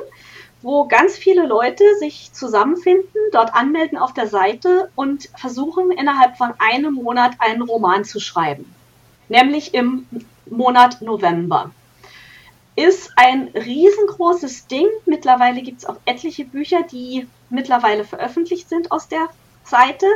wo 0.63 0.87
ganz 0.87 1.17
viele 1.17 1.47
Leute 1.47 1.85
sich 1.99 2.33
zusammenfinden, 2.33 3.21
dort 3.33 3.55
anmelden 3.55 3.99
auf 3.99 4.15
der 4.15 4.29
Seite 4.29 4.91
und 4.95 5.29
versuchen 5.37 5.91
innerhalb 5.91 6.37
von 6.37 6.53
einem 6.59 6.95
Monat 6.95 7.33
einen 7.39 7.63
Roman 7.63 8.05
zu 8.05 8.21
schreiben. 8.21 8.73
Nämlich 9.29 9.75
im 9.75 10.07
Monat 10.47 11.03
November. 11.03 11.71
Ist 12.75 13.13
ein 13.17 13.49
riesengroßes 13.49 14.67
Ding. 14.67 14.87
Mittlerweile 15.05 15.63
gibt 15.63 15.81
es 15.81 15.87
auch 15.87 15.97
etliche 16.07 16.45
Bücher, 16.45 16.83
die 16.83 17.29
mittlerweile 17.51 18.05
veröffentlicht 18.05 18.69
sind 18.69 18.91
aus 18.91 19.09
der 19.09 19.29
Seite. 19.65 20.07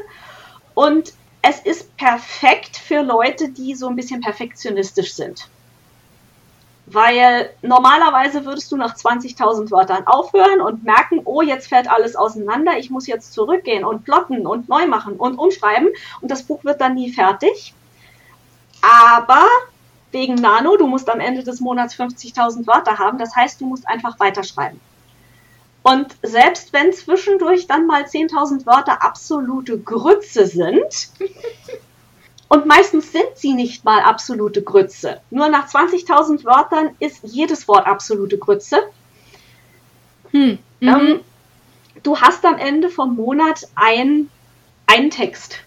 Und 0.74 1.12
es 1.42 1.60
ist 1.60 1.96
perfekt 1.96 2.76
für 2.76 3.02
Leute, 3.02 3.50
die 3.50 3.74
so 3.74 3.88
ein 3.88 3.96
bisschen 3.96 4.20
perfektionistisch 4.20 5.14
sind. 5.14 5.48
Weil 6.86 7.50
normalerweise 7.62 8.44
würdest 8.44 8.70
du 8.70 8.76
nach 8.76 8.94
20.000 8.94 9.70
Wörtern 9.72 10.06
aufhören 10.06 10.60
und 10.60 10.84
merken, 10.84 11.20
oh, 11.24 11.42
jetzt 11.42 11.66
fällt 11.66 11.90
alles 11.90 12.14
auseinander, 12.14 12.78
ich 12.78 12.90
muss 12.90 13.08
jetzt 13.08 13.32
zurückgehen 13.32 13.84
und 13.84 14.04
plotten 14.04 14.46
und 14.46 14.68
neu 14.68 14.86
machen 14.86 15.16
und 15.16 15.36
umschreiben 15.36 15.88
und 16.20 16.30
das 16.30 16.44
Buch 16.44 16.62
wird 16.62 16.80
dann 16.80 16.94
nie 16.94 17.12
fertig. 17.12 17.74
Aber 18.82 19.44
wegen 20.12 20.36
Nano, 20.36 20.76
du 20.76 20.86
musst 20.86 21.10
am 21.10 21.20
Ende 21.20 21.42
des 21.42 21.60
Monats 21.60 21.94
50.000 21.94 22.66
Wörter 22.66 22.98
haben. 22.98 23.18
Das 23.18 23.34
heißt, 23.34 23.60
du 23.60 23.66
musst 23.66 23.86
einfach 23.88 24.18
weiterschreiben. 24.20 24.80
Und 25.82 26.16
selbst 26.22 26.72
wenn 26.72 26.92
zwischendurch 26.92 27.66
dann 27.66 27.86
mal 27.86 28.02
10.000 28.04 28.66
Wörter 28.66 29.04
absolute 29.04 29.78
Grütze 29.78 30.46
sind, 30.46 31.10
und 32.48 32.66
meistens 32.66 33.12
sind 33.12 33.28
sie 33.34 33.54
nicht 33.54 33.84
mal 33.84 34.00
absolute 34.00 34.62
Grütze. 34.62 35.20
Nur 35.30 35.48
nach 35.48 35.68
20.000 35.68 36.44
Wörtern 36.44 36.90
ist 37.00 37.20
jedes 37.22 37.66
Wort 37.66 37.86
absolute 37.86 38.38
Grütze. 38.38 38.78
Hm. 40.30 40.58
Mhm. 40.80 40.88
Ähm, 40.88 41.20
du 42.02 42.18
hast 42.20 42.44
am 42.44 42.56
Ende 42.58 42.88
vom 42.88 43.16
Monat 43.16 43.66
ein, 43.74 44.30
einen 44.86 45.10
Text. 45.10 45.58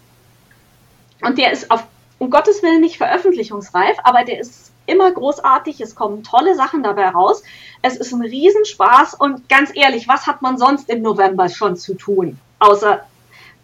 Und 1.22 1.36
der 1.36 1.52
ist 1.52 1.70
auf, 1.70 1.84
um 2.18 2.30
Gottes 2.30 2.62
Willen 2.62 2.80
nicht 2.80 2.96
veröffentlichungsreif, 2.96 3.98
aber 4.04 4.24
der 4.24 4.40
ist 4.40 4.72
immer 4.86 5.10
großartig. 5.10 5.80
Es 5.82 5.94
kommen 5.94 6.24
tolle 6.24 6.54
Sachen 6.54 6.82
dabei 6.82 7.08
raus. 7.10 7.42
Es 7.82 7.96
ist 7.96 8.12
ein 8.12 8.22
Riesenspaß. 8.22 9.14
Und 9.14 9.48
ganz 9.50 9.70
ehrlich, 9.74 10.08
was 10.08 10.26
hat 10.26 10.40
man 10.40 10.56
sonst 10.56 10.88
im 10.88 11.02
November 11.02 11.48
schon 11.50 11.76
zu 11.76 11.94
tun? 11.94 12.38
Außer 12.58 13.04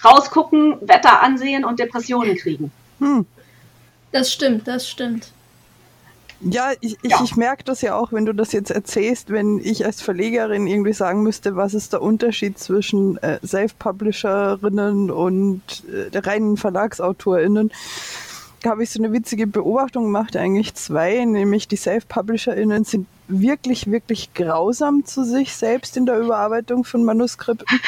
rausgucken, 0.04 0.76
Wetter 0.82 1.22
ansehen 1.22 1.64
und 1.64 1.78
Depressionen 1.80 2.36
kriegen. 2.36 2.70
Hm. 2.98 3.26
Das 4.12 4.32
stimmt, 4.32 4.66
das 4.66 4.88
stimmt. 4.88 5.30
Ja, 6.40 6.72
ich, 6.80 6.96
ich, 7.02 7.10
ja. 7.10 7.20
ich 7.24 7.36
merke 7.36 7.64
das 7.64 7.80
ja 7.80 7.96
auch, 7.96 8.12
wenn 8.12 8.26
du 8.26 8.34
das 8.34 8.52
jetzt 8.52 8.70
erzählst, 8.70 9.30
wenn 9.30 9.58
ich 9.58 9.86
als 9.86 10.02
Verlegerin 10.02 10.66
irgendwie 10.66 10.92
sagen 10.92 11.22
müsste, 11.22 11.56
was 11.56 11.72
ist 11.72 11.94
der 11.94 12.02
Unterschied 12.02 12.58
zwischen 12.58 13.16
äh, 13.18 13.38
Self-Publisherinnen 13.44 15.10
und 15.10 15.62
äh, 15.90 16.16
reinen 16.18 16.58
VerlagsautorInnen. 16.58 17.72
Da 18.62 18.70
habe 18.70 18.82
ich 18.82 18.90
so 18.90 19.02
eine 19.02 19.12
witzige 19.12 19.46
Beobachtung 19.46 20.04
gemacht, 20.04 20.36
eigentlich 20.36 20.74
zwei, 20.74 21.24
nämlich 21.24 21.68
die 21.68 21.76
Self-PublisherInnen 21.76 22.84
sind 22.84 23.06
wirklich, 23.28 23.90
wirklich 23.90 24.34
grausam 24.34 25.04
zu 25.04 25.24
sich 25.24 25.54
selbst 25.54 25.96
in 25.96 26.04
der 26.04 26.18
Überarbeitung 26.18 26.84
von 26.84 27.04
Manuskripten, 27.04 27.80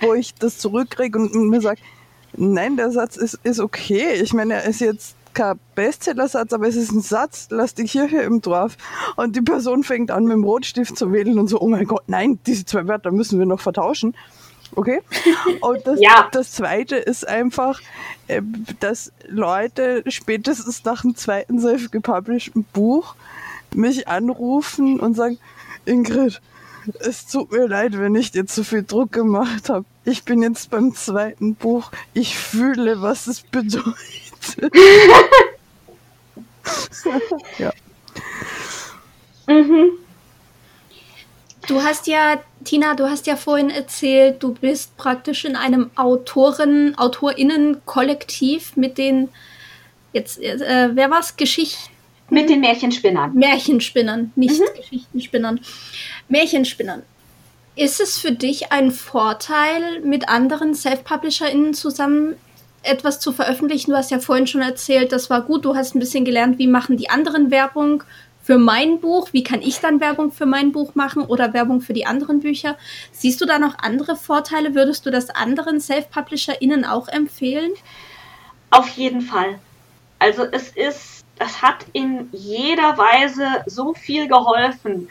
wo 0.00 0.14
ich 0.14 0.34
das 0.34 0.58
zurückkriege 0.58 1.18
und 1.18 1.48
mir 1.48 1.60
sage, 1.60 1.80
nein, 2.36 2.76
der 2.76 2.90
Satz 2.90 3.16
ist, 3.16 3.38
ist 3.42 3.60
okay. 3.60 4.14
Ich 4.22 4.32
meine, 4.32 4.54
er 4.54 4.64
ist 4.64 4.80
jetzt 4.80 5.16
kein 5.34 5.58
Bestsellersatz, 5.74 6.52
aber 6.52 6.66
es 6.66 6.76
ist 6.76 6.92
ein 6.92 7.02
Satz, 7.02 7.48
lass 7.50 7.74
die 7.74 7.84
Kirche 7.84 8.22
im 8.22 8.40
Dorf. 8.40 8.76
Und 9.16 9.36
die 9.36 9.42
Person 9.42 9.84
fängt 9.84 10.10
an, 10.10 10.24
mit 10.24 10.32
dem 10.32 10.44
Rotstift 10.44 10.96
zu 10.96 11.12
wählen 11.12 11.38
und 11.38 11.48
so, 11.48 11.60
oh 11.60 11.68
mein 11.68 11.86
Gott, 11.86 12.04
nein, 12.06 12.38
diese 12.46 12.64
zwei 12.64 12.88
Wörter 12.88 13.12
müssen 13.12 13.38
wir 13.38 13.46
noch 13.46 13.60
vertauschen. 13.60 14.14
Okay. 14.74 15.02
Und 15.60 15.86
das, 15.86 16.00
ja. 16.02 16.28
das 16.32 16.52
zweite 16.52 16.96
ist 16.96 17.28
einfach, 17.28 17.80
äh, 18.28 18.42
dass 18.80 19.12
Leute 19.28 20.02
spätestens 20.08 20.84
nach 20.84 21.02
dem 21.02 21.14
zweiten 21.14 21.60
self-gepublishten 21.60 22.64
Buch 22.72 23.14
mich 23.74 24.08
anrufen 24.08 24.98
und 25.00 25.14
sagen, 25.14 25.38
Ingrid, 25.84 26.40
es 27.00 27.26
tut 27.26 27.52
mir 27.52 27.68
leid, 27.68 27.98
wenn 27.98 28.14
ich 28.14 28.32
dir 28.32 28.46
zu 28.46 28.64
viel 28.64 28.82
Druck 28.82 29.12
gemacht 29.12 29.68
habe. 29.68 29.84
Ich 30.06 30.22
bin 30.22 30.40
jetzt 30.40 30.70
beim 30.70 30.94
zweiten 30.94 31.56
Buch. 31.56 31.90
Ich 32.14 32.38
fühle, 32.38 33.02
was 33.02 33.26
es 33.26 33.40
bedeutet. 33.40 33.96
ja. 37.58 37.72
Mhm. 39.48 39.90
Du 41.66 41.82
hast 41.82 42.06
ja, 42.06 42.40
Tina, 42.62 42.94
du 42.94 43.10
hast 43.10 43.26
ja 43.26 43.34
vorhin 43.34 43.68
erzählt, 43.68 44.40
du 44.44 44.54
bist 44.54 44.96
praktisch 44.96 45.44
in 45.44 45.56
einem 45.56 45.90
Autoren, 45.96 46.94
AutorInnen-Kollektiv 46.96 48.76
mit 48.76 48.98
den, 48.98 49.30
jetzt, 50.12 50.40
äh, 50.40 50.90
wer 50.94 51.10
war's? 51.10 51.36
Geschichten? 51.36 51.92
Mit 52.30 52.48
den 52.48 52.60
Märchenspinnern. 52.60 53.34
Märchenspinnern, 53.34 54.30
nicht 54.36 54.60
mhm. 54.60 54.66
Geschichtenspinnern. 54.76 55.60
Märchenspinnern. 56.28 57.02
Ist 57.78 58.00
es 58.00 58.18
für 58.18 58.32
dich 58.32 58.72
ein 58.72 58.90
Vorteil, 58.90 60.00
mit 60.00 60.30
anderen 60.30 60.74
Self-PublisherInnen 60.74 61.74
zusammen 61.74 62.36
etwas 62.82 63.20
zu 63.20 63.32
veröffentlichen? 63.32 63.90
Du 63.90 63.98
hast 63.98 64.10
ja 64.10 64.18
vorhin 64.18 64.46
schon 64.46 64.62
erzählt, 64.62 65.12
das 65.12 65.28
war 65.28 65.42
gut. 65.42 65.66
Du 65.66 65.76
hast 65.76 65.94
ein 65.94 65.98
bisschen 65.98 66.24
gelernt, 66.24 66.58
wie 66.58 66.68
machen 66.68 66.96
die 66.96 67.10
anderen 67.10 67.50
Werbung 67.50 68.02
für 68.42 68.56
mein 68.56 68.98
Buch? 69.00 69.28
Wie 69.32 69.42
kann 69.42 69.60
ich 69.60 69.80
dann 69.80 70.00
Werbung 70.00 70.32
für 70.32 70.46
mein 70.46 70.72
Buch 70.72 70.94
machen 70.94 71.22
oder 71.22 71.52
Werbung 71.52 71.82
für 71.82 71.92
die 71.92 72.06
anderen 72.06 72.40
Bücher? 72.40 72.78
Siehst 73.12 73.42
du 73.42 73.44
da 73.44 73.58
noch 73.58 73.78
andere 73.78 74.16
Vorteile? 74.16 74.74
Würdest 74.74 75.04
du 75.04 75.10
das 75.10 75.28
anderen 75.28 75.78
Self-PublisherInnen 75.78 76.86
auch 76.86 77.08
empfehlen? 77.08 77.72
Auf 78.70 78.88
jeden 78.88 79.20
Fall. 79.20 79.58
Also 80.18 80.44
es 80.44 80.70
ist, 80.70 81.26
es 81.38 81.60
hat 81.60 81.84
in 81.92 82.30
jeder 82.32 82.96
Weise 82.96 83.46
so 83.66 83.92
viel 83.92 84.28
geholfen 84.28 85.08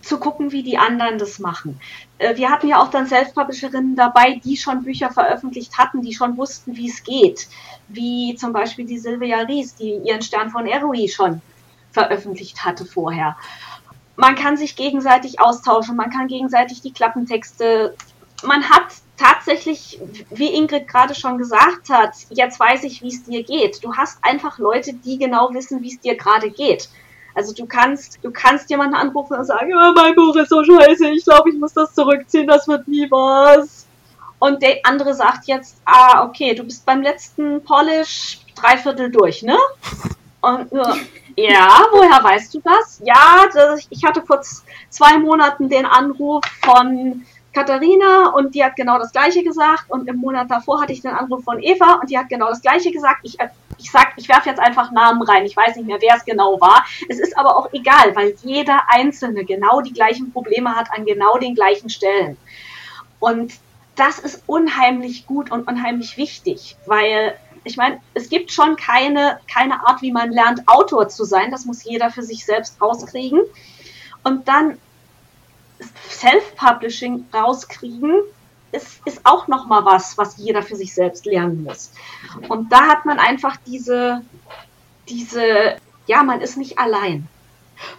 zu 0.00 0.18
gucken, 0.18 0.52
wie 0.52 0.62
die 0.62 0.78
anderen 0.78 1.18
das 1.18 1.38
machen. 1.38 1.78
Äh, 2.18 2.36
wir 2.36 2.50
hatten 2.50 2.68
ja 2.68 2.82
auch 2.82 2.88
dann 2.88 3.06
Self-Publisherinnen 3.06 3.96
dabei, 3.96 4.40
die 4.44 4.56
schon 4.56 4.82
Bücher 4.82 5.10
veröffentlicht 5.10 5.78
hatten, 5.78 6.02
die 6.02 6.14
schon 6.14 6.36
wussten, 6.36 6.76
wie 6.76 6.88
es 6.88 7.02
geht. 7.02 7.48
Wie 7.88 8.34
zum 8.34 8.52
Beispiel 8.52 8.86
die 8.86 8.98
Silvia 8.98 9.38
Ries, 9.40 9.74
die 9.76 10.00
ihren 10.04 10.22
Stern 10.22 10.50
von 10.50 10.66
Eroi 10.66 11.08
schon 11.08 11.40
veröffentlicht 11.92 12.64
hatte 12.64 12.84
vorher. 12.84 13.36
Man 14.16 14.34
kann 14.34 14.56
sich 14.56 14.76
gegenseitig 14.76 15.40
austauschen, 15.40 15.96
man 15.96 16.10
kann 16.10 16.26
gegenseitig 16.26 16.82
die 16.82 16.92
Klappentexte, 16.92 17.94
man 18.44 18.68
hat 18.68 18.86
tatsächlich, 19.16 20.00
wie 20.30 20.54
Ingrid 20.54 20.88
gerade 20.88 21.14
schon 21.14 21.38
gesagt 21.38 21.88
hat, 21.88 22.14
jetzt 22.30 22.58
weiß 22.60 22.84
ich, 22.84 23.02
wie 23.02 23.08
es 23.08 23.24
dir 23.24 23.42
geht. 23.42 23.82
Du 23.82 23.94
hast 23.94 24.18
einfach 24.22 24.58
Leute, 24.58 24.92
die 24.92 25.18
genau 25.18 25.52
wissen, 25.54 25.82
wie 25.82 25.92
es 25.92 26.00
dir 26.00 26.16
gerade 26.16 26.50
geht. 26.50 26.88
Also 27.38 27.54
du 27.54 27.66
kannst, 27.66 28.18
du 28.20 28.32
kannst 28.32 28.68
jemanden 28.68 28.96
anrufen 28.96 29.36
und 29.36 29.44
sagen, 29.44 29.72
oh, 29.72 29.92
mein 29.94 30.12
Buch 30.16 30.34
ist 30.34 30.48
so 30.48 30.64
scheiße, 30.64 31.08
ich 31.10 31.22
glaube, 31.22 31.50
ich 31.50 31.56
muss 31.56 31.72
das 31.72 31.94
zurückziehen, 31.94 32.48
das 32.48 32.66
wird 32.66 32.88
nie 32.88 33.08
was. 33.12 33.86
Und 34.40 34.60
der 34.60 34.78
andere 34.82 35.14
sagt 35.14 35.46
jetzt, 35.46 35.80
ah, 35.84 36.24
okay, 36.24 36.52
du 36.56 36.64
bist 36.64 36.84
beim 36.84 37.00
letzten 37.00 37.62
Polish 37.62 38.40
dreiviertel 38.56 39.12
durch, 39.12 39.44
ne? 39.44 39.56
Und 40.40 40.72
nur, 40.72 40.96
ja, 41.36 41.80
woher 41.92 42.24
weißt 42.24 42.54
du 42.54 42.60
das? 42.64 43.00
Ja, 43.04 43.44
das, 43.54 43.86
ich 43.88 44.04
hatte 44.04 44.22
vor 44.22 44.40
zwei 44.90 45.16
Monaten 45.18 45.68
den 45.68 45.86
Anruf 45.86 46.42
von 46.64 47.24
Katharina 47.58 48.28
und 48.36 48.54
die 48.54 48.62
hat 48.62 48.76
genau 48.76 48.98
das 48.98 49.10
gleiche 49.10 49.42
gesagt 49.42 49.90
und 49.90 50.08
im 50.08 50.16
Monat 50.16 50.48
davor 50.48 50.80
hatte 50.80 50.92
ich 50.92 51.02
den 51.02 51.10
Anruf 51.10 51.42
von 51.42 51.60
Eva 51.60 51.94
und 51.94 52.08
die 52.08 52.16
hat 52.16 52.28
genau 52.28 52.48
das 52.48 52.62
gleiche 52.62 52.92
gesagt. 52.92 53.18
Ich 53.24 53.36
ich 53.80 53.90
sag, 53.90 54.12
ich 54.16 54.28
werfe 54.28 54.48
jetzt 54.48 54.60
einfach 54.60 54.90
Namen 54.90 55.22
rein. 55.22 55.44
Ich 55.44 55.56
weiß 55.56 55.76
nicht 55.76 55.86
mehr, 55.86 55.98
wer 56.00 56.16
es 56.16 56.24
genau 56.24 56.60
war. 56.60 56.84
Es 57.08 57.18
ist 57.18 57.36
aber 57.36 57.56
auch 57.56 57.72
egal, 57.72 58.14
weil 58.14 58.34
jeder 58.42 58.80
Einzelne 58.88 59.44
genau 59.44 59.80
die 59.80 59.92
gleichen 59.92 60.32
Probleme 60.32 60.74
hat 60.74 60.88
an 60.92 61.04
genau 61.04 61.38
den 61.38 61.54
gleichen 61.54 61.88
Stellen. 61.88 62.36
Und 63.20 63.52
das 63.94 64.18
ist 64.18 64.42
unheimlich 64.46 65.26
gut 65.26 65.50
und 65.50 65.66
unheimlich 65.68 66.16
wichtig, 66.16 66.76
weil 66.86 67.36
ich 67.64 67.76
meine, 67.76 68.00
es 68.14 68.28
gibt 68.28 68.52
schon 68.52 68.76
keine, 68.76 69.40
keine 69.52 69.86
Art, 69.86 70.02
wie 70.02 70.12
man 70.12 70.30
lernt, 70.30 70.68
Autor 70.68 71.08
zu 71.08 71.24
sein. 71.24 71.50
Das 71.50 71.64
muss 71.64 71.84
jeder 71.84 72.10
für 72.10 72.22
sich 72.22 72.44
selbst 72.44 72.80
rauskriegen. 72.80 73.40
Und 74.22 74.46
dann 74.48 74.78
Self-Publishing 76.10 77.26
rauskriegen, 77.32 78.22
ist, 78.72 79.00
ist 79.06 79.20
auch 79.24 79.48
noch 79.48 79.66
mal 79.66 79.84
was, 79.84 80.18
was 80.18 80.36
jeder 80.36 80.62
für 80.62 80.76
sich 80.76 80.92
selbst 80.92 81.24
lernen 81.26 81.64
muss. 81.64 81.92
Und 82.48 82.70
da 82.70 82.86
hat 82.86 83.06
man 83.06 83.18
einfach 83.18 83.56
diese, 83.66 84.22
diese, 85.08 85.76
ja, 86.06 86.22
man 86.22 86.40
ist 86.40 86.56
nicht 86.56 86.78
allein. 86.78 87.26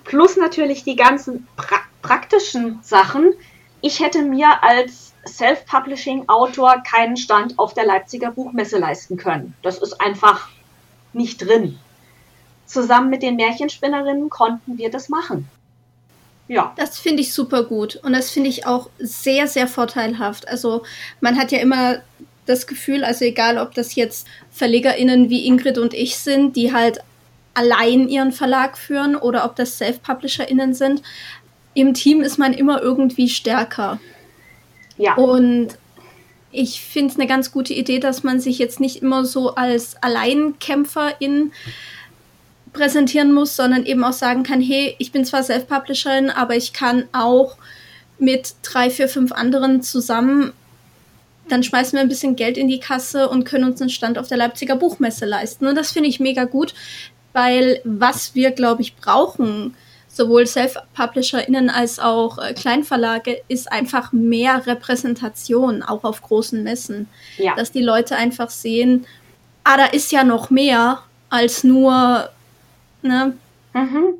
Plus 0.03 0.38
natürlich 0.38 0.84
die 0.84 0.95
ganzen 0.95 1.47
pra 1.55 1.77
praktischen 2.01 2.80
Sachen. 2.82 3.34
Ich 3.82 3.99
hätte 3.99 4.21
mir 4.21 4.63
als 4.63 5.13
Self-Publishing-Autor 5.27 6.82
keinen 6.89 7.17
Stand 7.17 7.59
auf 7.59 7.73
der 7.73 7.86
Leipziger 7.86 8.32
Buchmesse 8.32 8.77
leisten 8.77 9.17
können. 9.17 9.53
Das 9.63 9.80
ist 9.80 9.99
einfach 9.99 10.49
nicht 11.11 11.39
drin. 11.39 11.77
Zusammen 12.65 13.09
mit 13.09 13.21
den 13.21 13.36
Märchenspinnerinnen 13.36 14.30
konnten 14.30 14.77
wir 14.77 14.91
das 14.91 15.09
machen. 15.09 15.49
Ja. 16.50 16.74
Das 16.78 16.97
finde 16.97 17.22
ich 17.22 17.32
super 17.32 17.64
gut 17.64 17.95
und 17.97 18.12
das 18.12 18.32
finde 18.32 18.50
ich 18.50 18.66
auch 18.66 18.89
sehr, 18.97 19.47
sehr 19.47 19.68
vorteilhaft. 19.68 20.47
Also 20.47 20.82
man 21.22 21.38
hat 21.38 21.52
ja 21.52 21.60
immer 21.60 22.00
das 22.47 22.66
Gefühl, 22.66 23.04
also 23.04 23.24
egal 23.24 23.60
ob 23.60 23.76
das 23.76 23.93
jetzt 23.93 24.28
VerlegerInnen 24.50 25.30
wie 25.30 25.45
Ingrid 25.45 25.78
und 25.78 25.93
ich 25.93 26.18
sind, 26.18 26.56
die 26.56 26.74
halt 26.74 27.02
allein 27.54 28.10
ihren 28.10 28.32
Verlag 28.32 28.80
führen 28.80 29.16
oder 29.16 29.45
ob 29.45 29.56
das 29.58 29.78
Self-PublisherInnen 29.78 30.74
sind, 30.74 31.04
im 31.76 31.93
Team 31.93 32.22
ist 32.22 32.39
man 32.39 32.54
immer 32.54 32.82
irgendwie 32.82 33.30
stärker. 33.30 34.00
Ja. 34.97 35.14
Und 35.16 35.78
ich 36.52 36.82
finde 36.82 37.14
es 37.14 37.20
eine 37.20 37.28
ganz 37.28 37.52
gute 37.52 37.76
Idee, 37.76 38.00
dass 38.00 38.24
man 38.24 38.39
sich 38.39 38.58
jetzt 38.58 38.80
nicht 38.80 39.04
immer 39.04 39.24
so 39.24 39.54
als 39.54 40.02
Alleinkämpferin 40.02 41.52
präsentieren 42.74 43.34
muss, 43.34 43.55
sondern 43.55 43.86
eben 43.86 44.03
auch 44.03 44.13
sagen 44.13 44.43
kann, 44.43 44.61
hey, 44.61 44.95
ich 44.99 45.11
bin 45.11 45.26
zwar 45.26 45.43
Self-Publisherin, 45.43 46.30
aber 46.30 46.55
ich 46.55 46.74
kann 46.74 47.05
auch 47.11 47.57
mit 48.20 48.55
drei, 48.63 48.89
vier, 48.89 49.07
fünf 49.07 49.32
anderen 49.32 49.82
zusammen, 49.82 50.53
dann 51.47 51.63
schmeißen 51.63 51.93
wir 51.93 52.01
ein 52.01 52.09
bisschen 52.09 52.36
Geld 52.36 52.57
in 52.57 52.67
die 52.67 52.80
Kasse 52.80 53.28
und 53.28 53.43
können 53.43 53.63
uns 53.63 53.82
einen 53.82 53.89
Stand 53.89 54.17
auf 54.17 54.28
der 54.28 54.38
Leipziger 54.38 54.76
Buchmesse 54.76 55.26
leisten. 55.26 55.65
Und 55.65 55.76
das 55.76 55.91
finde 55.91 56.09
ich 56.09 56.20
mega 56.20 56.43
gut. 56.43 56.74
weil 57.34 57.82
was 57.84 58.36
wir, 58.36 58.51
glaube 58.51 58.82
ich, 58.82 58.95
brauchen, 58.95 59.76
sowohl 60.07 60.47
Self-PublisherInnen 60.47 61.70
als 61.70 61.99
auch 61.99 62.38
äh, 62.39 62.53
Kleinverlage, 62.53 63.41
ist 63.47 63.72
einfach 63.72 64.11
mehr 64.11 64.65
Repräsentation, 64.65 65.84
auch 65.84 66.03
auf 66.03 66.22
großen 66.22 66.63
Messen. 66.63 67.07
Ja. 67.38 67.55
Dass 67.55 67.72
die 67.72 67.84
Leute 67.84 68.15
einfach 68.15 68.49
sehen, 68.49 69.05
ah, 69.63 69.78
da 69.78 69.86
ist 69.86 70.11
ja 70.11 70.24
noch 70.24 70.49
mehr 70.49 71.03
als 71.30 71.63
nur, 71.63 72.30
ne? 73.02 73.38
Mhm. 73.74 74.16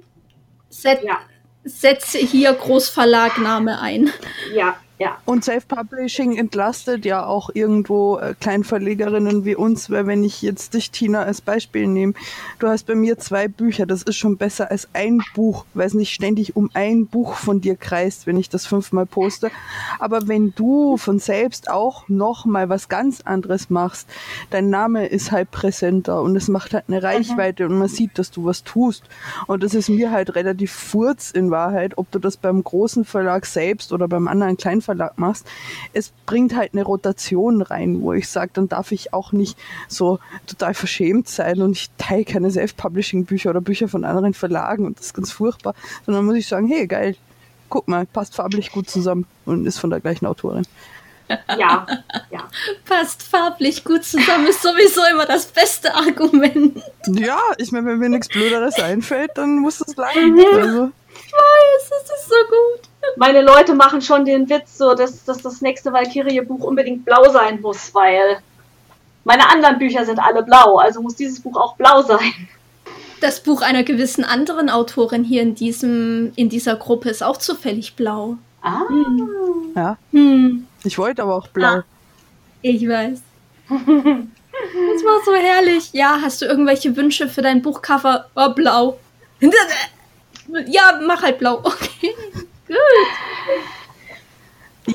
Set, 0.70 1.04
ja. 1.04 1.20
Setze 1.64 2.18
hier 2.18 2.54
Großverlagname 2.54 3.80
ein. 3.80 4.12
Ja, 4.54 4.78
ja. 5.00 5.18
Und 5.24 5.46
Self-Publishing 5.46 6.36
entlastet 6.36 7.06
ja 7.06 7.26
auch 7.26 7.50
irgendwo 7.54 8.18
äh, 8.18 8.36
Kleinverlegerinnen 8.38 9.46
wie 9.46 9.56
uns, 9.56 9.90
weil 9.90 10.08
wenn 10.08 10.26
ich 10.26 10.42
jetzt 10.42 10.74
dich, 10.74 10.92
Tina, 10.92 11.24
als 11.24 11.40
Beispiel 11.40 11.88
nehme, 11.88 12.14
du 12.60 12.68
hast 12.68 12.86
bei 12.86 12.96
mir 12.96 13.18
zwei 13.18 13.48
Bücher, 13.48 13.86
das 13.86 14.04
ist 14.04 14.18
schon 14.18 14.36
besser 14.36 14.70
als 14.70 14.90
ein 14.92 15.22
Buch, 15.36 15.64
weil 15.74 15.88
es 15.88 15.94
nicht 15.94 16.14
ständig 16.14 16.58
um 16.58 16.70
ein 16.74 17.08
Buch 17.08 17.36
von 17.36 17.62
dir 17.62 17.78
kreist, 17.78 18.28
wenn 18.28 18.38
ich 18.38 18.50
das 18.50 18.66
fünfmal 18.66 19.06
poste. 19.06 19.52
Aber 20.00 20.28
wenn 20.28 20.54
du 20.54 20.98
von 20.98 21.20
selbst 21.20 21.72
auch 21.72 22.10
nochmal 22.10 22.68
was 22.68 22.90
ganz 22.90 23.22
anderes 23.22 23.70
machst, 23.70 24.10
dein 24.50 24.70
Name 24.70 25.08
ist 25.08 25.32
halt 25.32 25.50
präsenter 25.50 26.22
und 26.22 26.36
es 26.36 26.50
macht 26.50 26.74
halt 26.74 26.90
eine 26.90 26.98
mhm. 26.98 27.06
Reichweite 27.06 27.64
mhm. 27.66 27.72
und 27.72 27.80
man 27.80 27.88
sieht, 27.88 28.20
dass 28.20 28.32
du 28.32 28.44
was 28.44 28.66
tust. 28.66 29.06
Und 29.48 29.64
das 29.64 29.76
ist 29.76 29.88
mir 29.88 30.12
halt 30.12 30.36
relativ 30.36 30.74
furz 30.74 31.32
in 31.32 31.52
Wahrheit, 31.52 31.98
ob 31.98 32.12
du 32.12 32.20
das 32.20 32.36
beim 32.36 32.62
großen 32.62 33.06
Verlag 33.06 33.46
selbst 33.46 33.94
oder 33.94 34.10
beim 34.10 34.28
anderen 34.28 34.58
Kleinverlag 34.58 34.89
Verlag 34.90 35.20
machst, 35.20 35.46
es 35.94 36.12
bringt 36.26 36.56
halt 36.56 36.74
eine 36.74 36.82
Rotation 36.82 37.62
rein, 37.62 38.02
wo 38.02 38.14
ich 38.14 38.28
sage, 38.28 38.50
dann 38.56 38.68
darf 38.68 38.92
ich 38.92 39.14
auch 39.14 39.34
nicht 39.34 39.56
so 39.88 40.18
total 40.48 40.74
verschämt 40.74 41.30
sein 41.30 41.62
und 41.62 41.74
ich 41.74 41.92
teile 42.00 42.26
keine 42.26 42.50
Self-Publishing-Bücher 42.50 43.52
oder 43.52 43.62
Bücher 43.62 43.88
von 43.88 44.04
anderen 44.04 44.34
Verlagen 44.34 44.88
und 44.88 44.98
das 44.98 45.08
ist 45.08 45.14
ganz 45.14 45.32
furchtbar, 45.32 45.76
sondern 46.08 46.26
muss 46.26 46.38
ich 46.38 46.48
sagen, 46.48 46.68
hey, 46.68 46.88
geil, 46.88 47.16
guck 47.70 47.88
mal, 47.88 48.08
passt 48.08 48.34
farblich 48.34 48.72
gut 48.72 48.90
zusammen 48.90 49.28
und 49.46 49.68
ist 49.68 49.78
von 49.78 49.92
der 49.92 50.00
gleichen 50.00 50.26
Autorin. 50.26 50.66
Ja, 51.60 51.86
ja. 52.32 52.48
Passt 52.86 53.22
farblich 53.22 53.84
gut 53.84 54.04
zusammen, 54.04 54.48
ist 54.48 54.64
sowieso 54.64 55.02
immer 55.12 55.28
das 55.28 55.46
beste 55.46 55.94
Argument. 55.94 56.82
Ja, 57.06 57.40
ich 57.60 57.72
meine, 57.72 57.86
wenn 57.86 58.00
mir 58.00 58.10
nichts 58.10 58.30
Blöderes 58.30 58.80
einfällt, 58.80 59.30
dann 59.36 59.60
muss 59.60 59.78
das 59.78 59.94
bleiben. 59.94 60.34
Mhm. 60.34 60.46
Also. 60.56 60.92
Ich 61.14 61.32
weiß, 61.32 62.02
es 62.02 62.10
ist 62.10 62.30
so 62.30 62.36
gut 62.50 62.89
meine 63.18 63.42
Leute 63.42 63.74
machen 63.74 64.02
schon 64.02 64.26
den 64.26 64.50
Witz, 64.50 64.78
so 64.78 64.94
dass, 64.94 65.24
dass 65.26 65.42
das 65.42 65.62
nächste 65.62 65.92
Valkyrie-Buch 65.92 66.64
unbedingt 66.64 67.06
blau 67.06 67.30
sein 67.32 67.62
muss, 67.62 67.94
weil 67.94 68.42
meine 69.24 69.50
anderen 69.50 69.78
Bücher 69.78 70.06
sind 70.06 70.20
alle 70.20 70.44
blau, 70.44 70.78
also 70.78 71.02
muss 71.02 71.16
dieses 71.16 71.40
Buch 71.40 71.56
auch 71.56 71.76
blau 71.76 72.02
sein. 72.02 72.48
Das 73.22 73.42
Buch 73.44 73.62
einer 73.62 73.84
gewissen 73.84 74.24
anderen 74.24 74.70
Autorin 74.70 75.24
hier 75.24 75.42
in 75.42 75.54
diesem 75.54 76.32
in 76.36 76.48
dieser 76.48 76.78
Gruppe 76.78 77.10
ist 77.10 77.22
auch 77.22 77.38
zufällig 77.38 77.96
blau. 77.96 78.38
Ah. 78.62 78.88
Hm. 78.88 79.30
Ja. 79.76 79.98
Hm. 80.12 80.68
Ich 80.84 80.98
wollte 80.98 81.24
aber 81.24 81.36
auch 81.36 81.48
blau. 81.50 81.68
Ah. 81.68 81.84
Ich 82.62 82.88
weiß. 82.88 83.22
das 83.70 83.80
war 83.80 85.24
so 85.26 85.36
herrlich. 85.36 85.90
Ja, 85.94 86.20
hast 86.22 86.42
du 86.42 86.46
irgendwelche 86.46 86.96
Wünsche 86.96 87.28
für 87.28 87.42
dein 87.42 87.62
Buchcover? 87.62 88.26
Oh, 88.36 88.54
blau. 88.54 89.00
Ja, 90.66 91.00
mach 91.06 91.22
halt 91.22 91.38
blau. 91.38 91.60
Okay. 91.64 92.16
Gut. 92.70 92.78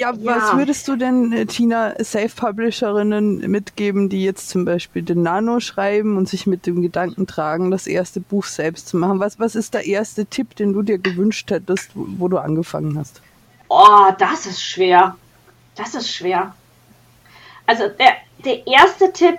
Ja, 0.01 0.13
ja, 0.13 0.35
was 0.37 0.57
würdest 0.57 0.89
du 0.89 0.97
denn, 0.97 1.33
äh, 1.33 1.47
Tina, 1.47 1.95
Self-Publisherinnen 2.03 3.51
mitgeben, 3.51 4.09
die 4.09 4.25
jetzt 4.25 4.49
zum 4.49 4.65
Beispiel 4.65 5.03
den 5.03 5.23
Nano 5.23 5.61
schreiben 5.61 6.17
und 6.17 6.29
sich 6.29 6.47
mit 6.47 6.67
dem 6.67 6.83
Gedanken 6.83 7.27
tragen, 7.27 7.71
das 7.71 7.87
erste 7.87 8.21
Buch 8.21 8.45
selbst 8.45 8.89
zu 8.89 8.97
machen? 8.97 9.21
Was, 9.21 9.39
was 9.39 9.55
ist 9.55 9.75
der 9.75 9.87
erste 9.87 10.27
Tipp, 10.27 10.57
den 10.57 10.73
du 10.73 10.83
dir 10.83 10.99
gewünscht 10.99 11.51
hättest, 11.51 11.91
wo, 11.95 12.07
wo 12.19 12.29
du 12.29 12.39
angefangen 12.39 12.99
hast? 12.99 13.21
Oh, 13.69 14.11
das 14.19 14.47
ist 14.47 14.63
schwer. 14.63 15.17
Das 15.77 15.95
ist 15.95 16.11
schwer. 16.11 16.55
Also 17.67 17.89
der, 17.89 18.15
der 18.45 18.67
erste 18.67 19.13
Tipp, 19.13 19.39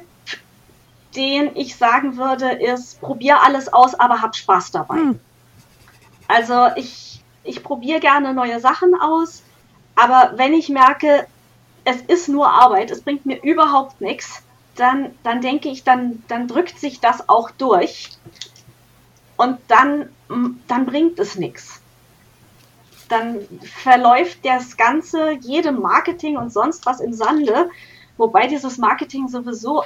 den 1.15 1.55
ich 1.55 1.75
sagen 1.75 2.17
würde, 2.17 2.51
ist, 2.51 3.01
probier 3.01 3.41
alles 3.41 3.71
aus, 3.71 3.95
aber 3.95 4.21
hab 4.21 4.35
Spaß 4.35 4.71
dabei. 4.71 4.95
Hm. 4.95 5.19
Also 6.27 6.67
ich 6.75 7.04
ich 7.45 7.63
probiere 7.63 7.99
gerne 7.99 8.33
neue 8.33 8.59
Sachen 8.59 8.93
aus, 8.99 9.43
aber 9.95 10.33
wenn 10.35 10.53
ich 10.53 10.69
merke, 10.69 11.27
es 11.85 12.01
ist 12.01 12.27
nur 12.27 12.49
Arbeit, 12.49 12.91
es 12.91 13.01
bringt 13.01 13.25
mir 13.25 13.41
überhaupt 13.41 14.01
nichts, 14.01 14.43
dann, 14.75 15.11
dann 15.23 15.41
denke 15.41 15.69
ich, 15.69 15.83
dann, 15.83 16.23
dann 16.27 16.47
drückt 16.47 16.79
sich 16.79 16.99
das 16.99 17.29
auch 17.29 17.51
durch 17.51 18.09
und 19.37 19.57
dann, 19.67 20.09
dann 20.67 20.85
bringt 20.85 21.19
es 21.19 21.35
nichts. 21.35 21.79
Dann 23.07 23.39
verläuft 23.61 24.39
das 24.43 24.75
Ganze, 24.77 25.31
jedem 25.31 25.79
Marketing 25.79 26.37
und 26.37 26.51
sonst 26.51 26.85
was 26.85 26.99
im 26.99 27.13
Sande, 27.13 27.69
wobei 28.17 28.47
dieses 28.47 28.77
Marketing 28.77 29.27
sowieso 29.27 29.83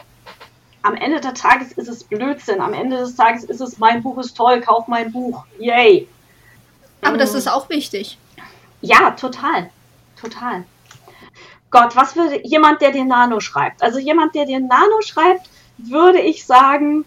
am 0.82 0.95
Ende 0.95 1.20
des 1.20 1.34
Tages 1.34 1.74
ist 1.74 1.89
es 1.89 2.03
Blödsinn. 2.05 2.62
Am 2.62 2.74
Ende 2.74 2.97
des 2.97 3.16
Tages 3.16 3.43
ist 3.43 3.60
es, 3.60 3.78
mein 3.80 4.01
Buch 4.01 4.18
ist 4.18 4.36
toll, 4.36 4.62
kauf 4.62 4.88
mein 4.88 5.12
Buch. 5.12 5.43
Yay. 5.60 6.07
Aber 7.01 7.17
das 7.17 7.33
ist 7.33 7.47
auch 7.47 7.69
wichtig. 7.69 8.17
Ja, 8.81 9.11
total. 9.11 9.69
Total. 10.19 10.63
Gott, 11.71 11.95
was 11.95 12.15
würde 12.15 12.45
jemand, 12.45 12.81
der 12.81 12.91
den 12.91 13.07
Nano 13.07 13.39
schreibt? 13.39 13.83
Also 13.83 13.99
jemand, 13.99 14.35
der 14.35 14.45
den 14.45 14.67
Nano 14.67 15.01
schreibt, 15.01 15.49
würde 15.77 16.19
ich 16.19 16.45
sagen, 16.45 17.05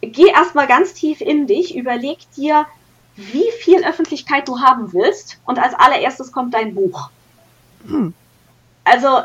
geh 0.00 0.28
erstmal 0.28 0.66
ganz 0.66 0.92
tief 0.92 1.20
in 1.20 1.46
dich, 1.46 1.74
überleg 1.74 2.18
dir, 2.36 2.66
wie 3.16 3.50
viel 3.60 3.84
Öffentlichkeit 3.84 4.48
du 4.48 4.60
haben 4.60 4.92
willst 4.92 5.38
und 5.44 5.58
als 5.58 5.74
allererstes 5.74 6.32
kommt 6.32 6.54
dein 6.54 6.74
Buch. 6.74 7.10
Hm. 7.86 8.14
Also 8.84 9.22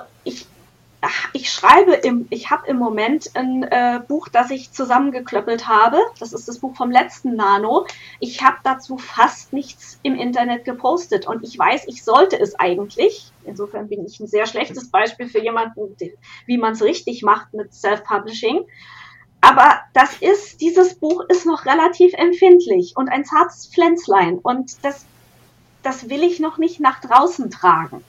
ich 1.34 1.46
ich 1.46 1.52
schreibe 1.52 1.94
im, 1.94 2.26
ich 2.32 2.50
habe 2.50 2.68
im 2.68 2.78
Moment 2.78 3.30
ein 3.36 3.62
äh, 3.62 4.02
Buch, 4.08 4.30
das 4.30 4.50
ich 4.50 4.72
zusammengeklöppelt 4.72 5.68
habe. 5.68 6.00
Das 6.20 6.34
ist 6.34 6.48
das 6.48 6.58
Buch 6.58 6.76
vom 6.76 6.90
letzten 6.90 7.36
Nano. 7.36 7.86
Ich 8.20 8.44
habe 8.44 8.58
dazu 8.64 8.98
fast 8.98 9.54
nichts 9.54 10.00
im 10.02 10.16
Internet 10.16 10.66
gepostet 10.66 11.28
und 11.28 11.44
ich 11.44 11.56
weiß, 11.56 11.84
ich 11.88 12.04
sollte 12.04 12.40
es 12.40 12.56
eigentlich. 12.56 13.32
Insofern 13.44 13.90
bin 13.90 14.04
ich 14.08 14.20
ein 14.20 14.26
sehr 14.26 14.48
schlechtes 14.48 14.90
Beispiel 14.90 15.28
für 15.28 15.40
jemanden, 15.40 15.96
wie 16.48 16.58
man 16.58 16.74
es 16.74 16.82
richtig 16.82 17.22
macht 17.22 17.54
mit 17.54 17.76
Self-Publishing. 17.76 18.66
Aber 19.42 19.82
das 19.94 20.18
ist, 20.18 20.62
dieses 20.62 20.96
Buch 20.96 21.26
ist 21.30 21.46
noch 21.46 21.68
relativ 21.68 22.16
empfindlich 22.16 22.94
und 22.96 23.10
ein 23.10 23.24
zartes 23.24 23.68
Pflänzlein 23.68 24.40
und 24.40 24.84
das, 24.84 25.06
das 25.84 26.10
will 26.10 26.24
ich 26.24 26.40
noch 26.40 26.58
nicht 26.58 26.80
nach 26.80 27.02
draußen 27.02 27.52
tragen. 27.52 28.04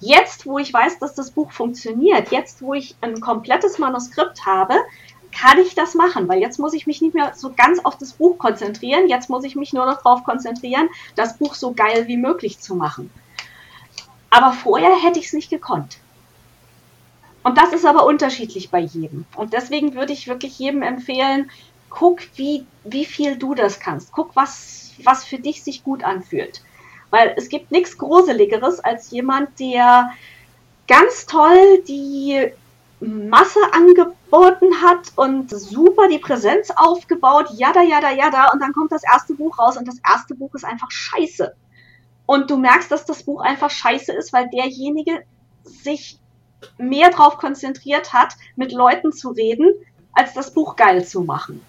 Jetzt, 0.00 0.46
wo 0.46 0.58
ich 0.58 0.72
weiß, 0.72 0.98
dass 0.98 1.14
das 1.14 1.30
Buch 1.30 1.52
funktioniert, 1.52 2.30
jetzt, 2.30 2.62
wo 2.62 2.74
ich 2.74 2.96
ein 3.00 3.20
komplettes 3.20 3.78
Manuskript 3.78 4.44
habe, 4.44 4.74
kann 5.32 5.58
ich 5.58 5.74
das 5.74 5.94
machen, 5.94 6.28
weil 6.28 6.40
jetzt 6.40 6.58
muss 6.58 6.74
ich 6.74 6.86
mich 6.86 7.02
nicht 7.02 7.14
mehr 7.14 7.32
so 7.34 7.52
ganz 7.52 7.80
auf 7.84 7.98
das 7.98 8.12
Buch 8.12 8.38
konzentrieren, 8.38 9.08
jetzt 9.08 9.28
muss 9.28 9.44
ich 9.44 9.56
mich 9.56 9.72
nur 9.72 9.84
noch 9.84 10.02
darauf 10.02 10.24
konzentrieren, 10.24 10.88
das 11.16 11.38
Buch 11.38 11.54
so 11.54 11.72
geil 11.72 12.06
wie 12.06 12.16
möglich 12.16 12.60
zu 12.60 12.74
machen. 12.74 13.10
Aber 14.30 14.52
vorher 14.52 14.94
hätte 15.02 15.18
ich 15.18 15.26
es 15.26 15.32
nicht 15.32 15.50
gekonnt. 15.50 15.98
Und 17.42 17.58
das 17.58 17.72
ist 17.72 17.84
aber 17.84 18.06
unterschiedlich 18.06 18.70
bei 18.70 18.80
jedem. 18.80 19.26
Und 19.36 19.52
deswegen 19.52 19.94
würde 19.94 20.12
ich 20.12 20.28
wirklich 20.28 20.58
jedem 20.58 20.82
empfehlen, 20.82 21.50
guck, 21.90 22.20
wie, 22.36 22.66
wie 22.84 23.04
viel 23.04 23.36
du 23.36 23.54
das 23.54 23.80
kannst. 23.80 24.12
Guck, 24.12 24.34
was, 24.34 24.92
was 25.02 25.24
für 25.24 25.38
dich 25.38 25.62
sich 25.62 25.84
gut 25.84 26.02
anfühlt. 26.02 26.62
Weil 27.14 27.32
es 27.36 27.48
gibt 27.48 27.70
nichts 27.70 27.96
Gruseligeres 27.96 28.80
als 28.80 29.12
jemand, 29.12 29.60
der 29.60 30.10
ganz 30.88 31.26
toll 31.26 31.80
die 31.86 32.50
Masse 32.98 33.60
angeboten 33.70 34.82
hat 34.82 35.12
und 35.14 35.48
super 35.48 36.08
die 36.08 36.18
Präsenz 36.18 36.72
aufgebaut, 36.74 37.50
jada, 37.52 37.82
jada, 37.82 38.10
jada, 38.10 38.48
und 38.52 38.60
dann 38.60 38.72
kommt 38.72 38.90
das 38.90 39.04
erste 39.04 39.34
Buch 39.34 39.60
raus 39.60 39.76
und 39.76 39.86
das 39.86 40.00
erste 40.04 40.34
Buch 40.34 40.52
ist 40.56 40.64
einfach 40.64 40.90
scheiße. 40.90 41.54
Und 42.26 42.50
du 42.50 42.56
merkst, 42.56 42.90
dass 42.90 43.04
das 43.04 43.22
Buch 43.22 43.42
einfach 43.42 43.70
scheiße 43.70 44.12
ist, 44.12 44.32
weil 44.32 44.50
derjenige 44.50 45.22
sich 45.62 46.18
mehr 46.78 47.10
darauf 47.10 47.38
konzentriert 47.38 48.12
hat, 48.12 48.34
mit 48.56 48.72
Leuten 48.72 49.12
zu 49.12 49.30
reden, 49.30 49.72
als 50.14 50.34
das 50.34 50.52
Buch 50.52 50.74
geil 50.74 51.06
zu 51.06 51.20
machen. 51.20 51.64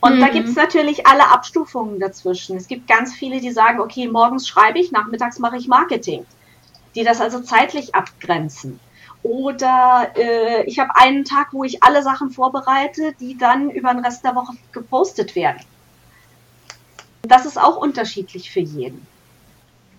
Und 0.00 0.16
mhm. 0.16 0.20
da 0.20 0.28
gibt 0.28 0.48
es 0.48 0.54
natürlich 0.54 1.06
alle 1.06 1.28
Abstufungen 1.30 1.98
dazwischen. 1.98 2.56
Es 2.56 2.68
gibt 2.68 2.86
ganz 2.86 3.14
viele, 3.14 3.40
die 3.40 3.50
sagen, 3.50 3.80
okay, 3.80 4.08
morgens 4.08 4.46
schreibe 4.46 4.78
ich, 4.78 4.92
nachmittags 4.92 5.38
mache 5.38 5.56
ich 5.56 5.66
Marketing, 5.66 6.24
die 6.94 7.04
das 7.04 7.20
also 7.20 7.40
zeitlich 7.40 7.94
abgrenzen. 7.94 8.78
Oder 9.24 10.12
äh, 10.16 10.62
ich 10.64 10.78
habe 10.78 10.94
einen 10.94 11.24
Tag, 11.24 11.48
wo 11.52 11.64
ich 11.64 11.82
alle 11.82 12.02
Sachen 12.04 12.30
vorbereite, 12.30 13.14
die 13.18 13.36
dann 13.36 13.70
über 13.70 13.92
den 13.92 14.04
Rest 14.04 14.24
der 14.24 14.36
Woche 14.36 14.54
gepostet 14.70 15.34
werden. 15.34 15.58
Das 17.22 17.44
ist 17.44 17.60
auch 17.60 17.76
unterschiedlich 17.76 18.50
für 18.50 18.60
jeden. 18.60 19.04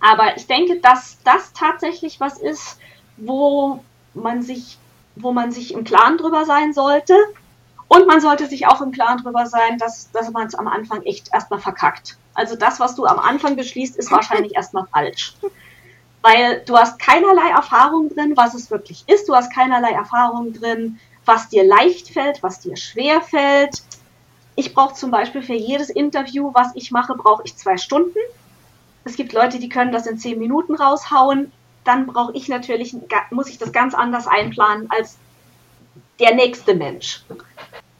Aber 0.00 0.36
ich 0.36 0.46
denke, 0.46 0.80
dass 0.80 1.18
das 1.24 1.52
tatsächlich 1.52 2.18
was 2.18 2.38
ist, 2.38 2.78
wo 3.18 3.84
man 4.14 4.40
sich, 4.40 4.78
wo 5.16 5.32
man 5.32 5.52
sich 5.52 5.74
im 5.74 5.84
Klaren 5.84 6.16
drüber 6.16 6.46
sein 6.46 6.72
sollte 6.72 7.14
Und 7.92 8.06
man 8.06 8.20
sollte 8.20 8.46
sich 8.46 8.68
auch 8.68 8.80
im 8.82 8.92
Klaren 8.92 9.20
darüber 9.20 9.46
sein, 9.46 9.76
dass, 9.76 10.12
dass 10.12 10.30
man 10.30 10.46
es 10.46 10.54
am 10.54 10.68
Anfang 10.68 11.02
echt 11.02 11.34
erstmal 11.34 11.58
verkackt. 11.58 12.16
Also 12.34 12.54
das, 12.54 12.78
was 12.78 12.94
du 12.94 13.04
am 13.04 13.18
Anfang 13.18 13.56
beschließt, 13.56 13.96
ist 13.96 14.12
wahrscheinlich 14.12 14.54
erstmal 14.54 14.86
falsch. 14.86 15.34
Weil 16.22 16.62
du 16.66 16.76
hast 16.76 17.00
keinerlei 17.00 17.50
Erfahrung 17.50 18.08
drin, 18.08 18.34
was 18.36 18.54
es 18.54 18.70
wirklich 18.70 19.02
ist. 19.08 19.28
Du 19.28 19.34
hast 19.34 19.52
keinerlei 19.52 19.90
Erfahrung 19.90 20.52
drin, 20.52 21.00
was 21.24 21.48
dir 21.48 21.64
leicht 21.64 22.10
fällt, 22.10 22.44
was 22.44 22.60
dir 22.60 22.76
schwer 22.76 23.22
fällt. 23.22 23.82
Ich 24.54 24.72
brauche 24.72 24.94
zum 24.94 25.10
Beispiel 25.10 25.42
für 25.42 25.54
jedes 25.54 25.90
Interview, 25.90 26.52
was 26.54 26.68
ich 26.76 26.92
mache, 26.92 27.16
brauche 27.16 27.42
ich 27.44 27.56
zwei 27.56 27.76
Stunden. 27.76 28.18
Es 29.02 29.16
gibt 29.16 29.32
Leute, 29.32 29.58
die 29.58 29.68
können 29.68 29.90
das 29.90 30.06
in 30.06 30.16
zehn 30.16 30.38
Minuten 30.38 30.76
raushauen. 30.76 31.50
Dann 31.82 32.06
brauche 32.06 32.36
ich 32.36 32.46
natürlich, 32.46 32.94
muss 33.32 33.48
ich 33.48 33.58
das 33.58 33.72
ganz 33.72 33.94
anders 33.94 34.28
einplanen 34.28 34.88
als 34.92 35.16
der 36.20 36.34
nächste 36.34 36.74
Mensch. 36.74 37.24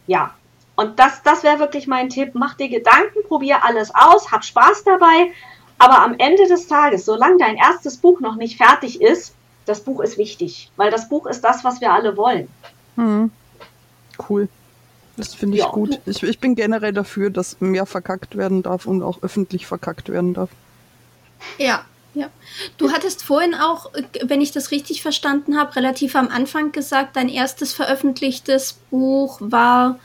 Ja, 0.07 0.35
und 0.77 0.99
das, 0.99 1.23
das 1.23 1.43
wäre 1.43 1.59
wirklich 1.59 1.87
mein 1.87 2.09
Tipp. 2.09 2.31
Mach 2.35 2.55
dir 2.55 2.69
Gedanken, 2.69 3.19
probier 3.29 3.65
alles 3.65 3.93
aus, 3.95 4.31
hab 4.33 4.45
Spaß 4.45 4.85
dabei. 4.85 5.33
Aber 5.79 6.03
am 6.03 6.15
Ende 6.19 6.47
des 6.47 6.69
Tages, 6.69 7.05
solange 7.05 7.39
dein 7.39 7.57
erstes 7.57 7.97
Buch 7.97 8.21
noch 8.21 8.37
nicht 8.37 8.57
fertig 8.57 9.01
ist, 9.01 9.35
das 9.67 9.81
Buch 9.81 10.01
ist 10.01 10.19
wichtig, 10.19 10.71
weil 10.77 10.91
das 10.91 11.09
Buch 11.09 11.27
ist 11.27 11.43
das, 11.43 11.65
was 11.65 11.81
wir 11.81 11.93
alle 11.93 12.17
wollen. 12.17 12.49
Hm. 12.97 13.31
Cool. 14.29 14.49
Das 15.17 15.35
finde 15.35 15.59
ich 15.59 15.65
ja. 15.65 15.71
gut. 15.71 16.01
Ich, 16.07 16.23
ich 16.23 16.39
bin 16.39 16.55
generell 16.55 16.93
dafür, 16.93 17.31
dass 17.31 17.61
mehr 17.61 17.87
verkackt 17.87 18.37
werden 18.37 18.63
darf 18.63 18.87
und 18.87 19.03
auch 19.03 19.23
öffentlich 19.23 19.67
verkackt 19.67 20.09
werden 20.09 20.35
darf. 20.35 20.51
Ja, 21.59 21.85
ja. 22.15 22.29
Du 22.77 22.93
hattest 22.93 23.23
vorhin 23.23 23.55
auch, 23.55 23.91
wenn 24.23 24.41
ich 24.41 24.53
das 24.53 24.71
richtig 24.71 25.03
verstanden 25.03 25.59
habe, 25.59 25.77
relativ 25.77 26.17
am 26.17 26.29
Anfang 26.29 26.73
gesagt, 26.73 27.17
dein 27.17 27.29
erstes 27.29 27.73
veröffentlichtes 27.73 28.79
Buch 28.91 29.39
war 29.41 29.99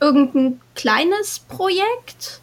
irgendein 0.00 0.60
kleines 0.74 1.40
Projekt, 1.40 2.40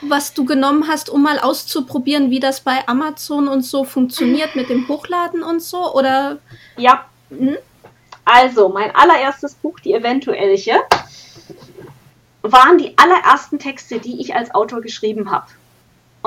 was 0.00 0.32
du 0.32 0.44
genommen 0.44 0.86
hast, 0.86 1.10
um 1.10 1.22
mal 1.22 1.40
auszuprobieren, 1.40 2.30
wie 2.30 2.40
das 2.40 2.60
bei 2.60 2.86
Amazon 2.86 3.48
und 3.48 3.62
so 3.62 3.82
funktioniert 3.84 4.54
mit 4.54 4.68
dem 4.68 4.86
Hochladen 4.86 5.42
und 5.42 5.60
so, 5.60 5.92
oder? 5.92 6.38
Ja. 6.76 7.06
Hm? 7.30 7.56
Also, 8.24 8.68
mein 8.68 8.94
allererstes 8.94 9.54
Buch, 9.54 9.80
Die 9.80 9.94
Eventuellche, 9.94 10.74
waren 12.42 12.78
die 12.78 12.96
allerersten 12.96 13.58
Texte, 13.58 13.98
die 13.98 14.20
ich 14.20 14.34
als 14.34 14.54
Autor 14.54 14.80
geschrieben 14.80 15.30
habe. 15.30 15.46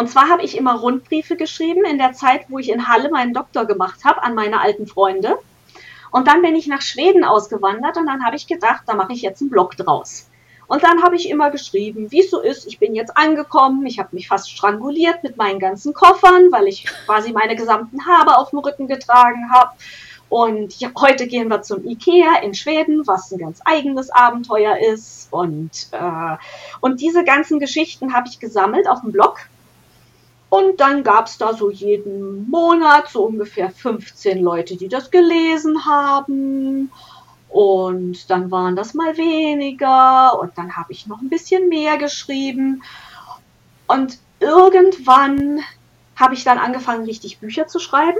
Und 0.01 0.07
zwar 0.07 0.29
habe 0.29 0.41
ich 0.41 0.57
immer 0.57 0.79
Rundbriefe 0.79 1.35
geschrieben 1.35 1.85
in 1.85 1.99
der 1.99 2.13
Zeit, 2.13 2.45
wo 2.49 2.57
ich 2.57 2.71
in 2.71 2.87
Halle 2.87 3.11
meinen 3.11 3.35
Doktor 3.35 3.65
gemacht 3.65 4.03
habe 4.03 4.23
an 4.23 4.33
meine 4.33 4.59
alten 4.59 4.87
Freunde. 4.87 5.37
Und 6.09 6.27
dann 6.27 6.41
bin 6.41 6.55
ich 6.55 6.65
nach 6.65 6.81
Schweden 6.81 7.23
ausgewandert 7.23 7.97
und 7.97 8.07
dann 8.07 8.25
habe 8.25 8.35
ich 8.35 8.47
gedacht, 8.47 8.81
da 8.87 8.95
mache 8.95 9.13
ich 9.13 9.21
jetzt 9.21 9.41
einen 9.41 9.51
Blog 9.51 9.77
draus. 9.77 10.27
Und 10.65 10.81
dann 10.81 11.03
habe 11.03 11.15
ich 11.17 11.29
immer 11.29 11.51
geschrieben, 11.51 12.09
wie 12.09 12.21
es 12.21 12.31
so 12.31 12.41
ist. 12.41 12.65
Ich 12.65 12.79
bin 12.79 12.95
jetzt 12.95 13.15
angekommen. 13.15 13.85
Ich 13.85 13.99
habe 13.99 14.09
mich 14.13 14.27
fast 14.27 14.49
stranguliert 14.49 15.21
mit 15.21 15.37
meinen 15.37 15.59
ganzen 15.59 15.93
Koffern, 15.93 16.51
weil 16.51 16.67
ich 16.67 16.85
quasi 17.05 17.31
meine 17.31 17.55
gesamten 17.55 18.07
Habe 18.07 18.39
auf 18.39 18.49
dem 18.49 18.57
Rücken 18.57 18.87
getragen 18.87 19.51
habe. 19.53 19.73
Und 20.29 20.79
ja, 20.79 20.89
heute 20.99 21.27
gehen 21.27 21.49
wir 21.49 21.61
zum 21.61 21.85
Ikea 21.85 22.39
in 22.41 22.55
Schweden, 22.55 23.05
was 23.05 23.31
ein 23.31 23.37
ganz 23.37 23.59
eigenes 23.65 24.09
Abenteuer 24.09 24.77
ist. 24.79 25.27
Und, 25.29 25.89
äh, 25.91 26.37
und 26.79 27.01
diese 27.01 27.23
ganzen 27.23 27.59
Geschichten 27.59 28.15
habe 28.15 28.29
ich 28.29 28.39
gesammelt 28.39 28.89
auf 28.89 29.01
dem 29.01 29.11
Blog. 29.11 29.41
Und 30.51 30.81
dann 30.81 31.03
gab 31.03 31.27
es 31.27 31.37
da 31.37 31.53
so 31.53 31.71
jeden 31.71 32.49
Monat 32.49 33.07
so 33.07 33.23
ungefähr 33.23 33.69
15 33.69 34.43
Leute, 34.43 34.75
die 34.75 34.89
das 34.89 35.09
gelesen 35.09 35.85
haben. 35.85 36.91
Und 37.47 38.29
dann 38.29 38.51
waren 38.51 38.75
das 38.75 38.93
mal 38.93 39.15
weniger. 39.15 40.37
Und 40.37 40.57
dann 40.57 40.75
habe 40.75 40.91
ich 40.91 41.07
noch 41.07 41.21
ein 41.21 41.29
bisschen 41.29 41.69
mehr 41.69 41.97
geschrieben. 41.97 42.83
Und 43.87 44.17
irgendwann 44.41 45.61
habe 46.17 46.33
ich 46.33 46.43
dann 46.43 46.57
angefangen, 46.57 47.05
richtig 47.05 47.39
Bücher 47.39 47.67
zu 47.67 47.79
schreiben. 47.79 48.19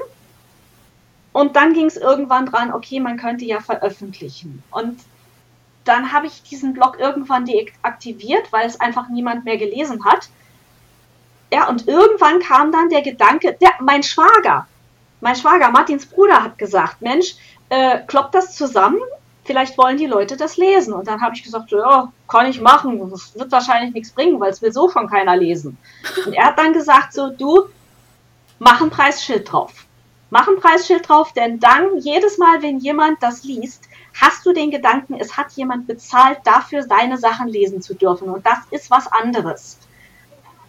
Und 1.34 1.58
dann 1.58 1.74
ging 1.74 1.88
es 1.88 1.98
irgendwann 1.98 2.46
dran, 2.46 2.74
okay, 2.74 3.02
man 3.02 3.18
könnte 3.18 3.44
ja 3.44 3.60
veröffentlichen. 3.60 4.64
Und 4.72 5.02
dann 5.84 6.14
habe 6.14 6.28
ich 6.28 6.44
diesen 6.44 6.72
Blog 6.72 6.98
irgendwann 6.98 7.44
deaktiviert, 7.44 8.54
weil 8.54 8.68
es 8.68 8.80
einfach 8.80 9.10
niemand 9.10 9.44
mehr 9.44 9.58
gelesen 9.58 10.06
hat. 10.06 10.30
Ja, 11.52 11.68
und 11.68 11.88
irgendwann 11.88 12.39
kam 12.39 12.72
dann 12.72 12.89
der 12.89 13.02
Gedanke, 13.02 13.58
der, 13.60 13.72
mein 13.82 14.04
Schwager, 14.04 14.68
mein 15.20 15.36
Schwager, 15.36 15.70
Martins 15.70 16.06
Bruder, 16.06 16.43
hat 16.43 16.58
gesagt, 16.58 17.02
Mensch, 17.02 17.36
äh, 17.70 17.99
kloppt 18.08 18.36
das 18.36 18.56
zusammen? 18.56 18.99
Vielleicht 19.43 19.78
wollen 19.78 19.97
die 19.97 20.06
Leute 20.06 20.38
das 20.38 20.58
lesen. 20.58 20.93
Und 20.93 21.08
dann 21.08 21.22
habe 21.22 21.36
ich 21.36 21.43
gesagt, 21.43 21.72
ja, 21.72 22.12
kann 22.28 22.45
ich 22.45 22.62
machen. 22.62 23.10
Das 23.10 23.38
wird 23.38 23.52
wahrscheinlich 23.52 23.93
nichts 23.93 24.12
bringen, 24.12 24.39
weil 24.39 24.52
es 24.52 24.62
will 24.62 24.72
so 24.72 24.89
schon 24.89 25.10
keiner 25.10 25.36
lesen. 25.36 25.78
Und 26.26 26.34
er 26.34 26.45
hat 26.45 26.60
dann 26.60 26.74
gesagt, 26.74 27.14
so, 27.14 27.30
du, 27.30 27.66
mach 28.60 28.82
ein 28.82 28.89
Preisschild 28.89 29.52
drauf 29.52 29.74
Mach 30.34 30.47
ein 30.47 30.62
Preisschild 30.62 31.10
drauf, 31.10 31.34
denn 31.34 31.60
dann 31.60 31.97
jedes 31.97 32.38
Mal, 32.38 32.62
wenn 32.62 32.80
jemand 32.80 33.22
das 33.22 33.43
liest, 33.43 33.89
hast 34.14 34.45
du 34.45 34.54
den 34.54 34.72
Gedanken, 34.72 35.16
es 35.20 35.36
hat 35.36 35.52
jemand 35.52 35.88
bezahlt 35.88 36.39
dafür, 36.45 36.84
seine 36.84 37.18
Sachen 37.18 37.49
lesen 37.49 37.82
zu 37.82 37.95
dürfen. 37.95 38.30
Und 38.30 38.45
das 38.45 38.60
ist 38.72 38.89
was 38.89 39.08
anderes. 39.08 39.78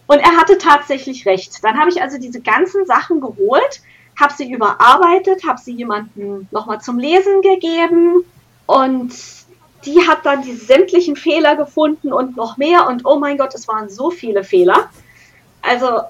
Und 0.07 0.19
er 0.19 0.37
hatte 0.37 0.57
tatsächlich 0.57 1.25
recht. 1.25 1.63
Dann 1.63 1.79
habe 1.79 1.89
ich 1.89 2.01
also 2.01 2.17
diese 2.17 2.41
ganzen 2.41 2.85
Sachen 2.85 3.21
geholt, 3.21 3.81
habe 4.19 4.33
sie 4.33 4.51
überarbeitet, 4.51 5.47
habe 5.47 5.59
sie 5.59 5.73
jemandem 5.73 6.47
nochmal 6.51 6.81
zum 6.81 6.99
Lesen 6.99 7.41
gegeben 7.41 8.23
und 8.65 9.13
die 9.85 10.07
hat 10.07 10.25
dann 10.25 10.41
die 10.41 10.55
sämtlichen 10.55 11.15
Fehler 11.15 11.55
gefunden 11.55 12.13
und 12.13 12.37
noch 12.37 12.57
mehr 12.57 12.87
und 12.87 13.05
oh 13.05 13.19
mein 13.19 13.37
Gott, 13.37 13.53
es 13.53 13.67
waren 13.67 13.89
so 13.89 14.11
viele 14.11 14.43
Fehler. 14.43 14.89
Also 15.61 16.01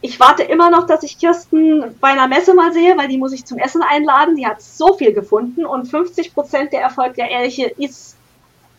ich 0.00 0.20
warte 0.20 0.42
immer 0.42 0.70
noch, 0.70 0.86
dass 0.86 1.02
ich 1.02 1.18
Kirsten 1.18 1.96
bei 2.00 2.08
einer 2.08 2.28
Messe 2.28 2.54
mal 2.54 2.72
sehe, 2.72 2.96
weil 2.96 3.08
die 3.08 3.18
muss 3.18 3.32
ich 3.32 3.44
zum 3.44 3.58
Essen 3.58 3.82
einladen. 3.82 4.36
Die 4.36 4.46
hat 4.46 4.60
so 4.60 4.94
viel 4.94 5.12
gefunden 5.12 5.64
und 5.64 5.86
50 5.86 6.34
Prozent 6.34 6.72
der 6.72 6.82
Erfolg 6.82 7.14
der 7.14 7.30
Elche 7.30 7.66
ist 7.66 8.16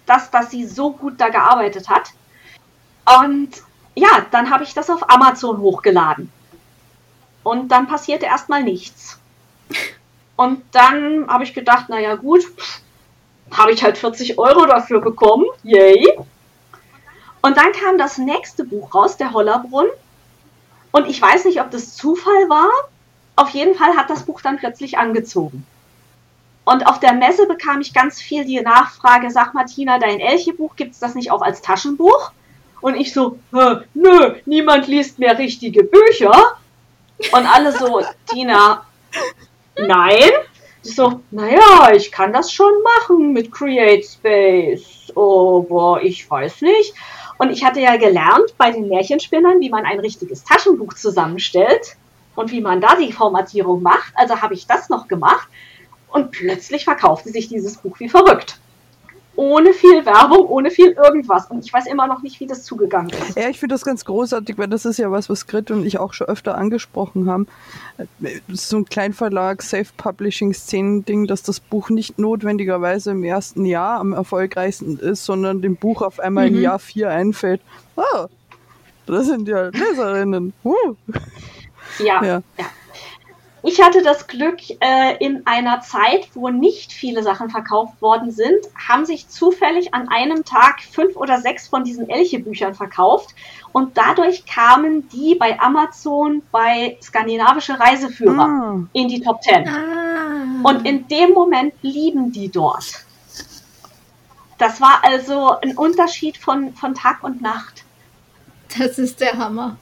das, 0.06 0.32
dass 0.32 0.52
sie 0.52 0.66
so 0.66 0.92
gut 0.92 1.16
da 1.20 1.30
gearbeitet 1.30 1.90
hat. 1.90 2.12
Und 3.22 3.50
ja, 3.96 4.26
dann 4.32 4.50
habe 4.50 4.64
ich 4.64 4.74
das 4.74 4.90
auf 4.90 5.10
Amazon 5.10 5.60
hochgeladen. 5.60 6.32
Und 7.44 7.70
dann 7.70 7.88
passierte 7.88 8.26
erstmal 8.26 8.64
nichts. 8.64 9.20
Und 10.36 10.64
dann 10.72 11.28
habe 11.28 11.44
ich 11.44 11.54
gedacht, 11.54 11.90
naja 11.90 12.16
gut, 12.16 12.46
habe 13.52 13.72
ich 13.72 13.84
halt 13.84 13.98
40 13.98 14.38
Euro 14.38 14.66
dafür 14.66 15.02
bekommen. 15.02 15.46
Yay. 15.64 16.06
Und 17.42 17.58
dann 17.58 17.72
kam 17.72 17.98
das 17.98 18.18
nächste 18.18 18.66
Buch 18.66 18.94
raus, 18.94 19.18
der 19.18 19.32
Hollerbrunn. 19.32 19.88
Und 20.92 21.08
ich 21.08 21.22
weiß 21.22 21.46
nicht, 21.46 21.62
ob 21.62 21.72
das 21.72 21.96
Zufall 21.96 22.50
war. 22.50 22.70
Auf 23.36 23.50
jeden 23.52 23.76
Fall 23.76 23.96
hat 23.96 24.10
das 24.10 24.24
Buch 24.24 24.42
dann 24.42 24.58
plötzlich 24.58 24.98
angezogen. 24.98 25.66
Und 26.66 26.86
auf 26.86 27.00
der 27.00 27.14
Messe 27.14 27.48
bekam 27.48 27.80
ich 27.80 27.94
ganz 27.94 28.20
viel 28.20 28.44
die 28.44 28.60
Nachfrage, 28.60 29.32
sag 29.32 29.54
Martina, 29.54 30.00
dein 30.00 30.20
Elche-Buch, 30.20 30.76
gibt 30.76 30.94
es 30.94 31.00
das 31.00 31.16
nicht 31.16 31.32
auch 31.32 31.42
als 31.42 31.62
Taschenbuch? 31.62 32.32
Und 32.82 32.96
ich 32.96 33.14
so, 33.14 33.40
nö, 33.94 34.36
niemand 34.46 34.88
liest 34.88 35.20
mehr 35.20 35.38
richtige 35.38 35.84
Bücher. 35.84 36.58
Und 37.32 37.46
alle 37.46 37.72
so, 37.72 38.02
Tina, 38.28 38.86
nein. 39.78 40.32
Ich 40.84 40.96
so, 40.96 41.22
naja, 41.32 41.92
ich 41.94 42.12
kann 42.12 42.32
das 42.32 42.52
schon 42.52 42.72
machen 42.84 43.34
mit 43.34 43.52
Create 43.52 44.06
Space. 44.06 45.12
Oh, 45.16 45.62
boah, 45.62 46.02
ich 46.02 46.30
weiß 46.30 46.62
nicht. 46.62 46.94
Und 47.40 47.52
ich 47.52 47.64
hatte 47.64 47.82
ja 47.82 47.98
gelernt 47.98 48.56
bei 48.58 48.72
den 48.72 48.88
Märchenspinnern, 48.88 49.60
wie 49.60 49.70
man 49.70 49.86
ein 49.86 50.00
richtiges 50.00 50.44
Taschenbuch 50.44 50.94
zusammenstellt 50.94 51.98
und 52.36 52.52
wie 52.52 52.62
man 52.62 52.82
da 52.82 52.96
die 52.96 53.12
Formatierung 53.12 53.82
macht. 53.82 54.14
Also 54.16 54.42
habe 54.42 54.54
ich 54.54 54.66
das 54.66 54.90
noch 54.90 55.08
gemacht 55.08 55.48
und 56.10 56.32
plötzlich 56.32 56.86
verkaufte 56.86 57.30
sich 57.30 57.50
dieses 57.50 57.78
Buch 57.78 58.00
wie 58.00 58.10
verrückt 58.10 58.60
ohne 59.38 59.72
viel 59.72 60.06
Werbung, 60.06 60.48
ohne 60.48 60.72
viel 60.72 60.92
irgendwas. 60.92 61.50
Und 61.50 61.64
ich 61.64 61.72
weiß 61.72 61.86
immer 61.86 62.08
noch 62.08 62.24
nicht, 62.24 62.40
wie 62.40 62.48
das 62.48 62.64
zugegangen 62.64 63.12
ist. 63.12 63.38
Ja, 63.38 63.48
ich 63.50 63.60
finde 63.60 63.76
das 63.76 63.86
ganz 63.86 64.04
großartig, 64.04 64.58
weil 64.58 64.68
das 64.68 64.84
ist 64.86 64.98
ja 64.98 65.12
was, 65.12 65.30
was 65.30 65.46
Grit 65.46 65.70
und 65.72 65.86
ich 65.86 66.00
auch 66.00 66.14
schon 66.14 66.28
öfter 66.28 66.58
angesprochen 66.58 67.30
haben. 67.30 67.48
So 68.50 68.78
ein 68.78 68.86
Kleinverlag, 68.86 69.62
Self-Publishing-Szenen-Ding, 69.62 71.28
dass 71.28 71.44
das 71.44 71.60
Buch 71.60 71.90
nicht 71.90 72.18
notwendigerweise 72.18 73.12
im 73.12 73.24
ersten 73.24 73.66
Jahr 73.66 74.00
am 74.00 74.14
erfolgreichsten 74.14 74.98
ist, 74.98 75.24
sondern 75.24 75.62
dem 75.62 75.76
Buch 75.76 76.02
auf 76.02 76.20
einmal 76.20 76.50
mhm. 76.50 76.58
im 76.58 76.62
Jahr 76.64 76.80
vier 76.80 77.10
einfällt. 77.12 77.62
Oh, 77.96 78.26
das 79.06 79.28
sind 79.28 79.48
ja 79.48 79.68
Leserinnen. 79.68 80.54
Uh. 80.64 80.96
Ja, 82.00 82.24
ja. 82.24 82.42
ja. 82.58 82.66
Ich 83.68 83.82
hatte 83.82 84.02
das 84.02 84.28
Glück, 84.28 84.60
äh, 84.80 85.18
in 85.20 85.46
einer 85.46 85.82
Zeit, 85.82 86.30
wo 86.36 86.48
nicht 86.48 86.94
viele 86.94 87.22
Sachen 87.22 87.50
verkauft 87.50 88.02
worden 88.02 88.32
sind, 88.32 88.66
haben 88.88 89.06
sich 89.06 89.28
zufällig 89.28 89.94
an 89.94 90.08
einem 90.08 90.46
Tag 90.46 90.80
fünf 90.80 91.18
oder 91.18 91.42
sechs 91.42 91.68
von 91.68 91.84
diesen 91.84 92.10
Elche-Büchern 92.10 92.76
verkauft. 92.76 93.36
Und 93.74 93.98
dadurch 93.98 94.46
kamen 94.46 95.10
die 95.10 95.36
bei 95.36 95.60
Amazon 95.60 96.44
bei 96.50 96.98
skandinavische 97.04 97.78
Reiseführer 97.78 98.46
ah. 98.46 98.80
in 98.94 99.10
die 99.10 99.20
Top 99.20 99.42
Ten. 99.42 99.68
Ah. 99.68 100.64
Und 100.64 100.88
in 100.88 101.10
dem 101.10 101.34
Moment 101.34 101.82
blieben 101.82 102.32
die 102.32 102.48
dort. 102.48 103.04
Das 104.58 104.80
war 104.80 105.02
also 105.04 105.60
ein 105.60 105.76
Unterschied 105.76 106.38
von, 106.38 106.74
von 106.74 106.94
Tag 106.94 107.22
und 107.22 107.42
Nacht. 107.42 107.84
Das 108.80 108.98
ist 108.98 109.20
der 109.20 109.38
Hammer. 109.38 109.76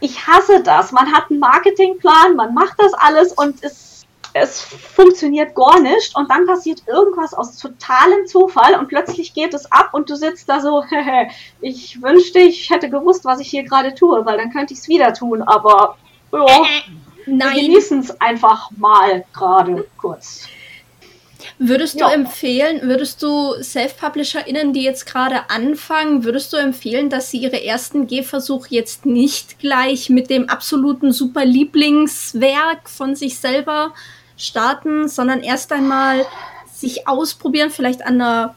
Ich 0.00 0.26
hasse 0.26 0.62
das. 0.62 0.92
Man 0.92 1.12
hat 1.12 1.30
einen 1.30 1.40
Marketingplan, 1.40 2.36
man 2.36 2.54
macht 2.54 2.78
das 2.78 2.94
alles 2.94 3.32
und 3.32 3.62
es, 3.62 4.04
es 4.32 4.60
funktioniert 4.60 5.54
gar 5.54 5.80
nicht. 5.80 6.16
Und 6.16 6.30
dann 6.30 6.46
passiert 6.46 6.82
irgendwas 6.86 7.34
aus 7.34 7.56
totalem 7.56 8.26
Zufall 8.26 8.74
und 8.78 8.88
plötzlich 8.88 9.34
geht 9.34 9.54
es 9.54 9.70
ab 9.70 9.90
und 9.92 10.10
du 10.10 10.16
sitzt 10.16 10.48
da 10.48 10.60
so, 10.60 10.84
ich 11.60 12.00
wünschte, 12.02 12.40
ich 12.40 12.70
hätte 12.70 12.90
gewusst, 12.90 13.24
was 13.24 13.40
ich 13.40 13.48
hier 13.48 13.64
gerade 13.64 13.94
tue, 13.94 14.24
weil 14.26 14.38
dann 14.38 14.52
könnte 14.52 14.74
ich 14.74 14.80
es 14.80 14.88
wieder 14.88 15.12
tun. 15.12 15.42
Aber 15.42 15.96
ja, 16.32 16.46
Nein. 17.26 17.54
wir 17.54 17.62
genießen 17.62 18.00
es 18.00 18.20
einfach 18.20 18.70
mal 18.72 19.24
gerade 19.32 19.86
kurz. 19.98 20.48
Würdest 21.58 21.94
du 21.94 22.00
ja. 22.00 22.12
empfehlen, 22.12 22.82
würdest 22.82 23.22
du 23.22 23.54
Self-PublisherInnen, 23.62 24.74
die 24.74 24.82
jetzt 24.82 25.06
gerade 25.06 25.48
anfangen, 25.48 26.24
würdest 26.24 26.52
du 26.52 26.58
empfehlen, 26.58 27.08
dass 27.08 27.30
sie 27.30 27.38
ihre 27.38 27.64
ersten 27.64 28.06
Gehversuche 28.06 28.68
jetzt 28.70 29.06
nicht 29.06 29.58
gleich 29.58 30.10
mit 30.10 30.28
dem 30.28 30.50
absoluten 30.50 31.12
super 31.12 31.46
Lieblingswerk 31.46 32.90
von 32.90 33.14
sich 33.14 33.38
selber 33.38 33.94
starten, 34.36 35.08
sondern 35.08 35.42
erst 35.42 35.72
einmal 35.72 36.26
sich 36.70 37.08
ausprobieren, 37.08 37.70
vielleicht 37.70 38.02
an 38.04 38.20
einer 38.20 38.54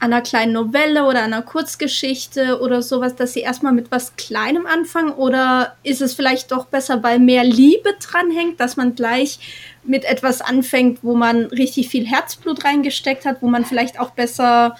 einer 0.00 0.20
kleinen 0.20 0.52
Novelle 0.52 1.04
oder 1.04 1.22
einer 1.22 1.42
Kurzgeschichte 1.42 2.60
oder 2.60 2.82
sowas, 2.82 3.16
dass 3.16 3.32
sie 3.32 3.40
erstmal 3.40 3.72
mit 3.72 3.90
was 3.90 4.16
Kleinem 4.16 4.66
anfangen? 4.66 5.12
Oder 5.12 5.76
ist 5.82 6.02
es 6.02 6.14
vielleicht 6.14 6.52
doch 6.52 6.66
besser, 6.66 7.02
weil 7.02 7.18
mehr 7.18 7.44
Liebe 7.44 7.94
dranhängt, 8.00 8.60
dass 8.60 8.76
man 8.76 8.94
gleich 8.94 9.38
mit 9.82 10.04
etwas 10.04 10.40
anfängt, 10.40 11.00
wo 11.02 11.14
man 11.14 11.46
richtig 11.46 11.88
viel 11.88 12.06
Herzblut 12.06 12.64
reingesteckt 12.64 13.24
hat, 13.24 13.40
wo 13.40 13.48
man 13.48 13.64
vielleicht 13.64 13.98
auch 13.98 14.10
besser 14.10 14.76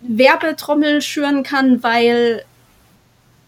Werbetrommel 0.00 1.02
schüren 1.02 1.42
kann, 1.42 1.82
weil 1.82 2.44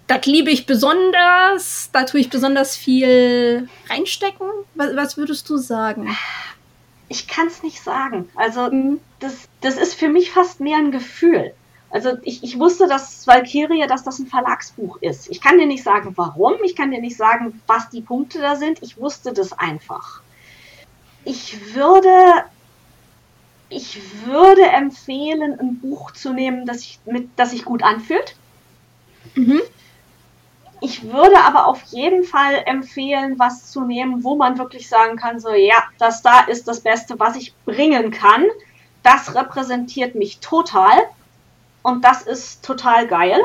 das 0.06 0.26
liebe 0.26 0.50
ich 0.50 0.66
besonders, 0.66 1.88
da 1.92 2.04
tue 2.04 2.20
ich 2.20 2.30
besonders 2.30 2.76
viel 2.76 3.68
reinstecken? 3.88 4.46
Was, 4.74 4.96
was 4.96 5.16
würdest 5.16 5.48
du 5.48 5.56
sagen? 5.56 6.14
Ich 7.08 7.26
kann 7.26 7.46
es 7.46 7.62
nicht 7.62 7.82
sagen. 7.82 8.28
Also 8.34 8.70
mhm. 8.70 9.00
das, 9.20 9.48
das 9.64 9.76
ist 9.76 9.94
für 9.94 10.08
mich 10.08 10.30
fast 10.30 10.60
mehr 10.60 10.76
ein 10.76 10.92
Gefühl. 10.92 11.54
Also 11.90 12.18
ich, 12.22 12.42
ich 12.42 12.58
wusste, 12.58 12.86
dass 12.86 13.26
Valkyria, 13.26 13.86
dass 13.86 14.04
das 14.04 14.18
ein 14.18 14.26
Verlagsbuch 14.26 14.98
ist. 15.00 15.30
Ich 15.30 15.40
kann 15.40 15.58
dir 15.58 15.66
nicht 15.66 15.82
sagen, 15.82 16.12
warum. 16.16 16.54
Ich 16.64 16.76
kann 16.76 16.90
dir 16.90 17.00
nicht 17.00 17.16
sagen, 17.16 17.62
was 17.66 17.88
die 17.88 18.02
Punkte 18.02 18.40
da 18.40 18.56
sind. 18.56 18.82
Ich 18.82 18.98
wusste 18.98 19.32
das 19.32 19.52
einfach. 19.52 20.20
Ich 21.24 21.74
würde, 21.74 22.44
ich 23.70 24.00
würde 24.26 24.66
empfehlen, 24.66 25.58
ein 25.58 25.78
Buch 25.78 26.10
zu 26.10 26.32
nehmen, 26.34 26.66
das 26.66 26.80
sich, 26.80 26.98
mit, 27.06 27.30
das 27.36 27.52
sich 27.52 27.64
gut 27.64 27.82
anfühlt. 27.82 28.36
Mhm. 29.34 29.62
Ich 30.82 31.04
würde 31.04 31.38
aber 31.38 31.68
auf 31.68 31.80
jeden 31.84 32.24
Fall 32.24 32.62
empfehlen, 32.66 33.38
was 33.38 33.70
zu 33.70 33.82
nehmen, 33.84 34.24
wo 34.24 34.36
man 34.36 34.58
wirklich 34.58 34.88
sagen 34.88 35.16
kann, 35.16 35.40
so 35.40 35.50
ja, 35.50 35.84
das 35.98 36.20
da 36.20 36.40
ist 36.40 36.68
das 36.68 36.80
Beste, 36.80 37.18
was 37.18 37.36
ich 37.36 37.54
bringen 37.64 38.10
kann. 38.10 38.44
Das 39.04 39.34
repräsentiert 39.34 40.16
mich 40.16 40.40
total 40.40 40.98
und 41.82 42.04
das 42.04 42.22
ist 42.22 42.64
total 42.64 43.06
geil. 43.06 43.38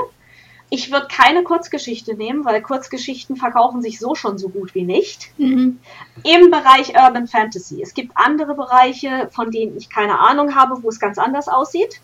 Ich 0.71 0.91
würde 0.91 1.07
keine 1.07 1.43
Kurzgeschichte 1.43 2.15
nehmen, 2.15 2.45
weil 2.45 2.61
Kurzgeschichten 2.61 3.35
verkaufen 3.35 3.81
sich 3.81 3.99
so 3.99 4.15
schon 4.15 4.37
so 4.37 4.49
gut 4.49 4.73
wie 4.73 4.83
nicht. 4.83 5.31
Mhm. 5.37 5.79
Im 6.23 6.49
Bereich 6.49 6.95
Urban 6.95 7.27
Fantasy. 7.27 7.81
Es 7.81 7.93
gibt 7.93 8.13
andere 8.15 8.55
Bereiche, 8.55 9.29
von 9.31 9.51
denen 9.51 9.75
ich 9.75 9.89
keine 9.89 10.19
Ahnung 10.19 10.55
habe, 10.55 10.81
wo 10.81 10.89
es 10.89 10.99
ganz 10.99 11.17
anders 11.17 11.47
aussieht. 11.47 11.99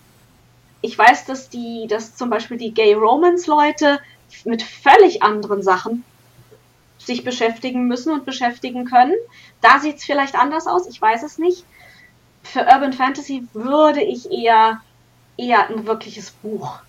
Ich 0.81 0.97
weiß, 0.97 1.25
dass 1.25 1.49
die, 1.49 1.87
dass 1.87 2.15
zum 2.15 2.29
Beispiel 2.29 2.57
die 2.57 2.73
Gay 2.73 2.93
Romance 2.93 3.47
Leute 3.47 3.99
mit 4.43 4.63
völlig 4.63 5.23
anderen 5.23 5.61
Sachen 5.61 6.03
sich 6.97 7.23
beschäftigen 7.23 7.87
müssen 7.87 8.11
und 8.11 8.25
beschäftigen 8.25 8.85
können. 8.85 9.15
Da 9.61 9.79
sieht 9.79 9.97
es 9.97 10.03
vielleicht 10.03 10.35
anders 10.35 10.67
aus, 10.67 10.87
ich 10.87 11.01
weiß 11.01 11.23
es 11.23 11.37
nicht. 11.37 11.63
Für 12.45 12.61
Urban 12.61 12.93
Fantasy 12.93 13.47
würde 13.53 14.01
ich 14.01 14.31
eher, 14.31 14.81
eher 15.35 15.67
ein 15.69 15.85
wirkliches 15.85 16.31
Buch 16.31 16.79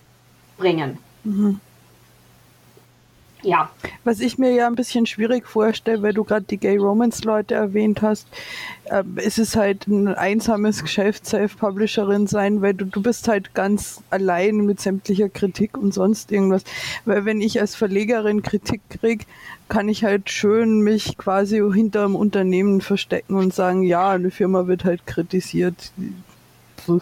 bringen. 0.58 0.98
Mhm. 1.24 1.60
Ja. 3.46 3.70
Was 4.02 4.18
ich 4.18 4.38
mir 4.38 4.50
ja 4.50 4.66
ein 4.66 4.74
bisschen 4.74 5.06
schwierig 5.06 5.46
vorstelle, 5.46 6.02
weil 6.02 6.12
du 6.12 6.24
gerade 6.24 6.46
die 6.50 6.56
Gay 6.56 6.78
Romance 6.78 7.22
Leute 7.22 7.54
erwähnt 7.54 8.02
hast, 8.02 8.26
äh, 8.86 9.04
ist 9.24 9.38
es 9.38 9.54
halt 9.54 9.86
ein 9.86 10.08
einsames 10.08 10.82
Geschäft, 10.82 11.26
Self-Publisherin 11.26 12.26
sein, 12.26 12.60
weil 12.60 12.74
du, 12.74 12.86
du 12.86 13.00
bist 13.00 13.28
halt 13.28 13.54
ganz 13.54 14.02
allein 14.10 14.56
mit 14.66 14.80
sämtlicher 14.80 15.28
Kritik 15.28 15.78
und 15.78 15.94
sonst 15.94 16.32
irgendwas. 16.32 16.64
Weil 17.04 17.24
wenn 17.24 17.40
ich 17.40 17.60
als 17.60 17.76
Verlegerin 17.76 18.42
Kritik 18.42 18.80
krieg, 18.90 19.26
kann 19.68 19.88
ich 19.88 20.02
halt 20.02 20.28
schön 20.28 20.80
mich 20.80 21.16
quasi 21.16 21.62
hinter 21.72 22.04
einem 22.04 22.16
Unternehmen 22.16 22.80
verstecken 22.80 23.36
und 23.36 23.54
sagen, 23.54 23.84
ja, 23.84 24.10
eine 24.10 24.32
Firma 24.32 24.66
wird 24.66 24.84
halt 24.84 25.06
kritisiert 25.06 25.92
so. 26.86 27.00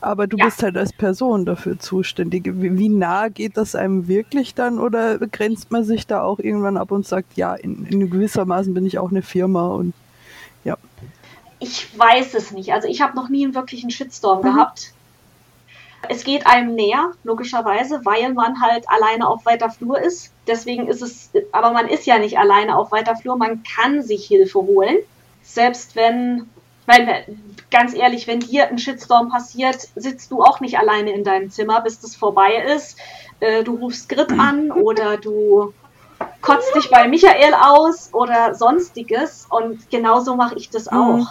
Aber 0.00 0.26
du 0.26 0.36
ja. 0.36 0.46
bist 0.46 0.62
halt 0.62 0.76
als 0.76 0.92
Person 0.92 1.44
dafür 1.44 1.78
zuständig. 1.78 2.44
Wie, 2.46 2.78
wie, 2.78 2.88
nah 2.88 3.28
geht 3.28 3.56
das 3.56 3.74
einem 3.74 4.08
wirklich 4.08 4.54
dann 4.54 4.78
oder 4.78 5.18
grenzt 5.18 5.70
man 5.70 5.84
sich 5.84 6.06
da 6.06 6.22
auch 6.22 6.38
irgendwann 6.38 6.76
ab 6.76 6.90
und 6.90 7.06
sagt, 7.06 7.36
ja, 7.36 7.54
in, 7.54 7.86
in 7.86 8.10
gewissermaßen 8.10 8.74
bin 8.74 8.86
ich 8.86 8.98
auch 8.98 9.10
eine 9.10 9.22
Firma 9.22 9.68
und 9.68 9.94
ja. 10.64 10.76
Ich 11.60 11.98
weiß 11.98 12.34
es 12.34 12.50
nicht. 12.50 12.72
Also 12.72 12.88
ich 12.88 13.00
habe 13.00 13.16
noch 13.16 13.28
nie 13.28 13.44
einen 13.44 13.54
wirklichen 13.54 13.90
Shitstorm 13.90 14.40
mhm. 14.40 14.54
gehabt. 14.54 14.92
Es 16.08 16.22
geht 16.22 16.46
einem 16.46 16.74
näher, 16.74 17.12
logischerweise, 17.24 18.00
weil 18.04 18.32
man 18.32 18.60
halt 18.62 18.88
alleine 18.88 19.26
auf 19.26 19.44
weiter 19.44 19.68
Flur 19.68 20.00
ist. 20.00 20.32
Deswegen 20.46 20.86
ist 20.86 21.02
es, 21.02 21.30
aber 21.50 21.72
man 21.72 21.88
ist 21.88 22.06
ja 22.06 22.18
nicht 22.18 22.38
alleine 22.38 22.76
auf 22.76 22.92
weiter 22.92 23.16
Flur, 23.16 23.36
man 23.36 23.62
kann 23.64 24.02
sich 24.02 24.26
Hilfe 24.26 24.60
holen. 24.60 24.98
Selbst 25.42 25.96
wenn 25.96 26.48
meine, 26.88 27.24
ganz 27.70 27.94
ehrlich, 27.94 28.26
wenn 28.26 28.40
dir 28.40 28.68
ein 28.68 28.78
Shitstorm 28.78 29.28
passiert, 29.28 29.88
sitzt 29.94 30.32
du 30.32 30.42
auch 30.42 30.58
nicht 30.58 30.78
alleine 30.78 31.12
in 31.12 31.22
deinem 31.22 31.50
Zimmer, 31.50 31.80
bis 31.82 32.00
das 32.00 32.16
vorbei 32.16 32.56
ist. 32.74 32.98
Äh, 33.38 33.62
du 33.62 33.76
rufst 33.76 34.08
Grit 34.08 34.32
an 34.38 34.72
oder 34.72 35.18
du 35.18 35.72
kotzt 36.40 36.74
dich 36.74 36.90
bei 36.90 37.06
Michael 37.06 37.54
aus 37.54 38.12
oder 38.12 38.54
sonstiges. 38.54 39.46
Und 39.48 39.88
genauso 39.90 40.34
mache 40.34 40.56
ich 40.56 40.70
das 40.70 40.90
mhm. 40.90 40.98
auch. 40.98 41.18
Mhm. 41.18 41.28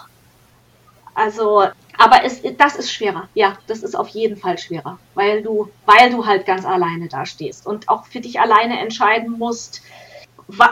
Also, 1.15 1.63
aber 1.97 2.23
es, 2.23 2.43
das 2.57 2.75
ist 2.75 2.93
schwerer. 2.93 3.27
Ja, 3.33 3.57
das 3.65 3.81
ist 3.81 3.95
auf 3.95 4.07
jeden 4.09 4.37
Fall 4.37 4.59
schwerer, 4.59 4.99
weil 5.15 5.41
du, 5.41 5.69
weil 5.87 6.11
du 6.11 6.25
halt 6.25 6.45
ganz 6.45 6.63
alleine 6.63 7.07
da 7.07 7.25
stehst 7.25 7.65
und 7.65 7.89
auch 7.89 8.05
für 8.05 8.19
dich 8.19 8.39
alleine 8.39 8.79
entscheiden 8.79 9.31
musst, 9.39 9.81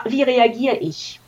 wie 0.06 0.22
reagiere 0.22 0.78
ich. 0.78 1.20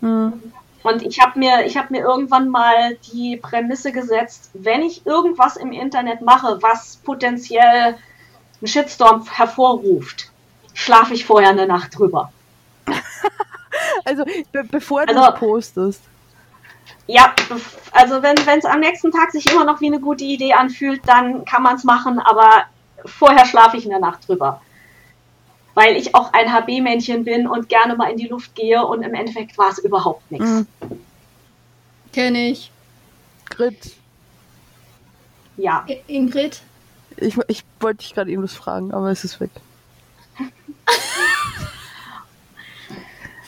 Mhm. 0.00 0.52
Und 0.84 1.02
ich 1.02 1.18
habe 1.18 1.38
mir, 1.38 1.64
ich 1.64 1.78
mir 1.88 2.02
irgendwann 2.02 2.50
mal 2.50 2.96
die 3.10 3.38
Prämisse 3.38 3.90
gesetzt, 3.90 4.50
wenn 4.52 4.82
ich 4.82 5.06
irgendwas 5.06 5.56
im 5.56 5.72
Internet 5.72 6.20
mache, 6.20 6.58
was 6.60 6.96
potenziell 6.96 7.96
einen 8.60 8.68
Shitstorm 8.68 9.26
hervorruft, 9.26 10.30
schlafe 10.74 11.14
ich 11.14 11.24
vorher 11.24 11.50
eine 11.50 11.66
Nacht 11.66 11.98
drüber. 11.98 12.30
also 14.04 14.24
be 14.52 14.64
bevor 14.70 15.06
du 15.06 15.16
also, 15.16 15.38
postest. 15.38 16.02
Ja, 17.06 17.34
also 17.92 18.22
wenn 18.22 18.36
es 18.58 18.66
am 18.66 18.80
nächsten 18.80 19.10
Tag 19.10 19.32
sich 19.32 19.50
immer 19.50 19.64
noch 19.64 19.80
wie 19.80 19.86
eine 19.86 20.00
gute 20.00 20.24
Idee 20.24 20.52
anfühlt, 20.52 21.00
dann 21.06 21.46
kann 21.46 21.62
man 21.62 21.76
es 21.76 21.84
machen, 21.84 22.18
aber 22.18 22.64
vorher 23.06 23.46
schlafe 23.46 23.78
ich 23.78 23.84
in 23.84 23.90
der 23.90 24.00
Nacht 24.00 24.28
drüber 24.28 24.60
weil 25.74 25.96
ich 25.96 26.14
auch 26.14 26.32
ein 26.32 26.52
HB-Männchen 26.52 27.24
bin 27.24 27.46
und 27.46 27.68
gerne 27.68 27.96
mal 27.96 28.10
in 28.10 28.16
die 28.16 28.28
Luft 28.28 28.54
gehe 28.54 28.84
und 28.86 29.02
im 29.02 29.14
Endeffekt 29.14 29.58
war 29.58 29.70
es 29.70 29.78
überhaupt 29.78 30.30
nichts. 30.30 30.48
Mhm. 30.48 30.66
Kenne 32.12 32.50
ich. 32.50 32.70
Grit. 33.50 33.96
Ja. 35.56 35.84
Ingrid? 36.06 36.62
Ich, 37.16 37.36
ich 37.48 37.64
wollte 37.80 37.98
dich 37.98 38.14
gerade 38.14 38.30
irgendwas 38.30 38.54
fragen, 38.54 38.92
aber 38.92 39.10
es 39.10 39.24
ist 39.24 39.40
weg. 39.40 39.50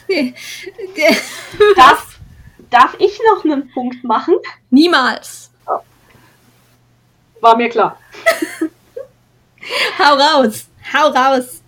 darf, 1.75 2.19
darf 2.69 2.95
ich 2.99 3.19
noch 3.29 3.43
einen 3.43 3.69
Punkt 3.71 4.03
machen? 4.03 4.35
Niemals. 4.69 5.51
War 7.39 7.55
mir 7.55 7.69
klar. 7.69 7.97
Hau 9.99 10.15
raus. 10.15 10.67
Hau 10.93 11.09
raus 11.09 11.61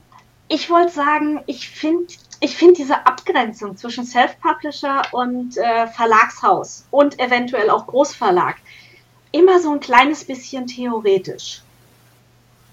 ich 0.50 0.70
wollte 0.70 0.92
sagen, 0.92 1.42
ich 1.46 1.70
finde 1.70 2.14
ich 2.42 2.56
finde 2.56 2.76
diese 2.76 3.06
Abgrenzung 3.06 3.76
zwischen 3.76 4.06
Self-Publisher 4.06 5.02
und 5.12 5.58
äh, 5.58 5.88
Verlagshaus 5.88 6.86
und 6.90 7.20
eventuell 7.20 7.70
auch 7.70 7.86
Großverlag 7.86 8.56
immer 9.32 9.60
so 9.60 9.72
ein 9.74 9.80
kleines 9.80 10.24
bisschen 10.24 10.66
theoretisch. 10.68 11.62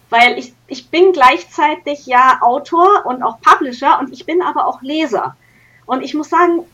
Weil 0.08 0.38
ich, 0.38 0.54
ich 0.68 0.88
bin 0.88 1.12
gleichzeitig 1.12 2.06
ja 2.06 2.38
Autor 2.42 3.06
und 3.06 3.24
auch 3.24 3.40
Publisher 3.40 3.98
und 3.98 4.12
ich 4.12 4.24
bin 4.24 4.40
aber 4.40 4.66
auch 4.66 4.82
Leser. 4.82 5.36
Und 5.84 6.02
ich 6.02 6.14
muss 6.14 6.30
sagen, 6.30 6.64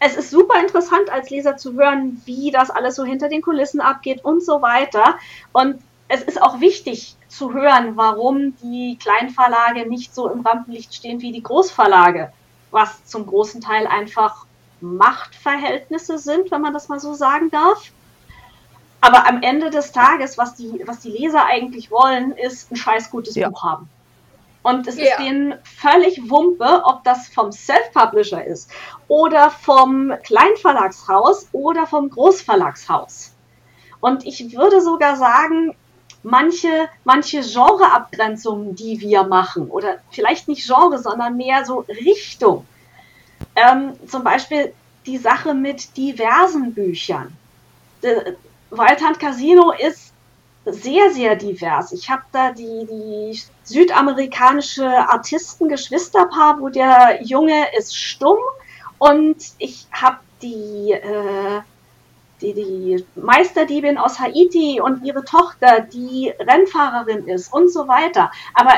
es 0.00 0.16
ist 0.16 0.30
super 0.30 0.60
interessant 0.60 1.10
als 1.10 1.30
Leser 1.30 1.56
zu 1.56 1.74
hören, 1.74 2.20
wie 2.24 2.50
das 2.50 2.70
alles 2.70 2.96
so 2.96 3.04
hinter 3.04 3.28
den 3.28 3.40
Kulissen 3.40 3.80
abgeht 3.80 4.24
und 4.24 4.44
so 4.44 4.62
weiter. 4.62 5.16
Und 5.52 5.80
es 6.08 6.22
ist 6.22 6.42
auch 6.42 6.60
wichtig 6.60 7.14
zu 7.30 7.52
hören, 7.52 7.96
warum 7.96 8.56
die 8.62 8.98
Kleinverlage 9.00 9.88
nicht 9.88 10.14
so 10.14 10.28
im 10.28 10.40
Rampenlicht 10.40 10.94
stehen 10.94 11.20
wie 11.20 11.32
die 11.32 11.42
Großverlage, 11.42 12.32
was 12.70 13.04
zum 13.04 13.26
großen 13.26 13.60
Teil 13.60 13.86
einfach 13.86 14.46
Machtverhältnisse 14.80 16.18
sind, 16.18 16.50
wenn 16.50 16.62
man 16.62 16.72
das 16.72 16.88
mal 16.88 17.00
so 17.00 17.14
sagen 17.14 17.50
darf. 17.50 17.92
Aber 19.00 19.26
am 19.26 19.42
Ende 19.42 19.70
des 19.70 19.92
Tages, 19.92 20.36
was 20.36 20.54
die, 20.54 20.82
was 20.84 21.00
die 21.00 21.10
Leser 21.10 21.46
eigentlich 21.46 21.90
wollen, 21.90 22.32
ist 22.32 22.70
ein 22.70 22.76
scheiß 22.76 23.10
gutes 23.10 23.34
ja. 23.34 23.48
Buch 23.48 23.62
haben. 23.62 23.88
Und 24.62 24.86
es 24.86 24.96
ja. 24.96 25.04
ist 25.04 25.18
denen 25.18 25.54
völlig 25.62 26.28
Wumpe, 26.28 26.82
ob 26.84 27.02
das 27.04 27.28
vom 27.28 27.50
Self-Publisher 27.50 28.44
ist 28.44 28.70
oder 29.08 29.50
vom 29.50 30.12
Kleinverlagshaus 30.22 31.48
oder 31.52 31.86
vom 31.86 32.10
Großverlagshaus. 32.10 33.32
Und 34.00 34.26
ich 34.26 34.54
würde 34.54 34.82
sogar 34.82 35.16
sagen, 35.16 35.74
manche, 36.22 36.88
manche 37.04 37.40
Genreabgrenzungen, 37.40 38.74
die 38.74 39.00
wir 39.00 39.24
machen, 39.24 39.70
oder 39.70 39.98
vielleicht 40.10 40.48
nicht 40.48 40.66
Genre, 40.66 40.98
sondern 40.98 41.36
mehr 41.36 41.64
so 41.64 41.84
Richtung. 41.88 42.66
Ähm, 43.56 43.94
zum 44.06 44.24
Beispiel 44.24 44.72
die 45.06 45.18
Sache 45.18 45.54
mit 45.54 45.96
diversen 45.96 46.74
Büchern. 46.74 47.36
Wildhand 48.70 49.18
Casino 49.18 49.72
ist 49.72 50.12
sehr, 50.66 51.10
sehr 51.10 51.36
divers. 51.36 51.92
Ich 51.92 52.10
habe 52.10 52.22
da 52.32 52.52
die, 52.52 52.86
die 52.86 53.40
südamerikanische 53.64 54.86
Artisten-Geschwisterpaar, 54.86 56.60
wo 56.60 56.68
der 56.68 57.20
Junge 57.22 57.66
ist 57.76 57.96
stumm 57.96 58.38
und 58.98 59.36
ich 59.58 59.86
habe 59.90 60.18
die, 60.42 60.92
äh, 60.92 61.60
die, 62.40 62.54
die 62.54 63.04
Meisterdiebin 63.14 63.98
aus 63.98 64.18
Haiti 64.18 64.80
und 64.80 65.04
ihre 65.04 65.24
Tochter, 65.24 65.80
die 65.80 66.32
Rennfahrerin 66.38 67.28
ist 67.28 67.52
und 67.52 67.72
so 67.72 67.88
weiter. 67.88 68.30
Aber 68.54 68.72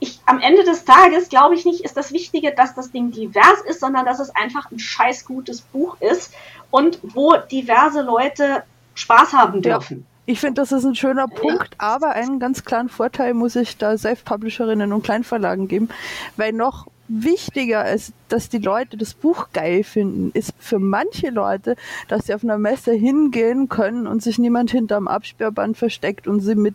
ich, 0.00 0.18
am 0.26 0.40
Ende 0.40 0.64
des 0.64 0.84
Tages 0.84 1.28
glaube 1.28 1.54
ich 1.54 1.64
nicht, 1.64 1.84
ist 1.84 1.96
das 1.96 2.12
Wichtige, 2.12 2.52
dass 2.52 2.74
das 2.74 2.90
Ding 2.90 3.10
divers 3.10 3.60
ist, 3.68 3.80
sondern 3.80 4.04
dass 4.04 4.18
es 4.18 4.34
einfach 4.34 4.70
ein 4.70 4.78
scheiß 4.78 5.24
gutes 5.24 5.60
Buch 5.60 5.96
ist 6.00 6.32
und 6.70 6.98
wo 7.02 7.36
diverse 7.36 8.02
Leute 8.02 8.64
Spaß 8.94 9.32
haben 9.32 9.62
dürfen. 9.62 10.06
Ich 10.26 10.40
finde, 10.40 10.60
das 10.60 10.70
ist 10.70 10.84
ein 10.84 10.94
schöner 10.94 11.26
Punkt, 11.26 11.74
aber 11.78 12.10
einen 12.10 12.38
ganz 12.38 12.64
klaren 12.64 12.88
Vorteil 12.88 13.34
muss 13.34 13.56
ich 13.56 13.78
da 13.78 13.96
Self-Publisherinnen 13.96 14.92
und 14.92 15.02
Kleinverlagen 15.02 15.66
geben, 15.66 15.88
weil 16.36 16.52
noch 16.52 16.86
wichtiger 17.10 17.90
ist, 17.90 18.12
dass 18.28 18.48
die 18.48 18.58
Leute 18.58 18.96
das 18.96 19.14
Buch 19.14 19.48
geil 19.52 19.82
finden, 19.82 20.30
ist 20.32 20.52
für 20.58 20.78
manche 20.78 21.30
Leute, 21.30 21.76
dass 22.08 22.26
sie 22.26 22.34
auf 22.34 22.44
einer 22.44 22.58
Messe 22.58 22.92
hingehen 22.92 23.68
können 23.68 24.06
und 24.06 24.22
sich 24.22 24.38
niemand 24.38 24.70
hinterm 24.70 25.08
Absperrband 25.08 25.76
versteckt 25.76 26.28
und 26.28 26.40
sie 26.40 26.54
mit 26.54 26.74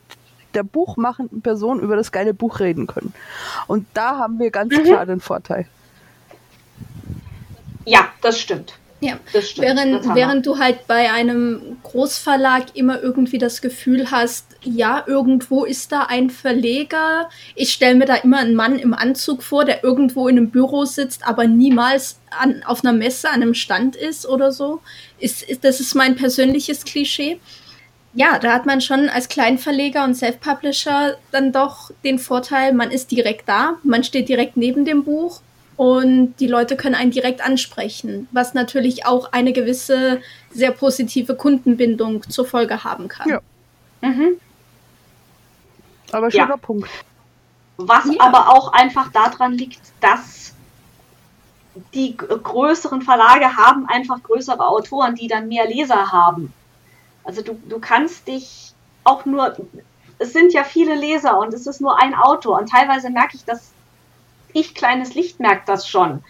der 0.54 0.64
buchmachenden 0.64 1.42
Person 1.42 1.80
über 1.80 1.96
das 1.96 2.12
geile 2.12 2.34
Buch 2.34 2.60
reden 2.60 2.88
können. 2.88 3.14
Und 3.68 3.88
da 3.94 4.18
haben 4.18 4.40
wir 4.40 4.52
ganz 4.52 4.76
mhm. 4.76 4.84
klar 4.84 5.06
den 5.06 5.22
Vorteil. 5.22 5.68
Ja, 7.86 8.08
das 8.22 8.40
stimmt. 8.40 8.78
Ja, 9.02 9.20
während, 9.58 10.16
während 10.16 10.46
du 10.46 10.58
halt 10.58 10.88
bei 10.88 11.12
einem 11.12 11.78
Großverlag 11.84 12.76
immer 12.76 13.02
irgendwie 13.02 13.38
das 13.38 13.62
Gefühl 13.62 14.10
hast, 14.10 14.56
ja, 14.64 15.04
irgendwo 15.06 15.66
ist 15.66 15.92
da 15.92 16.04
ein 16.04 16.30
Verleger. 16.30 17.30
Ich 17.56 17.74
stelle 17.74 17.96
mir 17.96 18.06
da 18.06 18.16
immer 18.16 18.40
einen 18.40 18.56
Mann 18.56 18.80
im 18.80 18.94
Anzug 18.94 19.44
vor, 19.44 19.66
der 19.66 19.84
irgendwo 19.84 20.30
in 20.30 20.38
einem 20.38 20.50
Büro 20.50 20.86
sitzt, 20.86 21.28
aber 21.28 21.46
niemals 21.46 22.20
an, 22.40 22.64
auf 22.66 22.86
einer 22.86 22.94
Messe 22.94 23.30
an 23.30 23.42
einem 23.42 23.54
Stand 23.54 23.98
ist 23.98 24.26
oder 24.26 24.54
so. 24.54 24.82
Ist, 25.20 25.44
ist, 25.44 25.66
das 25.66 25.82
ist 25.82 25.94
mein 25.94 26.16
persönliches 26.16 26.86
Klischee. 26.86 27.40
Ja, 28.14 28.40
da 28.40 28.54
hat 28.54 28.66
man 28.66 28.80
schon 28.80 29.10
als 29.10 29.28
Kleinverleger 29.28 30.06
und 30.06 30.16
Self-Publisher 30.16 31.18
dann 31.32 31.52
doch 31.52 31.92
den 32.06 32.18
Vorteil, 32.18 32.72
man 32.72 32.92
ist 32.92 33.12
direkt 33.12 33.50
da, 33.50 33.78
man 33.84 34.06
steht 34.06 34.30
direkt 34.30 34.56
neben 34.56 34.86
dem 34.86 35.04
Buch 35.04 35.42
und 35.78 36.36
die 36.40 36.48
Leute 36.48 36.78
können 36.78 36.96
einen 36.96 37.12
direkt 37.12 37.44
ansprechen, 37.44 38.28
was 38.32 38.54
natürlich 38.54 39.06
auch 39.06 39.34
eine 39.34 39.52
gewisse 39.52 40.22
sehr 40.52 40.72
positive 40.72 41.36
Kundenbindung 41.36 42.24
zur 42.30 42.46
Folge 42.46 42.84
haben 42.84 43.08
kann. 43.08 43.30
Ja. 43.30 43.42
Mhm. 44.02 44.40
Aber 46.12 46.32
schöner 46.32 46.50
ja. 46.50 46.58
Punkt. 46.58 46.90
Was 47.78 48.06
ja. 48.06 48.20
aber 48.20 48.50
auch 48.50 48.72
einfach 48.72 49.12
daran 49.12 49.54
liegt, 49.54 49.82
dass 50.00 50.54
die 51.94 52.16
größeren 52.16 53.02
Verlage 53.02 53.58
haben 53.58 53.88
einfach 53.90 54.24
größere 54.24 54.66
Autoren, 54.66 55.16
die 55.16 55.28
dann 55.28 55.50
mehr 55.50 55.68
Leser 55.68 56.12
haben. 56.12 56.54
Also 57.26 57.42
du, 57.42 57.60
du 57.68 57.80
kannst 57.80 58.28
dich 58.30 58.74
auch 59.04 59.26
nur, 59.26 59.58
es 60.20 60.32
sind 60.32 60.54
ja 60.54 60.64
viele 60.64 60.96
Leser 60.96 61.38
und 61.38 61.54
es 61.54 61.68
ist 61.68 61.82
nur 61.82 62.02
ein 62.02 62.16
Autor 62.16 62.60
und 62.60 62.70
teilweise 62.70 63.10
merke 63.10 63.36
ich, 63.36 63.44
dass 63.44 63.72
ich 64.56 64.74
kleines 64.74 65.14
Licht 65.14 65.40
merke 65.40 65.64
das 65.68 65.88
schon. 65.88 66.24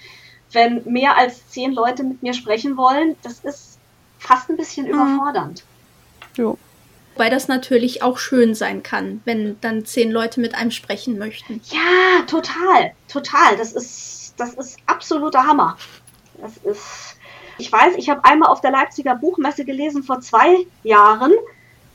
Wenn 0.51 0.83
mehr 0.85 1.17
als 1.17 1.47
zehn 1.49 1.73
Leute 1.73 2.03
mit 2.03 2.23
mir 2.23 2.33
sprechen 2.33 2.75
wollen, 2.75 3.15
das 3.21 3.39
ist 3.39 3.77
fast 4.19 4.49
ein 4.49 4.57
bisschen 4.57 4.87
mhm. 4.87 4.93
überfordernd. 4.93 5.63
Jo. 6.35 6.57
Weil 7.17 7.29
das 7.29 7.47
natürlich 7.47 8.01
auch 8.01 8.17
schön 8.17 8.55
sein 8.55 8.83
kann, 8.83 9.21
wenn 9.23 9.57
dann 9.61 9.85
zehn 9.85 10.11
Leute 10.11 10.41
mit 10.41 10.55
einem 10.55 10.71
sprechen 10.71 11.17
möchten. 11.17 11.61
Ja, 11.65 12.25
total, 12.25 12.93
total. 13.07 13.55
Das 13.57 13.71
ist, 13.71 14.33
das 14.37 14.53
ist 14.55 14.77
absoluter 14.85 15.45
Hammer. 15.45 15.77
Das 16.41 16.57
ist, 16.57 17.17
ich 17.57 17.71
weiß, 17.71 17.95
ich 17.97 18.09
habe 18.09 18.25
einmal 18.25 18.49
auf 18.49 18.59
der 18.59 18.71
Leipziger 18.71 19.15
Buchmesse 19.15 19.63
gelesen 19.63 20.03
vor 20.03 20.19
zwei 20.19 20.65
Jahren 20.83 21.31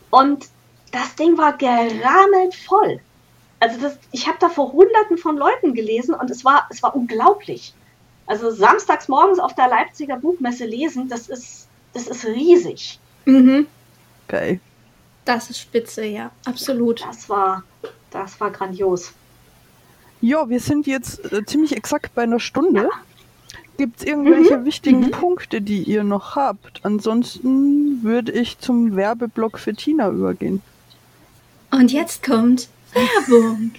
und 0.09 0.47
das 0.93 1.17
Ding 1.17 1.37
war 1.37 1.59
gerammelt 1.59 2.55
voll. 2.55 3.01
Also 3.61 3.79
das, 3.79 3.99
ich 4.11 4.27
habe 4.27 4.39
da 4.41 4.49
vor 4.49 4.73
Hunderten 4.73 5.19
von 5.19 5.37
Leuten 5.37 5.75
gelesen 5.75 6.15
und 6.15 6.31
es 6.31 6.45
war, 6.45 6.67
es 6.71 6.83
war 6.83 6.97
unglaublich. 6.97 7.75
Also 8.27 8.51
samstags 8.51 9.07
morgens 9.09 9.39
auf 9.39 9.55
der 9.55 9.69
Leipziger 9.69 10.17
Buchmesse 10.17 10.65
lesen, 10.65 11.09
das 11.09 11.29
ist, 11.29 11.69
das 11.93 12.07
ist 12.07 12.25
riesig. 12.25 12.99
Mhm. 13.27 13.67
Geil. 14.29 14.61
Das 15.25 15.51
ist 15.51 15.59
spitze, 15.59 16.05
ja, 16.07 16.31
absolut. 16.47 17.05
Das 17.07 17.29
war, 17.29 17.63
das 18.11 18.41
war 18.41 18.51
grandios. 18.51 19.13
Ja, 20.23 20.49
wir 20.49 20.61
sind 20.61 20.87
jetzt 20.87 21.33
äh, 21.33 21.45
ziemlich 21.45 21.77
exakt 21.77 22.15
bei 22.15 22.23
einer 22.23 22.41
Stunde. 22.41 22.83
Ja. 22.83 22.89
Gibt 23.77 24.01
es 24.01 24.07
irgendwelche 24.07 24.59
mhm. 24.59 24.65
wichtigen 24.65 25.01
mhm. 25.01 25.11
Punkte, 25.11 25.61
die 25.61 25.83
ihr 25.83 26.05
noch 26.05 26.37
habt? 26.37 26.81
Ansonsten 26.85 28.03
würde 28.03 28.33
ich 28.33 28.59
zum 28.59 28.97
Werbeblock 28.97 29.59
für 29.59 29.75
Tina 29.75 30.09
übergehen. 30.09 30.63
Und 31.71 31.93
jetzt 31.93 32.23
kommt 32.23 32.69
Werbung. 32.93 33.73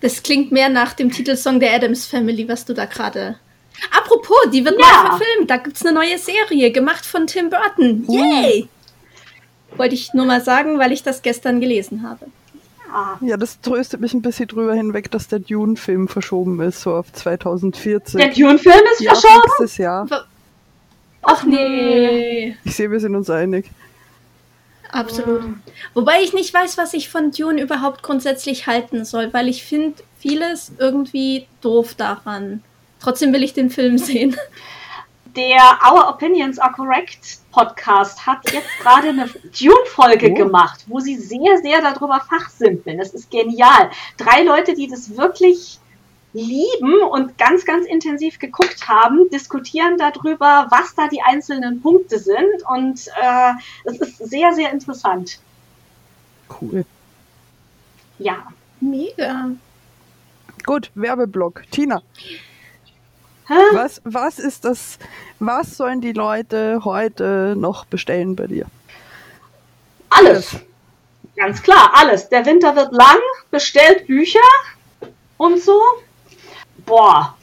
Das 0.00 0.22
klingt 0.22 0.52
mehr 0.52 0.68
nach 0.68 0.92
dem 0.94 1.10
Titelsong 1.10 1.60
der 1.60 1.74
Adams 1.74 2.06
Family, 2.06 2.48
was 2.48 2.64
du 2.64 2.74
da 2.74 2.86
gerade. 2.86 3.38
Apropos, 3.90 4.38
die 4.52 4.64
wird 4.64 4.78
ja. 4.78 4.86
mal 4.86 5.18
verfilmt. 5.18 5.50
Da 5.50 5.56
gibt 5.56 5.76
es 5.76 5.84
eine 5.84 5.94
neue 5.94 6.18
Serie, 6.18 6.70
gemacht 6.70 7.04
von 7.04 7.26
Tim 7.26 7.50
Burton. 7.50 8.04
Yay! 8.08 8.62
Uh. 9.72 9.78
Wollte 9.78 9.94
ich 9.94 10.12
nur 10.14 10.26
mal 10.26 10.40
sagen, 10.42 10.78
weil 10.78 10.92
ich 10.92 11.02
das 11.02 11.22
gestern 11.22 11.60
gelesen 11.60 12.02
habe. 12.02 12.26
Ja, 13.20 13.36
das 13.36 13.60
tröstet 13.60 14.00
mich 14.00 14.14
ein 14.14 14.22
bisschen 14.22 14.48
drüber 14.48 14.74
hinweg, 14.74 15.10
dass 15.12 15.28
der 15.28 15.38
Dune-Film 15.38 16.08
verschoben 16.08 16.60
ist, 16.60 16.80
so 16.82 16.94
auf 16.94 17.12
2014. 17.12 18.18
Der 18.18 18.30
Dune-Film 18.30 18.80
ist 18.92 19.00
ja, 19.00 19.14
verschoben? 19.14 19.42
Nächstes 19.44 19.76
Jahr. 19.76 20.08
Ach 21.22 21.44
nee. 21.44 22.56
Ich 22.64 22.74
sehe, 22.74 22.90
wir 22.90 23.00
sind 23.00 23.14
uns 23.14 23.30
einig. 23.30 23.70
Absolut. 24.92 25.42
Oh. 25.44 25.70
Wobei 25.94 26.22
ich 26.22 26.32
nicht 26.32 26.52
weiß, 26.52 26.78
was 26.78 26.94
ich 26.94 27.08
von 27.08 27.30
Dune 27.30 27.60
überhaupt 27.60 28.02
grundsätzlich 28.02 28.66
halten 28.66 29.04
soll, 29.04 29.32
weil 29.32 29.48
ich 29.48 29.62
finde 29.62 30.02
vieles 30.18 30.72
irgendwie 30.78 31.46
doof 31.60 31.94
daran. 31.94 32.62
Trotzdem 33.00 33.32
will 33.32 33.42
ich 33.42 33.54
den 33.54 33.70
Film 33.70 33.98
sehen. 33.98 34.36
Der 35.36 35.78
Our 35.88 36.08
Opinions 36.08 36.58
Are 36.58 36.72
Correct 36.72 37.38
Podcast 37.52 38.26
hat 38.26 38.50
jetzt 38.52 38.68
gerade 38.80 39.10
eine 39.10 39.26
Dune-Folge 39.26 40.30
oh. 40.30 40.34
gemacht, 40.34 40.84
wo 40.88 40.98
sie 40.98 41.16
sehr, 41.16 41.58
sehr 41.62 41.80
darüber 41.80 42.20
fachsimpeln. 42.28 42.98
Das 42.98 43.14
ist 43.14 43.30
genial. 43.30 43.90
Drei 44.16 44.42
Leute, 44.42 44.74
die 44.74 44.88
das 44.88 45.16
wirklich 45.16 45.78
lieben 46.32 47.02
und 47.02 47.36
ganz, 47.38 47.64
ganz 47.64 47.86
intensiv 47.86 48.38
geguckt 48.38 48.88
haben, 48.88 49.28
diskutieren 49.30 49.96
darüber, 49.98 50.66
was 50.70 50.94
da 50.94 51.08
die 51.08 51.22
einzelnen 51.22 51.82
Punkte 51.82 52.18
sind. 52.18 52.62
Und 52.68 53.08
äh, 53.20 53.52
es 53.84 54.00
ist 54.00 54.18
sehr, 54.18 54.52
sehr 54.52 54.72
interessant. 54.72 55.38
Cool. 56.60 56.84
Ja. 58.18 58.46
Mega. 58.80 59.50
Gut, 60.64 60.90
Werbeblock. 60.94 61.64
Tina. 61.70 62.02
Hä? 63.48 63.54
Was, 63.72 64.00
was 64.04 64.38
ist 64.38 64.64
das, 64.64 64.98
was 65.40 65.76
sollen 65.76 66.00
die 66.00 66.12
Leute 66.12 66.84
heute 66.84 67.54
noch 67.56 67.84
bestellen 67.84 68.36
bei 68.36 68.46
dir? 68.46 68.66
Alles. 70.08 70.56
Ganz 71.36 71.62
klar, 71.62 71.90
alles. 71.94 72.28
Der 72.28 72.46
Winter 72.46 72.76
wird 72.76 72.92
lang, 72.92 73.18
bestellt 73.50 74.06
Bücher 74.06 74.38
und 75.36 75.60
so. 75.60 75.80
Boah. 76.86 77.36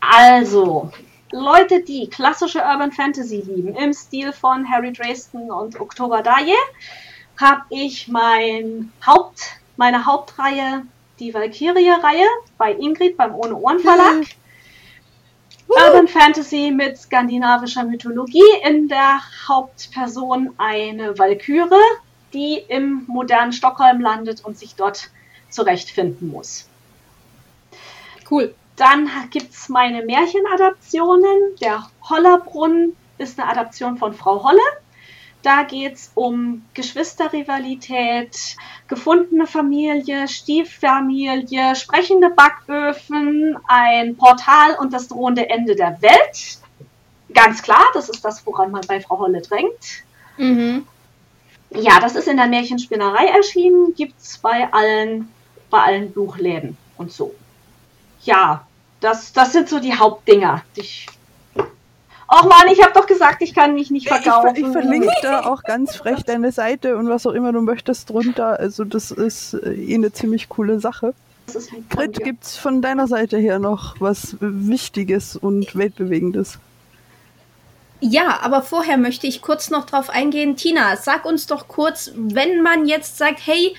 Also, 0.00 0.90
Leute, 1.30 1.82
die 1.82 2.08
klassische 2.08 2.58
Urban 2.58 2.92
Fantasy 2.92 3.36
lieben, 3.36 3.74
im 3.74 3.92
Stil 3.92 4.32
von 4.32 4.68
Harry 4.68 4.92
Dresden 4.92 5.50
und 5.50 5.80
Oktober 5.80 6.22
Daye, 6.22 6.56
habe 7.40 7.62
ich 7.70 8.08
mein 8.08 8.92
Haupt, 9.06 9.42
meine 9.76 10.04
Hauptreihe, 10.04 10.82
die 11.18 11.32
Valkyrie-Reihe, 11.32 12.26
bei 12.58 12.72
Ingrid 12.72 13.16
beim 13.16 13.34
Ohne 13.34 13.56
Ohren 13.56 13.78
Verlag. 13.78 14.16
Mhm. 14.16 14.26
Urban 15.68 16.08
Fantasy 16.08 16.70
mit 16.70 16.98
skandinavischer 16.98 17.84
Mythologie. 17.84 18.42
In 18.68 18.88
der 18.88 19.20
Hauptperson 19.48 20.54
eine 20.58 21.18
Valkyrie, 21.18 21.96
die 22.34 22.58
im 22.68 23.04
modernen 23.06 23.52
Stockholm 23.52 24.00
landet 24.00 24.44
und 24.44 24.58
sich 24.58 24.74
dort 24.74 25.10
zurechtfinden 25.48 26.28
muss. 26.30 26.68
Cool. 28.32 28.54
Dann 28.76 29.10
gibt 29.30 29.52
es 29.52 29.68
meine 29.68 30.02
Märchenadaptionen. 30.06 31.54
Der 31.60 31.86
Hollerbrunnen 32.08 32.96
ist 33.18 33.38
eine 33.38 33.50
Adaption 33.50 33.98
von 33.98 34.14
Frau 34.14 34.42
Holle. 34.42 34.58
Da 35.42 35.64
geht 35.64 35.96
es 35.96 36.12
um 36.14 36.64
Geschwisterrivalität, 36.72 38.56
gefundene 38.88 39.46
Familie, 39.46 40.28
Stieffamilie, 40.28 41.76
sprechende 41.76 42.30
Backöfen, 42.30 43.58
ein 43.68 44.16
Portal 44.16 44.76
und 44.80 44.94
das 44.94 45.08
drohende 45.08 45.50
Ende 45.50 45.76
der 45.76 46.00
Welt. 46.00 46.58
Ganz 47.34 47.62
klar, 47.62 47.84
das 47.92 48.08
ist 48.08 48.24
das, 48.24 48.46
woran 48.46 48.70
man 48.70 48.82
bei 48.88 49.00
Frau 49.02 49.18
Holle 49.18 49.42
drängt. 49.42 50.04
Mhm. 50.38 50.86
Ja, 51.68 52.00
das 52.00 52.14
ist 52.14 52.28
in 52.28 52.38
der 52.38 52.46
Märchenspinnerei 52.46 53.26
erschienen, 53.26 53.94
gibt 53.94 54.18
es 54.18 54.38
bei 54.38 54.72
allen, 54.72 55.28
bei 55.68 55.82
allen 55.82 56.12
Buchläden 56.12 56.78
und 56.96 57.12
so. 57.12 57.34
Ja, 58.24 58.66
das, 59.00 59.32
das 59.32 59.52
sind 59.52 59.68
so 59.68 59.78
die 59.78 59.94
Hauptdinger. 59.94 60.62
Ich 60.74 61.06
Ach 62.34 62.44
man, 62.44 62.72
ich 62.72 62.82
habe 62.82 62.94
doch 62.94 63.06
gesagt, 63.06 63.42
ich 63.42 63.52
kann 63.52 63.74
mich 63.74 63.90
nicht 63.90 64.08
verkaufen. 64.08 64.56
Ich, 64.56 64.62
ich 64.62 64.72
verlinke 64.72 65.12
da 65.20 65.44
auch 65.44 65.62
ganz 65.64 65.96
frech 65.96 66.22
deine 66.22 66.50
Seite 66.50 66.96
und 66.96 67.06
was 67.10 67.26
auch 67.26 67.32
immer 67.32 67.52
du 67.52 67.60
möchtest 67.60 68.08
drunter. 68.08 68.58
Also 68.58 68.84
das 68.84 69.10
ist 69.10 69.52
äh, 69.52 69.74
eh 69.74 69.94
eine 69.94 70.12
ziemlich 70.12 70.48
coole 70.48 70.80
Sache. 70.80 71.12
Grit, 71.90 72.24
gibt 72.24 72.44
es 72.44 72.56
von 72.56 72.80
deiner 72.80 73.06
Seite 73.06 73.36
her 73.36 73.58
noch 73.58 73.96
was 74.00 74.36
Wichtiges 74.40 75.36
und 75.36 75.76
Weltbewegendes? 75.76 76.58
Ja, 78.00 78.40
aber 78.40 78.62
vorher 78.62 78.96
möchte 78.96 79.26
ich 79.26 79.42
kurz 79.42 79.68
noch 79.68 79.84
drauf 79.84 80.08
eingehen. 80.08 80.56
Tina, 80.56 80.96
sag 80.96 81.26
uns 81.26 81.46
doch 81.46 81.68
kurz, 81.68 82.12
wenn 82.16 82.62
man 82.62 82.86
jetzt 82.86 83.18
sagt, 83.18 83.40
hey, 83.44 83.76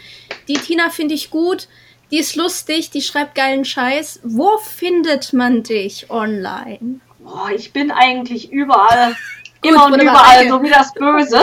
die 0.48 0.54
Tina 0.54 0.92
finde 0.92 1.16
ich 1.16 1.32
gut, 1.32 1.68
die 2.14 2.20
ist 2.20 2.36
lustig, 2.36 2.92
die 2.92 3.02
schreibt 3.02 3.34
geilen 3.34 3.66
Scheiß, 3.66 4.20
wo 4.24 4.60
findet 4.60 5.34
man 5.34 5.64
dich 5.64 6.12
online? 6.12 7.00
Boah, 7.18 7.50
ich 7.50 7.74
bin 7.74 7.90
eigentlich 7.90 8.52
überall, 8.52 9.16
immer 9.64 9.88
und 9.88 10.00
überall, 10.00 10.48
so 10.48 10.62
wie 10.62 10.70
das 10.70 10.94
Böse. 10.94 11.42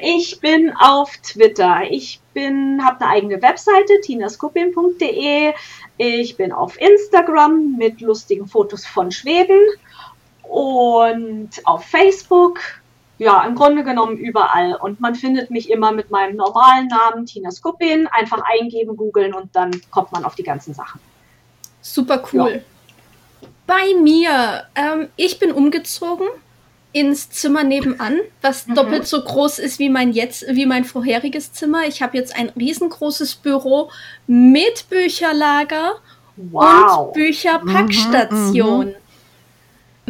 Ich 0.00 0.38
bin 0.38 0.72
auf 0.76 1.10
Twitter. 1.24 1.80
Ich 1.90 2.20
bin, 2.34 2.84
habe 2.84 3.04
eine 3.04 3.14
eigene 3.14 3.42
Webseite, 3.42 4.00
tinaskupin.de. 4.04 5.52
Ich 5.96 6.36
bin 6.36 6.52
auf 6.52 6.80
Instagram 6.80 7.74
mit 7.76 8.00
lustigen 8.00 8.46
Fotos 8.46 8.86
von 8.86 9.10
Schweden 9.10 9.58
und 10.44 11.50
auf 11.64 11.84
Facebook. 11.84 12.60
Ja, 13.18 13.44
im 13.44 13.54
Grunde 13.54 13.82
genommen 13.82 14.16
überall. 14.18 14.74
Und 14.74 15.00
man 15.00 15.14
findet 15.14 15.50
mich 15.50 15.70
immer 15.70 15.92
mit 15.92 16.10
meinem 16.10 16.36
normalen 16.36 16.88
Namen, 16.88 17.26
Tina 17.26 17.50
Skupin. 17.50 18.06
Einfach 18.08 18.42
eingeben, 18.44 18.96
googeln 18.96 19.32
und 19.32 19.54
dann 19.56 19.70
kommt 19.90 20.12
man 20.12 20.24
auf 20.24 20.34
die 20.34 20.42
ganzen 20.42 20.74
Sachen. 20.74 21.00
Super 21.80 22.22
cool. 22.32 22.62
Ja. 23.42 23.48
Bei 23.66 23.94
mir, 24.00 24.64
ähm, 24.74 25.08
ich 25.16 25.38
bin 25.38 25.50
umgezogen 25.52 26.26
ins 26.92 27.28
Zimmer 27.30 27.62
nebenan, 27.62 28.20
was 28.40 28.66
mhm. 28.66 28.74
doppelt 28.74 29.06
so 29.06 29.22
groß 29.22 29.58
ist 29.58 29.78
wie 29.78 29.90
mein 29.90 30.12
jetzt, 30.12 30.46
wie 30.48 30.66
mein 30.66 30.84
vorheriges 30.84 31.52
Zimmer. 31.52 31.86
Ich 31.86 32.00
habe 32.00 32.16
jetzt 32.16 32.34
ein 32.34 32.50
riesengroßes 32.50 33.34
Büro 33.36 33.90
mit 34.26 34.88
Bücherlager 34.88 35.96
wow. 36.36 37.08
und 37.08 37.12
Bücherpackstation. 37.12 38.86
Mhm, 38.86 38.92
mhm, 38.92 38.96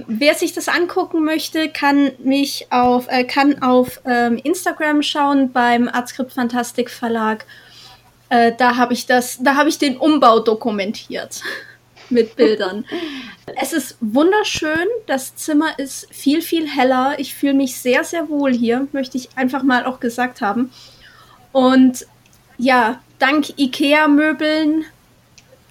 Wer 0.07 0.35
sich 0.35 0.53
das 0.53 0.69
angucken 0.69 1.25
möchte, 1.25 1.71
kann 1.71 2.13
mich 2.19 2.67
auf, 2.71 3.09
äh, 3.09 3.25
kann 3.25 3.63
auf 3.63 4.01
ähm, 4.05 4.37
Instagram 4.37 5.03
schauen 5.03 5.53
beim 5.53 5.89
Artskript 5.89 6.35
Fantastik 6.35 6.91
Verlag. 6.91 7.47
Äh, 8.29 8.53
da 8.59 8.77
habe 8.77 8.93
ich 8.93 9.07
das, 9.07 9.39
da 9.41 9.57
habe 9.57 9.71
ich 9.71 9.79
den 9.79 9.97
Umbau 9.97 10.41
dokumentiert 10.41 11.41
mit 12.11 12.37
Bildern. 12.37 12.85
es 13.61 13.73
ist 13.73 13.97
wunderschön. 14.01 14.87
Das 15.07 15.35
Zimmer 15.35 15.79
ist 15.79 16.13
viel, 16.13 16.43
viel 16.43 16.69
heller. 16.69 17.15
Ich 17.19 17.35
fühle 17.35 17.55
mich 17.55 17.79
sehr, 17.79 18.05
sehr 18.05 18.29
wohl 18.29 18.53
hier, 18.53 18.87
möchte 18.93 19.17
ich 19.17 19.31
einfach 19.37 19.63
mal 19.63 19.87
auch 19.87 19.99
gesagt 19.99 20.43
haben. 20.43 20.71
Und 21.53 22.07
ja, 22.59 23.01
dank 23.19 23.59
IKEA-Möbeln 23.59 24.85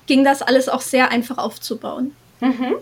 ging 0.08 0.24
das 0.24 0.42
alles 0.42 0.68
auch 0.68 0.82
sehr 0.82 1.12
einfach 1.12 1.38
aufzubauen. 1.38 2.16
Mhm. 2.40 2.76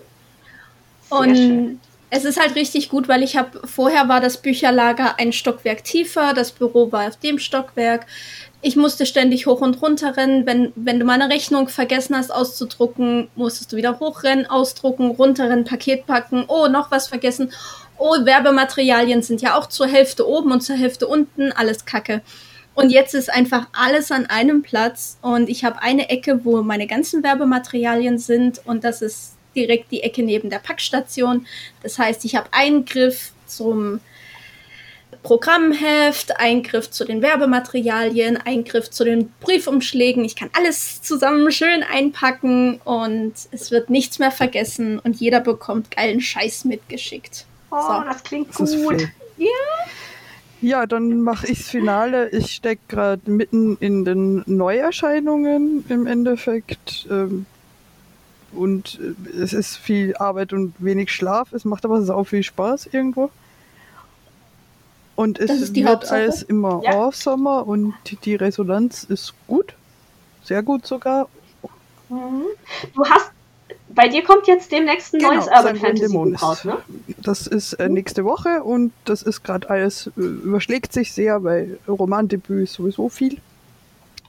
Und 1.20 1.80
es 2.10 2.26
ist 2.26 2.40
halt 2.40 2.56
richtig 2.56 2.90
gut, 2.90 3.08
weil 3.08 3.24
ich 3.24 3.38
habe 3.38 3.68
vorher 3.68 4.08
war 4.08 4.22
das 4.22 4.38
Bücherlager 4.38 5.20
ein 5.20 5.34
Stockwerk 5.34 5.84
tiefer, 5.84 6.34
das 6.34 6.52
Büro 6.52 6.92
war 6.92 7.08
auf 7.08 7.18
dem 7.18 7.40
Stockwerk 7.40 8.06
ich 8.64 8.78
musste 8.78 9.06
ständig 9.06 9.46
hoch 9.46 9.60
und 9.60 9.82
runter 9.82 10.16
rennen. 10.16 10.46
Wenn, 10.46 10.72
wenn 10.76 10.98
du 10.98 11.06
mal 11.06 11.22
eine 11.22 11.32
Rechnung 11.32 11.68
vergessen 11.68 12.16
hast 12.16 12.32
auszudrucken, 12.32 13.28
musstest 13.36 13.74
du 13.74 13.76
wieder 13.76 14.00
hochrennen, 14.00 14.46
ausdrucken, 14.46 15.12
runterrennen, 15.12 15.66
Paket 15.66 16.08
packen. 16.08 16.46
Oh, 16.48 16.68
noch 16.68 16.90
was 16.90 17.10
vergessen. 17.10 17.52
Oh, 17.98 18.16
Werbematerialien 18.24 19.22
sind 19.22 19.42
ja 19.42 19.58
auch 19.58 19.68
zur 19.68 19.88
Hälfte 19.88 20.28
oben 20.28 20.54
und 20.54 20.62
zur 20.62 20.78
Hälfte 20.78 21.08
unten. 21.08 21.52
Alles 21.52 21.86
Kacke. 21.86 22.22
Und 22.74 22.90
jetzt 22.90 23.14
ist 23.14 23.30
einfach 23.30 23.68
alles 23.74 24.12
an 24.12 24.28
einem 24.28 24.64
Platz 24.64 25.18
und 25.22 25.50
ich 25.50 25.64
habe 25.64 25.82
eine 25.82 26.10
Ecke, 26.10 26.44
wo 26.44 26.64
meine 26.64 26.88
ganzen 26.88 27.22
Werbematerialien 27.22 28.18
sind 28.18 28.66
und 28.66 28.84
das 28.84 29.04
ist 29.04 29.34
direkt 29.56 29.92
die 29.92 30.04
Ecke 30.04 30.24
neben 30.24 30.50
der 30.50 30.60
Packstation. 30.60 31.48
Das 31.82 32.00
heißt, 32.00 32.26
ich 32.26 32.36
habe 32.36 32.48
einen 32.52 32.86
Griff 32.86 33.32
zum 33.46 34.00
Programmheft, 35.22 36.40
Eingriff 36.40 36.92
zu 36.92 37.06
den 37.06 37.22
Werbematerialien, 37.22 38.38
Eingriff 38.38 38.90
zu 38.90 39.06
den 39.06 39.32
Briefumschlägen. 39.40 40.26
Ich 40.26 40.36
kann 40.36 40.50
alles 40.54 41.02
zusammen 41.02 41.52
schön 41.52 41.84
einpacken 41.84 42.82
und 42.84 43.34
es 43.52 43.72
wird 43.72 43.90
nichts 43.90 44.20
mehr 44.20 44.32
vergessen 44.32 45.00
und 45.00 45.16
jeder 45.16 45.40
bekommt 45.40 45.96
geilen 45.96 46.20
Scheiß 46.20 46.66
mitgeschickt. 46.66 47.46
Oh, 47.72 47.78
so. 47.82 48.04
das 48.04 48.24
klingt 48.24 48.60
das 48.60 48.76
gut. 48.76 49.08
Ja. 49.38 49.48
Ja, 50.62 50.86
dann 50.86 51.22
mache 51.22 51.48
ich 51.48 51.58
das 51.60 51.68
Finale. 51.68 52.30
Ich 52.30 52.54
stecke 52.54 52.82
gerade 52.88 53.30
mitten 53.30 53.76
in 53.82 54.06
den 54.06 54.44
Neuerscheinungen 54.46 55.84
im 55.90 56.08
Endeffekt. 56.08 57.06
Ähm, 57.12 57.46
und 58.56 59.00
äh, 59.02 59.38
es 59.38 59.54
ist 59.54 59.78
viel 59.78 60.16
Arbeit 60.18 60.54
und 60.54 60.74
wenig 60.80 61.12
Schlaf. 61.12 61.54
Es 61.54 61.66
macht 61.66 61.86
aber 61.86 62.00
auch 62.16 62.24
viel 62.26 62.44
Spaß 62.44 62.90
irgendwo. 62.92 63.30
Und 65.16 65.40
es 65.40 65.74
wird 65.74 65.88
Hauptsache. 65.88 66.16
alles 66.16 66.42
immer 66.42 66.82
ja. 66.84 66.98
Off-Sommer 66.98 67.68
und 67.68 67.94
die 68.26 68.36
Resonanz 68.36 69.04
ist 69.04 69.34
gut. 69.48 69.76
Sehr 70.44 70.64
gut 70.64 70.88
sogar. 70.88 71.30
Mhm. 72.10 72.46
Du 72.96 73.06
hast, 73.06 73.32
bei 73.90 74.08
dir 74.08 74.24
kommt 74.24 74.48
jetzt 74.48 74.72
demnächst 74.72 75.14
ein 75.14 75.20
genau, 75.20 75.36
neues 75.36 75.48
Urban 75.48 75.76
Fantasy 75.76 76.36
raus, 76.44 76.66
ne? 76.66 76.78
Das 77.22 77.46
ist 77.46 77.74
äh, 77.74 77.90
nächste 77.90 78.26
Woche 78.26 78.64
und 78.64 78.92
das 79.06 79.22
ist 79.22 79.44
gerade 79.44 79.70
alles, 79.70 80.08
äh, 80.18 80.22
überschlägt 80.22 80.94
sich 80.94 81.14
sehr, 81.14 81.44
weil 81.44 81.80
Romandebüt 81.88 82.64
ist 82.64 82.74
sowieso 82.74 83.10
viel. 83.10 83.40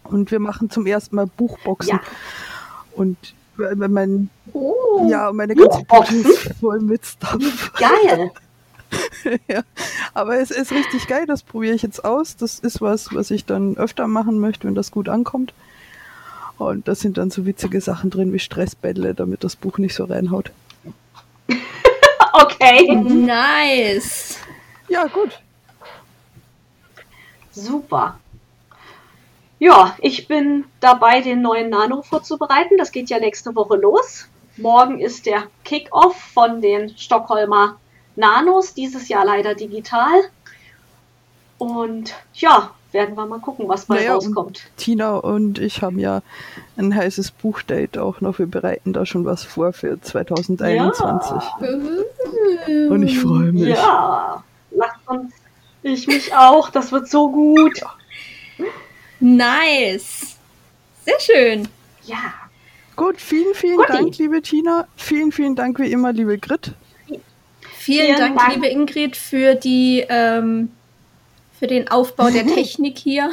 Und 0.04 0.30
wir 0.30 0.38
machen 0.38 0.68
zum 0.68 0.86
ersten 0.86 1.16
Mal 1.16 1.26
Buchboxen. 1.26 1.96
Ja. 1.96 2.00
Und 2.92 3.16
mein, 3.56 4.30
oh, 4.52 5.06
ja, 5.08 5.32
meine 5.32 5.54
ganze 5.54 5.78
Buchboxen 5.78 6.24
ist 6.24 6.54
voll 6.60 6.80
mit 6.80 7.04
Stuff. 7.04 7.72
Geil! 7.78 8.30
ja, 9.48 9.62
aber 10.12 10.38
es 10.38 10.50
ist 10.50 10.72
richtig 10.72 11.06
geil, 11.06 11.26
das 11.26 11.42
probiere 11.42 11.74
ich 11.74 11.82
jetzt 11.82 12.04
aus. 12.04 12.36
Das 12.36 12.58
ist 12.58 12.80
was, 12.80 13.14
was 13.14 13.30
ich 13.30 13.44
dann 13.44 13.76
öfter 13.76 14.06
machen 14.06 14.38
möchte, 14.38 14.66
wenn 14.66 14.74
das 14.74 14.90
gut 14.90 15.08
ankommt. 15.08 15.52
Und 16.58 16.86
da 16.86 16.94
sind 16.94 17.18
dann 17.18 17.30
so 17.30 17.46
witzige 17.46 17.80
Sachen 17.80 18.10
drin 18.10 18.32
wie 18.32 18.38
Stressbälle, 18.38 19.14
damit 19.14 19.42
das 19.42 19.56
Buch 19.56 19.78
nicht 19.78 19.94
so 19.94 20.04
reinhaut. 20.04 20.52
okay. 22.32 22.94
Nice. 22.94 24.38
Ja, 24.88 25.06
gut. 25.06 25.40
Super. 27.50 28.18
Ja, 29.64 29.96
ich 30.02 30.28
bin 30.28 30.66
dabei, 30.80 31.22
den 31.22 31.40
neuen 31.40 31.70
Nano 31.70 32.02
vorzubereiten. 32.02 32.76
Das 32.76 32.92
geht 32.92 33.08
ja 33.08 33.18
nächste 33.18 33.56
Woche 33.56 33.76
los. 33.76 34.28
Morgen 34.58 35.00
ist 35.00 35.24
der 35.24 35.44
Kick-Off 35.64 36.14
von 36.20 36.60
den 36.60 36.90
Stockholmer 36.98 37.76
Nanos, 38.14 38.74
dieses 38.74 39.08
Jahr 39.08 39.24
leider 39.24 39.54
digital. 39.54 40.12
Und 41.56 42.12
ja, 42.34 42.72
werden 42.92 43.16
wir 43.16 43.24
mal 43.24 43.38
gucken, 43.38 43.66
was 43.66 43.88
mal 43.88 43.94
naja, 43.94 44.12
rauskommt. 44.12 44.36
Und 44.36 44.76
Tina 44.76 45.16
und 45.16 45.58
ich 45.58 45.80
haben 45.80 45.98
ja 45.98 46.20
ein 46.76 46.94
heißes 46.94 47.30
Buchdate 47.30 48.02
auch 48.02 48.20
noch. 48.20 48.38
Wir 48.38 48.46
bereiten 48.46 48.92
da 48.92 49.06
schon 49.06 49.24
was 49.24 49.44
vor 49.44 49.72
für 49.72 49.98
2021. 49.98 51.42
Ja. 52.68 52.90
Und 52.90 53.02
ich 53.02 53.18
freue 53.18 53.50
mich. 53.50 53.68
Ja, 53.68 54.44
lasst 54.72 55.08
uns. 55.08 55.32
Ich 55.82 56.06
mich 56.06 56.36
auch. 56.36 56.68
Das 56.68 56.92
wird 56.92 57.08
so 57.08 57.30
gut. 57.30 57.80
Nice. 59.24 60.36
Sehr 61.06 61.18
schön. 61.18 61.68
Ja. 62.04 62.34
Gut, 62.94 63.18
vielen, 63.18 63.54
vielen 63.54 63.78
Guti. 63.78 63.92
Dank, 63.92 64.18
liebe 64.18 64.42
Tina. 64.42 64.86
Vielen, 64.96 65.32
vielen 65.32 65.56
Dank 65.56 65.78
wie 65.78 65.90
immer, 65.90 66.12
liebe 66.12 66.36
Grit. 66.36 66.72
Vielen, 67.06 67.22
vielen 67.78 68.18
Dank, 68.18 68.38
Dank, 68.38 68.54
liebe 68.54 68.66
Ingrid, 68.66 69.16
für 69.16 69.54
die 69.54 70.04
ähm, 70.10 70.70
für 71.58 71.66
den 71.66 71.88
Aufbau 71.88 72.28
der 72.28 72.46
Technik 72.54 72.98
hier. 72.98 73.30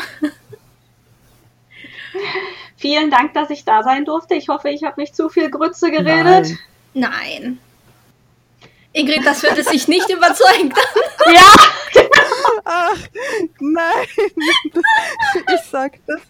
Vielen 2.77 3.11
Dank, 3.11 3.33
dass 3.33 3.49
ich 3.49 3.65
da 3.65 3.83
sein 3.83 4.05
durfte. 4.05 4.35
Ich 4.35 4.47
hoffe, 4.47 4.69
ich 4.69 4.83
habe 4.83 4.99
nicht 5.01 5.13
zu 5.13 5.27
viel 5.27 5.51
Grütze 5.51 5.91
geredet. 5.91 6.57
Nein. 6.93 7.11
Nein. 7.11 7.59
Ingrid, 8.93 9.25
das 9.25 9.43
wird 9.43 9.57
es 9.57 9.67
sich 9.67 9.89
nicht 9.89 10.09
überzeugen. 10.13 10.73
ja. 11.27 12.01
Ach, 12.65 12.97
nein. 13.59 14.07
ich 15.53 15.61
sag 15.69 15.93
das, 16.05 16.21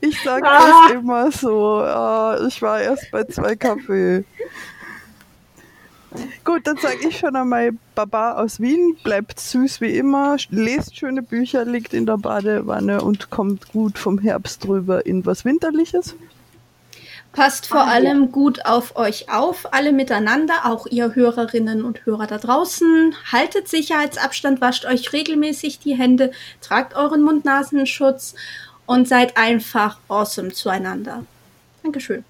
ich 0.00 0.22
sag 0.22 0.44
ah. 0.44 0.88
das 0.88 0.92
immer 0.92 1.32
so. 1.32 1.82
Oh, 1.84 2.46
ich 2.46 2.60
war 2.62 2.80
erst 2.80 3.10
bei 3.10 3.24
zwei 3.24 3.56
Kaffee. 3.56 4.24
Gut, 6.44 6.66
dann 6.66 6.76
sage 6.76 7.08
ich 7.08 7.18
schon 7.18 7.36
einmal 7.36 7.70
Baba 7.94 8.32
aus 8.32 8.60
Wien. 8.60 8.96
Bleibt 9.02 9.40
süß 9.40 9.80
wie 9.80 9.96
immer, 9.96 10.36
lest 10.50 10.96
schöne 10.96 11.22
Bücher, 11.22 11.64
liegt 11.64 11.94
in 11.94 12.06
der 12.06 12.18
Badewanne 12.18 13.00
und 13.00 13.30
kommt 13.30 13.72
gut 13.72 13.98
vom 13.98 14.18
Herbst 14.18 14.64
drüber 14.64 15.06
in 15.06 15.24
was 15.24 15.44
Winterliches. 15.44 16.14
Passt 17.32 17.66
vor 17.66 17.86
allem 17.86 18.30
gut 18.30 18.66
auf 18.66 18.96
euch 18.96 19.30
auf, 19.30 19.72
alle 19.72 19.92
miteinander, 19.92 20.66
auch 20.66 20.86
ihr 20.86 21.14
Hörerinnen 21.14 21.82
und 21.82 22.04
Hörer 22.04 22.26
da 22.26 22.36
draußen. 22.36 23.14
Haltet 23.32 23.68
Sicherheitsabstand, 23.68 24.60
wascht 24.60 24.84
euch 24.84 25.14
regelmäßig 25.14 25.78
die 25.78 25.94
Hände, 25.94 26.30
tragt 26.60 26.94
euren 26.94 27.22
Mund-Nasenschutz 27.22 28.34
und 28.84 29.08
seid 29.08 29.38
einfach 29.38 29.98
awesome 30.08 30.52
zueinander. 30.52 31.24
Dankeschön. 31.82 32.22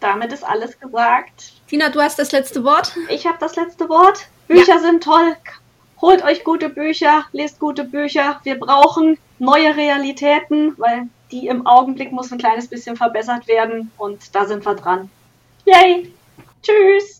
Damit 0.00 0.32
ist 0.32 0.44
alles 0.44 0.78
gesagt. 0.78 1.52
Tina, 1.66 1.88
du 1.88 2.00
hast 2.00 2.18
das 2.18 2.30
letzte 2.30 2.62
Wort. 2.64 2.92
Ich 3.08 3.26
habe 3.26 3.38
das 3.40 3.56
letzte 3.56 3.88
Wort. 3.88 4.28
Bücher 4.46 4.74
ja. 4.74 4.78
sind 4.78 5.02
toll. 5.02 5.36
Holt 6.02 6.22
euch 6.22 6.44
gute 6.44 6.68
Bücher, 6.68 7.24
lest 7.32 7.58
gute 7.58 7.84
Bücher. 7.84 8.40
Wir 8.44 8.58
brauchen 8.58 9.18
neue 9.38 9.74
Realitäten, 9.74 10.74
weil 10.78 11.08
die 11.30 11.46
im 11.48 11.66
Augenblick 11.66 12.12
muss 12.12 12.32
ein 12.32 12.38
kleines 12.38 12.68
bisschen 12.68 12.96
verbessert 12.96 13.46
werden 13.48 13.90
und 13.98 14.34
da 14.34 14.46
sind 14.46 14.64
wir 14.64 14.74
dran. 14.74 15.10
Yay! 15.64 16.12
Tschüss! 16.62 17.17